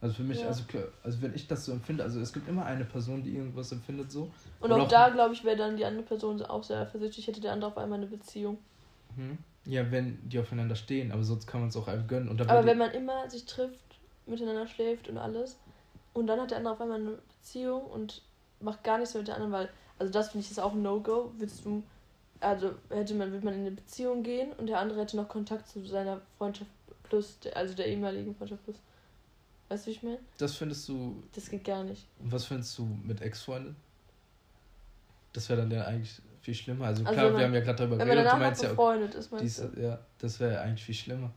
Also 0.00 0.16
für 0.16 0.24
mich, 0.24 0.40
ja. 0.40 0.48
also 0.48 0.64
klar, 0.64 0.82
also 1.04 1.22
wenn 1.22 1.32
ich 1.32 1.46
das 1.46 1.64
so 1.64 1.70
empfinde, 1.70 2.02
also 2.02 2.20
es 2.20 2.32
gibt 2.32 2.48
immer 2.48 2.64
eine 2.66 2.84
Person, 2.84 3.22
die 3.22 3.36
irgendwas 3.36 3.70
empfindet 3.70 4.10
so. 4.10 4.28
Und, 4.58 4.72
auch, 4.72 4.80
auch, 4.80 4.88
da, 4.88 5.10
glaube 5.10 5.32
ich, 5.34 5.44
wäre 5.44 5.56
dann 5.56 5.76
die 5.76 5.84
andere 5.84 6.04
Person 6.04 6.42
auch 6.42 6.64
sehr 6.64 6.80
eifersüchtig, 6.80 7.28
hätte 7.28 7.40
der 7.40 7.52
andere 7.52 7.70
auf 7.70 7.78
einmal 7.78 7.98
eine 7.98 8.08
Beziehung. 8.08 8.58
Mhm. 9.16 9.38
Ja, 9.64 9.88
wenn 9.92 10.18
die 10.28 10.40
aufeinander 10.40 10.74
stehen, 10.74 11.12
aber 11.12 11.22
sonst 11.22 11.46
kann 11.46 11.60
man 11.60 11.70
es 11.70 11.76
auch 11.76 11.86
einem 11.86 12.08
gönnen. 12.08 12.28
aber 12.28 12.66
wenn 12.66 12.78
man 12.78 12.90
immer 12.90 13.30
sich 13.30 13.44
trifft, 13.44 13.78
miteinander 14.26 14.66
schläft 14.66 15.08
und 15.08 15.18
alles, 15.18 15.56
und 16.12 16.26
dann 16.26 16.40
hat 16.40 16.50
der 16.50 16.58
andere 16.58 16.74
auf 16.74 16.80
einmal 16.80 17.00
eine 17.00 17.18
Beziehung 17.38 17.84
und 17.84 18.22
macht 18.58 18.82
gar 18.82 18.98
nichts 18.98 19.14
mit 19.14 19.28
der 19.28 19.36
anderen, 19.36 19.52
weil, 19.52 19.68
also 20.00 20.12
das 20.12 20.30
finde 20.30 20.44
ich 20.44 20.50
ist 20.50 20.58
auch 20.58 20.72
ein 20.72 20.82
No-Go. 20.82 21.32
Würdest 21.38 21.64
du, 21.64 21.84
also 22.42 22.74
hätte 22.90 23.14
man, 23.14 23.30
würde 23.30 23.44
man 23.44 23.54
in 23.54 23.60
eine 23.60 23.70
Beziehung 23.70 24.22
gehen 24.22 24.52
und 24.54 24.66
der 24.66 24.78
andere 24.78 25.00
hätte 25.00 25.16
noch 25.16 25.28
Kontakt 25.28 25.68
zu 25.68 25.84
seiner 25.86 26.20
Freundschaft 26.38 26.70
plus, 27.04 27.38
also 27.54 27.74
der 27.74 27.86
ehemaligen 27.86 28.34
Freundschaft 28.34 28.64
plus. 28.64 28.76
Weißt 29.68 29.86
du, 29.86 29.90
wie 29.90 29.94
ich 29.94 30.02
meine? 30.02 30.18
Das 30.38 30.56
findest 30.56 30.88
du. 30.88 31.22
Das 31.34 31.48
geht 31.48 31.64
gar 31.64 31.84
nicht. 31.84 32.06
Und 32.18 32.32
was 32.32 32.44
findest 32.44 32.76
du 32.76 32.84
mit 33.04 33.22
Ex-Freunden? 33.22 33.76
Das 35.32 35.48
wäre 35.48 35.62
dann 35.62 35.70
ja 35.70 35.84
eigentlich 35.84 36.20
viel 36.42 36.54
schlimmer. 36.54 36.86
Also, 36.86 37.04
also 37.04 37.14
klar, 37.14 37.30
man, 37.30 37.38
wir 37.38 37.46
haben 37.46 37.54
ja 37.54 37.60
gerade 37.60 37.78
darüber 37.78 37.96
geredet. 38.04 38.32
Du 38.32 38.36
meinst 38.36 38.62
ja, 38.62 38.72
okay, 38.76 39.18
ist, 39.18 39.32
meinst 39.32 39.58
dies, 39.58 39.82
ja, 39.82 39.98
das 40.18 40.40
wäre 40.40 40.60
eigentlich 40.60 40.84
viel 40.84 40.94
schlimmer. 40.94 41.30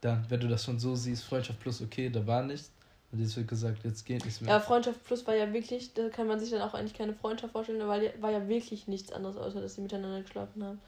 Dann, 0.00 0.24
wenn 0.28 0.40
du 0.40 0.48
das 0.48 0.64
schon 0.64 0.78
so 0.78 0.94
siehst, 0.94 1.24
Freundschaft 1.24 1.60
plus, 1.60 1.82
okay, 1.82 2.08
da 2.08 2.26
war 2.26 2.42
nichts. 2.42 2.70
Und 3.12 3.20
jetzt 3.20 3.36
wird 3.36 3.46
gesagt, 3.46 3.84
jetzt 3.84 4.06
geht 4.06 4.24
nichts 4.24 4.40
mehr. 4.40 4.54
Ja, 4.54 4.60
Freundschaft 4.60 5.04
Plus 5.04 5.26
war 5.26 5.34
ja 5.34 5.52
wirklich, 5.52 5.92
da 5.92 6.08
kann 6.08 6.26
man 6.26 6.40
sich 6.40 6.50
dann 6.50 6.62
auch 6.62 6.72
eigentlich 6.72 6.94
keine 6.94 7.12
Freundschaft 7.12 7.52
vorstellen, 7.52 7.78
da 7.78 7.86
war, 7.86 8.00
war 8.20 8.30
ja 8.30 8.48
wirklich 8.48 8.88
nichts 8.88 9.12
anderes, 9.12 9.36
außer 9.36 9.60
dass 9.60 9.74
sie 9.74 9.82
miteinander 9.82 10.22
geschlafen 10.22 10.64
haben. 10.64 10.80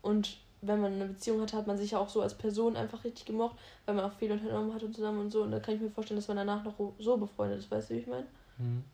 Und 0.00 0.38
wenn 0.62 0.80
man 0.80 0.94
eine 0.94 1.04
Beziehung 1.04 1.42
hat, 1.42 1.52
hat 1.52 1.66
man 1.66 1.76
sich 1.76 1.90
ja 1.90 1.98
auch 1.98 2.08
so 2.08 2.22
als 2.22 2.34
Person 2.34 2.76
einfach 2.76 3.04
richtig 3.04 3.26
gemocht, 3.26 3.56
weil 3.84 3.94
man 3.94 4.06
auch 4.06 4.16
viel 4.18 4.32
unternommen 4.32 4.72
hat 4.72 4.82
und 4.82 4.94
zusammen 4.94 5.20
und 5.20 5.30
so. 5.30 5.42
Und 5.42 5.50
da 5.50 5.60
kann 5.60 5.74
ich 5.74 5.82
mir 5.82 5.90
vorstellen, 5.90 6.18
dass 6.18 6.28
man 6.28 6.38
danach 6.38 6.64
noch 6.64 6.74
so 6.98 7.16
befreundet 7.18 7.58
ist, 7.58 7.70
weißt 7.70 7.90
du, 7.90 7.94
wie 7.94 7.98
ich 7.98 8.06
meine? 8.06 8.26
Mhm. 8.56 8.84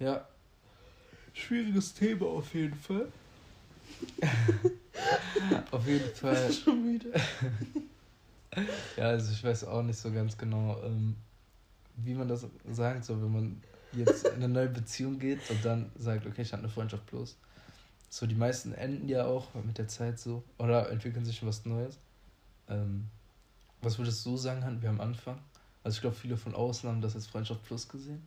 Ja, 0.00 0.26
schwieriges 1.34 1.92
Thema 1.92 2.26
auf 2.26 2.54
jeden 2.54 2.74
Fall. 2.74 3.12
auf 5.70 5.86
jeden 5.86 6.14
Fall. 6.14 6.36
Ich 6.48 6.64
bin 6.64 6.74
schon 6.74 6.82
müde. 6.82 7.12
ja, 8.96 9.04
also 9.04 9.32
ich 9.32 9.42
weiß 9.42 9.64
auch 9.64 9.82
nicht 9.82 9.98
so 9.98 10.10
ganz 10.12 10.36
genau, 10.36 10.80
ähm, 10.84 11.16
wie 11.96 12.14
man 12.14 12.28
das 12.28 12.46
sagen 12.70 13.02
soll, 13.02 13.22
wenn 13.22 13.32
man 13.32 13.62
jetzt 13.92 14.26
in 14.26 14.34
eine 14.34 14.48
neue 14.48 14.68
Beziehung 14.68 15.18
geht 15.18 15.38
und 15.50 15.64
dann 15.64 15.90
sagt, 15.98 16.26
okay, 16.26 16.42
ich 16.42 16.52
habe 16.52 16.62
eine 16.62 16.70
Freundschaft 16.70 17.06
bloß. 17.06 17.36
So, 18.08 18.26
die 18.26 18.34
meisten 18.34 18.72
enden 18.74 19.08
ja 19.08 19.24
auch 19.24 19.54
mit 19.54 19.78
der 19.78 19.88
Zeit 19.88 20.18
so 20.18 20.42
oder 20.58 20.90
entwickeln 20.90 21.24
sich 21.24 21.36
schon 21.36 21.48
was 21.48 21.64
Neues. 21.64 21.98
Ähm, 22.68 23.08
was 23.80 23.98
würdest 23.98 24.24
du 24.26 24.36
sagen, 24.36 24.64
Han, 24.64 24.82
wir 24.82 24.90
am 24.90 25.00
Anfang? 25.00 25.38
Also 25.82 25.96
ich 25.96 26.00
glaube, 26.00 26.16
viele 26.16 26.36
von 26.36 26.54
außen 26.54 26.88
haben 26.88 27.00
das 27.00 27.14
als 27.14 27.26
Freundschaft 27.26 27.64
plus 27.64 27.88
gesehen. 27.88 28.26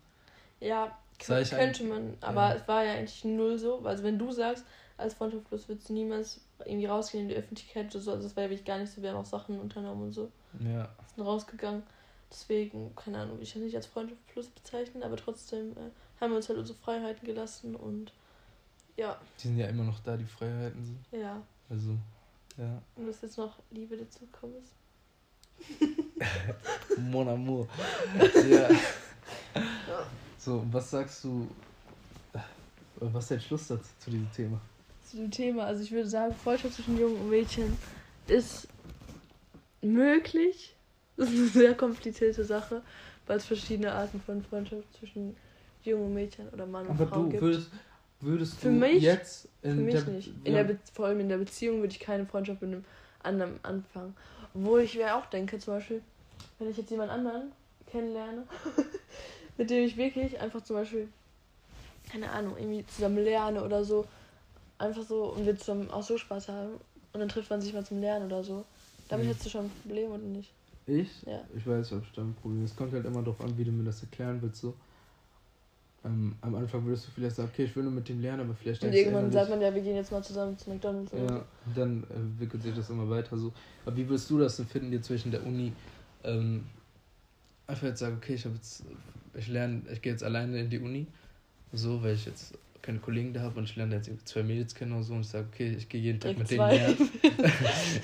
Ja, 0.60 0.98
könnte 1.20 1.84
man, 1.84 2.18
aber 2.22 2.50
ja. 2.50 2.56
es 2.56 2.68
war 2.68 2.84
ja 2.84 2.94
eigentlich 2.94 3.24
null 3.24 3.58
so. 3.58 3.86
Also 3.86 4.04
wenn 4.04 4.20
du 4.20 4.32
sagst, 4.32 4.66
als 4.98 5.14
Freundschaft 5.16 5.48
plus 5.48 5.68
würdest 5.68 5.90
du 5.90 5.94
niemals 5.94 6.42
irgendwie 6.66 6.86
rausgehen 6.86 7.24
in 7.24 7.30
die 7.30 7.36
Öffentlichkeit 7.36 7.94
oder 7.94 8.04
so, 8.04 8.12
also 8.12 8.24
das 8.24 8.36
war 8.36 8.44
ja 8.44 8.50
wirklich 8.50 8.66
gar 8.66 8.78
nicht 8.78 8.92
so, 8.92 9.02
wir 9.02 9.12
haben 9.12 9.18
auch 9.18 9.26
Sachen 9.26 9.60
unternommen 9.60 10.04
und 10.04 10.14
so. 10.14 10.32
Ja. 10.60 10.90
Sind 11.16 11.26
rausgegangen. 11.26 11.84
Deswegen, 12.32 12.96
keine 12.96 13.20
Ahnung, 13.20 13.38
ich 13.42 13.54
kann 13.54 13.64
nicht 13.64 13.76
als 13.76 13.86
Freundschaft 13.86 14.26
plus 14.28 14.48
bezeichnen, 14.48 15.04
aber 15.04 15.16
trotzdem 15.16 15.72
äh, 15.74 15.92
haben 16.20 16.32
wir 16.32 16.38
uns 16.38 16.50
halt 16.50 16.60
unsere 16.60 16.78
Freiheiten 16.78 17.26
gelassen 17.26 17.76
und 17.76 18.12
ja. 18.98 19.20
Die 19.38 19.48
sind 19.48 19.58
ja 19.58 19.68
immer 19.68 19.84
noch 19.84 20.00
da, 20.00 20.16
die 20.16 20.26
Freiheiten 20.26 20.84
sind. 20.84 21.00
Ja. 21.12 21.42
Also, 21.70 21.98
ja. 22.58 22.82
Und 22.96 23.08
dass 23.08 23.22
jetzt 23.22 23.38
noch 23.38 23.60
Liebe 23.72 23.98
dazu 23.98 24.28
kommen 24.32 24.56
ist. 24.56 24.72
Mon 26.98 27.28
amour. 27.28 27.68
ja. 28.50 28.70
So, 30.38 30.64
was 30.72 30.92
sagst 30.92 31.24
du, 31.24 31.48
was 32.96 33.24
ist 33.24 33.32
dein 33.32 33.42
Schlusssatz 33.42 33.98
zu 34.00 34.12
diesem 34.12 34.32
Thema? 34.32 34.62
Zu 35.10 35.18
dem 35.18 35.32
Thema, 35.32 35.66
also 35.66 35.84
ich 35.84 35.92
würde 35.92 36.10
sagen, 36.10 36.34
Freundschaft 36.34 36.76
zwischen 36.76 37.00
Jungen 37.00 37.20
und 37.20 37.30
Mädchen 37.30 37.78
ist 38.28 38.68
möglich. 39.82 40.72
Das 41.18 41.30
ist 41.30 41.40
eine 41.40 41.48
sehr 41.48 41.74
komplizierte 41.76 42.44
Sache, 42.44 42.82
weil 43.26 43.38
es 43.38 43.46
verschiedene 43.46 43.90
Arten 43.90 44.20
von 44.20 44.44
Freundschaft 44.44 44.84
zwischen 45.00 45.34
Jungen 45.82 46.08
und 46.08 46.14
Mädchen 46.14 46.50
oder 46.50 46.66
Mann 46.66 46.88
und 46.88 47.00
Aber 47.00 47.08
Frau 47.08 47.24
du 47.24 47.30
gibt. 47.30 47.42
Würdest, 47.42 47.70
würdest 48.20 48.60
für 48.60 48.68
du 48.68 48.74
mich, 48.74 49.02
jetzt 49.02 49.48
in 49.62 49.76
für 49.76 49.82
mich 49.82 49.94
der, 49.94 50.04
nicht. 50.08 50.32
In 50.44 50.56
ja. 50.56 50.64
der 50.64 50.78
vor 50.94 51.06
allem 51.06 51.22
in 51.22 51.30
der 51.30 51.38
Beziehung 51.38 51.80
würde 51.80 51.94
ich 51.94 52.02
keine 52.02 52.26
Freundschaft 52.26 52.62
mit 52.62 52.70
einem 52.70 52.84
anderen 53.24 53.60
anfangen. 53.64 54.14
Obwohl 54.54 54.82
ich 54.82 54.98
mir 54.98 55.16
auch 55.16 55.26
denke, 55.28 55.58
zum 55.58 55.76
Beispiel, 55.76 56.02
wenn 56.60 56.70
ich 56.70 56.76
jetzt 56.76 56.92
jemand 56.92 57.12
anderen 57.12 57.54
kennenlerne, 57.90 58.44
mit 59.58 59.70
dem 59.70 59.86
ich 59.86 59.96
wirklich 59.96 60.38
einfach 60.42 60.62
zum 60.64 60.76
Beispiel, 60.76 61.08
keine 62.12 62.30
Ahnung, 62.30 62.58
irgendwie 62.58 62.86
zusammen 62.88 63.24
lerne 63.24 63.64
oder 63.64 63.86
so, 63.86 64.06
einfach 64.78 65.04
so 65.04 65.34
und 65.34 65.46
wir 65.46 65.56
zusammen 65.58 65.90
auch 65.92 66.04
so 66.04 66.18
Spaß 66.18 66.50
haben 66.50 66.74
und 67.14 67.20
dann 67.20 67.30
trifft 67.30 67.50
man 67.50 67.62
sich 67.62 67.74
mal 67.74 67.86
zum 67.86 68.00
Lernen 68.00 68.26
oder 68.26 68.44
so. 68.44 68.66
Damit 69.08 69.26
mhm. 69.26 69.30
hättest 69.30 69.46
du 69.46 69.50
schon 69.50 69.66
ein 69.66 69.72
Problem 69.82 70.12
oder 70.12 70.24
nicht? 70.24 70.52
Ich? 70.88 71.24
Ja. 71.26 71.42
Ich 71.56 71.66
weiß, 71.66 71.94
ob 71.94 72.04
ich 72.04 72.12
da 72.12 72.22
ein 72.22 72.36
Problem 72.36 72.64
Es 72.64 72.76
kommt 72.76 72.94
halt 72.94 73.06
immer 73.06 73.22
darauf 73.22 73.42
an, 73.42 73.58
wie 73.58 73.64
du 73.64 73.72
mir 73.72 73.84
das 73.84 74.02
erklären 74.02 74.42
willst. 74.42 74.62
So. 74.62 74.74
Ähm, 76.04 76.36
am 76.42 76.54
Anfang 76.56 76.86
würdest 76.86 77.08
du 77.08 77.12
vielleicht 77.12 77.36
sagen, 77.36 77.50
okay, 77.52 77.64
ich 77.64 77.76
will 77.76 77.84
nur 77.84 77.92
mit 77.92 78.08
dem 78.08 78.22
lernen, 78.22 78.42
aber 78.42 78.54
vielleicht. 78.54 78.84
Und 78.84 78.94
irgendwann 78.94 79.32
sagt 79.32 79.50
man 79.50 79.62
ja, 79.62 79.74
wir 79.74 79.82
gehen 79.82 79.96
jetzt 79.96 80.12
mal 80.12 80.24
zusammen 80.24 80.58
zu 80.58 80.70
McDonalds. 80.70 81.12
Ja, 81.14 81.44
dann 81.74 82.04
äh, 82.12 82.16
entwickelt 82.16 82.62
sich 82.62 82.76
das 82.76 82.90
immer 82.92 83.10
weiter 83.10 83.38
so. 83.38 83.52
Aber 83.86 83.98
wie 83.98 84.08
würdest 84.08 84.30
du 84.30 84.38
das 84.38 84.58
denn 84.58 84.68
finden, 84.68 84.92
dir 84.92 85.02
zwischen 85.02 85.32
der 85.32 85.44
Uni 85.44 85.74
ähm, 86.24 86.66
einfach 87.66 87.88
jetzt 87.88 88.00
sagen, 88.00 88.18
okay, 88.18 88.36
ich 88.36 88.46
habe 88.46 88.56
jetzt, 88.56 88.84
ich 89.34 89.48
lerne, 89.48 89.82
ich 89.92 90.02
gehe 90.02 90.12
jetzt 90.12 90.24
alleine 90.24 90.60
in 90.60 90.70
die 90.70 90.80
Uni, 90.80 91.08
so, 91.74 92.04
weil 92.04 92.14
ich 92.14 92.26
jetzt 92.26 92.56
keine 92.86 93.00
Kollegen 93.00 93.34
da 93.34 93.42
habe 93.42 93.58
und 93.58 93.66
ich 93.66 93.76
lerne 93.76 93.96
jetzt 93.96 94.10
zwei 94.28 94.44
Mädels 94.44 94.76
kennen 94.76 94.92
und 94.92 95.04
so 95.04 95.16
und 95.16 95.22
ich 95.22 95.28
sage, 95.28 95.48
okay, 95.52 95.76
ich 95.76 95.90
gehe 95.90 96.00
jeden 96.00 96.20
Tag 96.20 96.38
mit 96.38 96.48
zwei. 96.48 96.78
denen 96.78 96.98
lernen. 96.98 97.10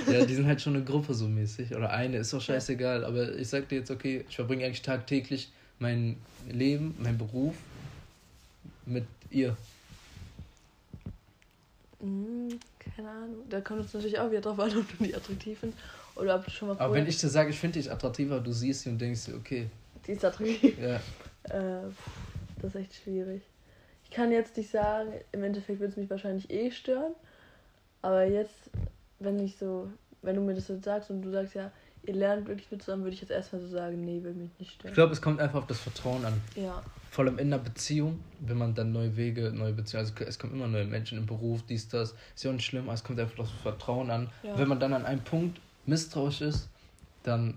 ja, 0.12 0.26
die 0.26 0.34
sind 0.34 0.48
halt 0.48 0.60
schon 0.60 0.76
eine 0.76 0.84
Gruppe 0.84 1.13
so 1.13 1.28
mäßig. 1.28 1.76
Oder 1.76 1.91
eine, 1.91 2.17
ist 2.17 2.34
auch 2.34 2.41
scheißegal. 2.41 3.06
Aber 3.06 3.36
ich 3.36 3.48
sag 3.48 3.70
dir 3.70 3.78
jetzt, 3.78 3.91
okay, 3.91 4.26
ich 4.28 4.36
verbringe 4.36 4.65
eigentlich 4.65 4.82
tagtäglich 4.82 5.52
mein 5.78 6.17
Leben, 6.50 6.96
mein 7.00 7.17
Beruf 7.17 7.54
mit 8.86 9.06
ihr? 9.30 9.56
Hm, 12.00 12.60
keine 12.80 13.10
Ahnung. 13.10 13.46
Da 13.50 13.62
kommt 13.62 13.86
es 13.86 13.94
natürlich 13.94 14.20
auch 14.20 14.32
wieder 14.32 14.41
drauf 14.41 14.60
an, 14.60 14.72
ob 14.76 14.98
du 14.98 15.04
die 15.04 15.15
attraktiv 15.15 15.60
findest 15.60 15.82
oder 16.15 16.36
ob 16.36 16.46
du 16.46 16.52
schon 16.52 16.70
mal. 16.70 16.80
Aber 16.80 16.94
wenn 16.96 17.06
ich 17.06 17.17
dir 17.17 17.30
sage, 17.30 17.52
ich 17.52 17.60
finde 17.60 17.80
dich 17.80 17.91
attraktiver, 17.91 18.39
du 18.39 18.52
siehst 18.52 18.82
sie 18.82 18.89
und 18.89 19.00
denkst 19.00 19.30
okay. 19.38 19.70
Die 20.08 20.13
ist 20.13 20.26
attraktiv. 20.26 20.76
Ja. 20.80 20.96
Äh, 21.44 21.89
das 22.62 22.76
ist 22.76 22.82
echt 22.82 22.96
schwierig. 22.96 23.41
Ich 24.12 24.17
kann 24.17 24.34
jetzt 24.34 24.58
nicht 24.58 24.69
sagen, 24.69 25.13
im 25.32 25.41
Endeffekt 25.41 25.80
würde 25.80 25.91
es 25.91 25.97
mich 25.97 26.10
wahrscheinlich 26.10 26.52
eh 26.52 26.69
stören. 26.69 27.13
Aber 28.02 28.26
jetzt, 28.26 28.69
wenn 29.19 29.39
ich 29.39 29.56
so, 29.56 29.89
wenn 30.21 30.36
du 30.36 30.41
mir 30.41 30.54
das 30.54 30.67
jetzt 30.67 30.84
sagst 30.84 31.10
und 31.10 31.21
du 31.21 31.32
sagst 31.32 31.54
ja, 31.54 31.71
ihr 32.04 32.15
lernt 32.15 32.45
wirklich 32.45 32.69
nur 32.69 32.82
zusammen, 32.82 33.04
würde 33.04 33.13
ich 33.13 33.21
jetzt 33.21 33.32
erstmal 33.32 33.62
so 33.62 33.69
sagen, 33.69 34.04
nee, 34.04 34.21
will 34.21 34.34
mich 34.34 34.50
nicht 34.60 34.74
stören. 34.74 34.89
Ich 34.89 34.95
glaube, 34.95 35.13
es 35.13 35.21
kommt 35.21 35.39
einfach 35.39 35.60
auf 35.60 35.67
das 35.67 35.80
Vertrauen 35.80 36.26
an. 36.26 36.41
Ja. 36.56 36.84
Vor 37.10 37.24
allem 37.24 37.39
in 37.39 37.54
einer 37.54 37.63
Beziehung, 37.63 38.19
wenn 38.41 38.58
man 38.58 38.76
dann 38.76 38.91
neue 38.91 39.15
Wege, 39.15 39.54
neue 39.54 39.71
Beziehungen, 39.71 40.06
also 40.06 40.26
es 40.26 40.38
kommen 40.38 40.56
immer 40.56 40.67
neue 40.67 40.86
Menschen 40.86 41.17
im 41.17 41.26
Beruf, 41.26 41.63
dies, 41.69 41.88
das, 41.88 42.13
ist 42.36 42.43
ja 42.43 42.52
auch 42.52 42.56
nicht 42.56 42.65
schlimm, 42.65 42.84
aber 42.84 42.93
es 42.93 43.06
kommt 43.06 43.17
einfach 43.17 43.38
auf 43.38 43.47
das 43.50 43.62
Vertrauen 43.62 44.12
an. 44.12 44.30
Ja. 44.43 44.60
Wenn 44.60 44.67
man 44.67 44.82
dann 44.82 44.93
an 44.93 45.06
einem 45.06 45.21
Punkt 45.21 45.62
misstrauisch 45.86 46.41
ist, 46.41 46.67
dann, 47.24 47.54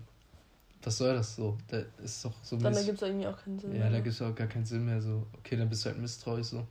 was 0.85 0.99
soll 0.99 1.15
das 1.15 1.37
so? 1.37 1.57
Da 1.69 1.79
ist 2.03 2.25
doch 2.25 2.33
so 2.43 2.57
Dann 2.57 2.75
gibt 2.75 3.01
es 3.01 3.03
irgendwie 3.03 3.27
auch 3.27 3.37
keinen 3.43 3.59
Sinn 3.59 3.73
ja, 3.73 3.79
mehr. 3.79 3.87
Ja, 3.87 3.93
da 3.93 4.01
gibt 4.01 4.15
es 4.15 4.23
auch 4.23 4.35
gar 4.35 4.47
keinen 4.47 4.65
Sinn 4.65 4.85
mehr, 4.85 5.01
so, 5.01 5.27
okay, 5.39 5.57
dann 5.57 5.69
bist 5.69 5.85
du 5.85 5.91
halt 5.91 6.01
misstrauisch, 6.01 6.47
so. 6.47 6.67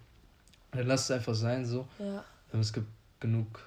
Dann 0.72 0.88
lass 0.88 1.04
es 1.04 1.12
einfach 1.12 1.36
sein, 1.36 1.66
so. 1.66 1.88
Ja. 2.00 2.24
Es 2.60 2.72
gibt 2.72 2.88
genug 3.20 3.60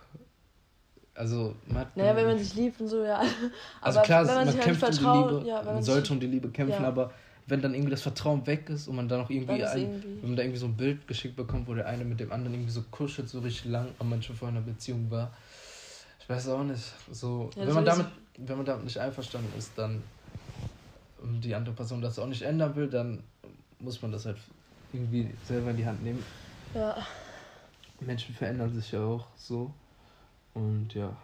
also 1.17 1.55
man 1.67 1.79
hat 1.79 1.97
naja, 1.97 2.15
wenn 2.15 2.27
man 2.27 2.39
sich 2.39 2.55
liebt 2.55 2.81
und 2.81 2.89
so, 2.89 3.03
ja. 3.03 3.19
Also 3.81 4.01
aber 4.01 4.01
also 4.01 4.01
klar, 4.03 4.25
man, 4.25 4.47
man 4.47 4.61
kämpft 4.61 4.83
halt 4.83 5.03
um 5.03 5.13
die 5.13 5.35
Liebe, 5.35 5.49
ja, 5.49 5.63
man 5.63 5.83
sollte 5.83 6.13
um 6.13 6.21
die 6.21 6.27
Liebe 6.27 6.49
kämpfen, 6.51 6.83
ja. 6.83 6.89
aber 6.89 7.11
wenn 7.47 7.63
dann 7.63 7.75
irgendwie 7.75 7.93
das 7.93 8.03
Vertrauen 8.03 8.47
weg 8.47 8.69
ist 8.69 8.89
und 8.89 8.97
man 8.97 9.09
dann 9.09 9.21
auch 9.21 9.31
irgendwie, 9.31 9.65
ein, 9.65 9.81
irgendwie, 9.81 10.19
wenn 10.21 10.31
man 10.31 10.37
da 10.37 10.43
irgendwie 10.43 10.59
so 10.59 10.67
ein 10.67 10.77
Bild 10.77 11.07
geschickt 11.07 11.37
bekommt, 11.37 11.69
wo 11.69 11.75
der 11.75 11.87
eine 11.87 12.05
mit 12.05 12.19
dem 12.19 12.33
anderen 12.33 12.55
irgendwie 12.55 12.73
so 12.73 12.83
kuschelt, 12.91 13.29
so 13.29 13.39
richtig 13.39 13.71
lang, 13.71 13.89
und 13.99 14.09
man 14.09 14.23
schon 14.23 14.37
vor 14.37 14.49
einer 14.49 14.61
Beziehung 14.61 15.11
war. 15.11 15.33
Ich 16.21 16.29
weiß 16.29 16.49
auch 16.49 16.65
nicht. 16.65 16.83
So, 17.13 17.51
ja, 17.55 17.67
wenn 17.67 17.75
man 17.75 17.85
damit, 17.85 18.07
wenn 18.39 18.57
man 18.57 18.67
damit 18.67 18.85
nicht 18.85 18.99
einverstanden 18.99 19.53
ist, 19.57 19.71
dann 19.77 20.03
und 21.27 21.41
die 21.45 21.55
andere 21.55 21.75
Person 21.75 22.01
das 22.01 22.19
auch 22.19 22.27
nicht 22.27 22.43
ändern 22.43 22.75
will, 22.77 22.89
dann 22.89 23.23
muss 23.81 24.01
man 24.01 24.13
das 24.13 24.27
halt 24.27 24.39
irgendwie 24.93 25.29
selber 25.45 25.71
in 25.71 25.77
die 25.77 25.87
Hand 25.87 26.03
nehmen. 26.03 26.25
Ja. 26.75 26.97
Menschen 28.01 28.35
verändern 28.35 28.73
sich 28.73 28.93
ja 28.93 29.05
auch 29.05 29.27
so. 29.37 29.73
Und 30.55 30.95
ja, 30.95 31.17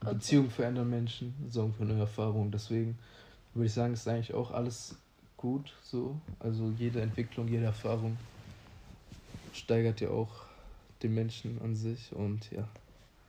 Beziehungen 0.00 0.50
verändern 0.50 0.88
Menschen, 0.88 1.34
sorgen 1.50 1.74
für 1.74 1.84
neue 1.84 2.00
Erfahrungen. 2.00 2.50
Deswegen 2.50 2.98
würde 3.54 3.66
ich 3.66 3.72
sagen, 3.72 3.92
ist 3.92 4.08
eigentlich 4.08 4.34
auch 4.34 4.50
alles 4.50 4.96
gut 5.36 5.72
so. 5.84 6.16
Also 6.38 6.72
jede 6.76 7.00
Entwicklung, 7.00 7.48
jede 7.48 7.64
Erfahrung 7.64 8.16
steigert 9.52 10.00
ja 10.00 10.10
auch 10.10 10.30
den 11.02 11.14
Menschen 11.14 11.60
an 11.62 11.74
sich 11.74 12.12
und 12.12 12.50
ja. 12.50 12.66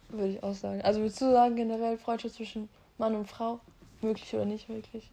Würde 0.09 0.29
ich 0.29 0.43
auch 0.43 0.53
sagen. 0.53 0.81
Also 0.81 0.99
würdest 0.99 1.21
du 1.21 1.31
sagen, 1.31 1.55
generell 1.55 1.97
Freundschaft 1.97 2.35
zwischen 2.35 2.69
Mann 2.97 3.15
und 3.15 3.27
Frau, 3.27 3.59
möglich 4.01 4.33
oder 4.33 4.45
nicht 4.45 4.67
möglich? 4.67 5.09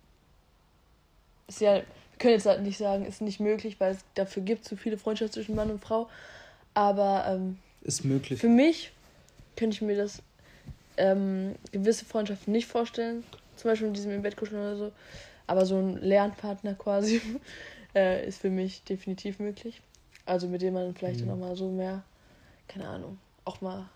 Ist 1.48 1.60
ja, 1.60 1.74
wir 1.74 1.84
können 2.18 2.34
jetzt 2.34 2.46
halt 2.46 2.62
nicht 2.62 2.78
sagen, 2.78 3.04
ist 3.04 3.20
nicht 3.20 3.40
möglich, 3.40 3.80
weil 3.80 3.94
es 3.94 4.04
dafür 4.14 4.42
gibt 4.42 4.64
zu 4.64 4.76
viele 4.76 4.98
Freundschaften 4.98 5.34
zwischen 5.34 5.54
Mann 5.56 5.70
und 5.70 5.80
Frau. 5.80 6.08
Aber 6.74 7.24
ähm, 7.28 7.58
ist 7.82 8.04
möglich. 8.04 8.40
Für 8.40 8.48
mich 8.48 8.92
könnte 9.56 9.74
ich 9.74 9.82
mir 9.82 9.96
das 9.96 10.22
ähm, 10.96 11.54
gewisse 11.72 12.04
Freundschaften 12.04 12.52
nicht 12.52 12.66
vorstellen. 12.66 13.24
Zum 13.56 13.70
Beispiel 13.70 13.88
mit 13.88 13.96
diesem 13.96 14.12
im 14.12 14.22
Bett 14.22 14.36
kuscheln 14.36 14.60
oder 14.60 14.76
so. 14.76 14.92
Aber 15.46 15.64
so 15.64 15.76
ein 15.76 15.98
Lernpartner 16.02 16.74
quasi 16.74 17.20
äh, 17.94 18.26
ist 18.26 18.40
für 18.40 18.50
mich 18.50 18.82
definitiv 18.84 19.38
möglich. 19.38 19.80
Also 20.26 20.46
mit 20.46 20.60
dem 20.60 20.74
man 20.74 20.94
vielleicht 20.94 21.20
mhm. 21.20 21.28
dann 21.28 21.36
auch 21.36 21.48
mal 21.48 21.56
so 21.56 21.70
mehr, 21.70 22.02
keine 22.68 22.86
Ahnung, 22.86 23.18
auch 23.46 23.60
mal, 23.62 23.88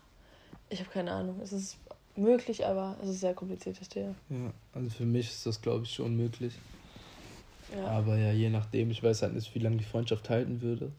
ich 0.70 0.80
habe 0.80 0.90
keine 0.90 1.12
Ahnung. 1.12 1.40
Es 1.42 1.52
ist 1.52 1.76
möglich, 2.16 2.64
aber 2.64 2.96
es 3.02 3.10
ist 3.10 3.20
sehr 3.20 3.34
kompliziertes 3.34 3.88
Thema. 3.88 4.14
Ja, 4.30 4.52
also 4.74 4.88
für 4.88 5.04
mich 5.04 5.30
ist 5.30 5.44
das, 5.44 5.60
glaube 5.60 5.84
ich, 5.84 5.92
schon 5.92 6.16
möglich. 6.16 6.54
Ja. 7.76 7.86
Aber 7.86 8.16
ja, 8.16 8.32
je 8.32 8.50
nachdem, 8.50 8.90
ich 8.90 9.02
weiß 9.02 9.22
halt 9.22 9.34
nicht, 9.34 9.54
wie 9.54 9.58
lange 9.58 9.76
die 9.76 9.84
Freundschaft 9.84 10.28
halten 10.30 10.60
würde. 10.60 10.92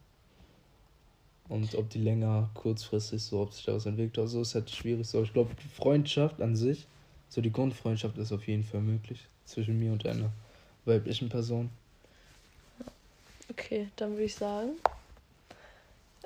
Und 1.50 1.76
ob 1.76 1.90
die 1.90 2.00
länger, 2.00 2.50
kurzfristig, 2.54 3.22
so, 3.22 3.42
ob 3.42 3.54
sich 3.54 3.66
da 3.66 3.74
was 3.74 3.86
entwickelt 3.86 4.18
oder 4.18 4.28
so, 4.28 4.42
ist 4.42 4.56
halt 4.56 4.70
schwierig. 4.70 5.06
So, 5.08 5.22
ich 5.22 5.34
glaube, 5.34 5.52
die 5.62 5.68
Freundschaft 5.68 6.42
an 6.42 6.56
sich, 6.56 6.88
so 7.30 7.42
die 7.42 7.52
Grundfreundschaft 7.52 8.18
ist 8.18 8.32
auf 8.32 8.48
jeden 8.48 8.64
Fall 8.64 8.82
möglich 8.82 9.28
zwischen 9.46 9.78
mir 9.78 9.92
und 9.92 10.06
einer 10.06 10.32
weiblichen 10.86 11.30
Person. 11.30 11.70
Okay, 13.50 13.90
dann 13.96 14.12
würde 14.12 14.24
ich 14.24 14.36
sagen. 14.36 14.72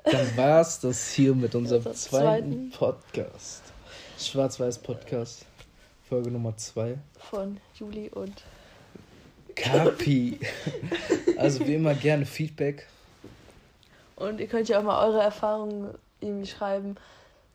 Dann 0.03 0.37
war 0.37 0.61
es 0.61 0.79
das 0.79 1.11
hier 1.11 1.33
mit 1.35 1.53
unserem 1.55 1.81
zweiten, 1.81 1.95
zweiten 1.95 2.69
Podcast. 2.71 3.63
Schwarz-Weiß-Podcast. 4.19 5.45
Folge 6.07 6.31
Nummer 6.31 6.55
2. 6.55 6.97
Von 7.17 7.57
Juli 7.77 8.09
und 8.09 8.43
Kapi. 9.61 10.39
Also 11.37 11.65
wie 11.67 11.75
immer 11.75 11.93
gerne 11.93 12.25
Feedback 12.25 12.87
Und 14.15 14.39
ihr 14.39 14.47
könnt 14.47 14.69
ja 14.69 14.79
auch 14.79 14.83
mal 14.83 15.05
eure 15.07 15.21
Erfahrungen 15.21 15.89
irgendwie 16.21 16.47
schreiben 16.47 16.95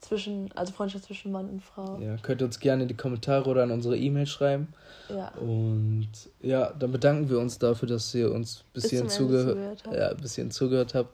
zwischen, 0.00 0.50
also 0.54 0.72
Freundschaft 0.72 1.04
zwischen 1.04 1.32
Mann 1.32 1.48
und 1.48 1.62
Frau. 1.62 1.98
Ja, 2.00 2.16
könnt 2.22 2.42
ihr 2.42 2.46
uns 2.46 2.58
gerne 2.60 2.82
in 2.82 2.88
die 2.88 2.96
Kommentare 2.96 3.48
oder 3.48 3.62
an 3.62 3.70
unsere 3.70 3.96
E-Mail 3.96 4.26
schreiben. 4.26 4.68
Ja. 5.08 5.28
Und 5.40 6.08
ja, 6.40 6.72
dann 6.78 6.92
bedanken 6.92 7.30
wir 7.30 7.38
uns 7.38 7.58
dafür, 7.58 7.88
dass 7.88 8.14
ihr 8.14 8.32
uns 8.32 8.64
bis, 8.72 8.84
Bis 8.84 8.90
hierhin 8.90 9.08
zugehört, 9.08 9.56
zugehört 9.56 9.82
habt. 9.86 9.96
ja, 9.96 10.14
bis 10.14 10.34
hierhin 10.34 10.50
zugehört 10.50 10.94
habt 10.94 11.10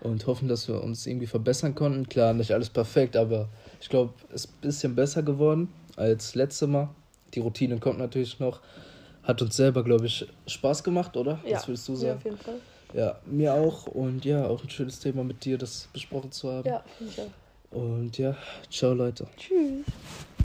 und 0.00 0.26
hoffen, 0.26 0.48
dass 0.48 0.68
wir 0.68 0.82
uns 0.82 1.06
irgendwie 1.06 1.26
verbessern 1.26 1.74
konnten. 1.74 2.08
Klar, 2.08 2.32
nicht 2.32 2.52
alles 2.52 2.70
perfekt, 2.70 3.16
aber 3.16 3.48
ich 3.80 3.88
glaube, 3.88 4.12
es 4.32 4.44
ist 4.44 4.50
ein 4.50 4.60
bisschen 4.60 4.94
besser 4.94 5.22
geworden 5.22 5.72
als 5.96 6.34
letzte 6.34 6.66
Mal. 6.68 6.88
Die 7.34 7.40
Routine 7.40 7.78
kommt 7.78 7.98
natürlich 7.98 8.38
noch. 8.38 8.60
Hat 9.28 9.42
uns 9.42 9.56
selber, 9.56 9.84
glaube 9.84 10.06
ich, 10.06 10.26
Spaß 10.46 10.82
gemacht, 10.82 11.14
oder? 11.14 11.38
Ja, 11.44 11.56
Was 11.56 11.68
würdest 11.68 11.86
du 11.86 11.92
ja, 11.92 11.98
sagen? 11.98 12.16
auf 12.16 12.24
jeden 12.24 12.38
Fall. 12.38 12.60
Ja, 12.94 13.20
mir 13.26 13.52
auch. 13.52 13.86
Und 13.86 14.24
ja, 14.24 14.46
auch 14.46 14.62
ein 14.64 14.70
schönes 14.70 15.00
Thema 15.00 15.22
mit 15.22 15.44
dir, 15.44 15.58
das 15.58 15.86
besprochen 15.92 16.32
zu 16.32 16.50
haben. 16.50 16.66
Ja, 16.66 16.82
finde 16.96 17.12
ich 17.12 17.20
auch. 17.20 17.76
Und 17.78 18.16
ja, 18.16 18.34
ciao 18.70 18.94
Leute. 18.94 19.28
Tschüss. 19.36 19.84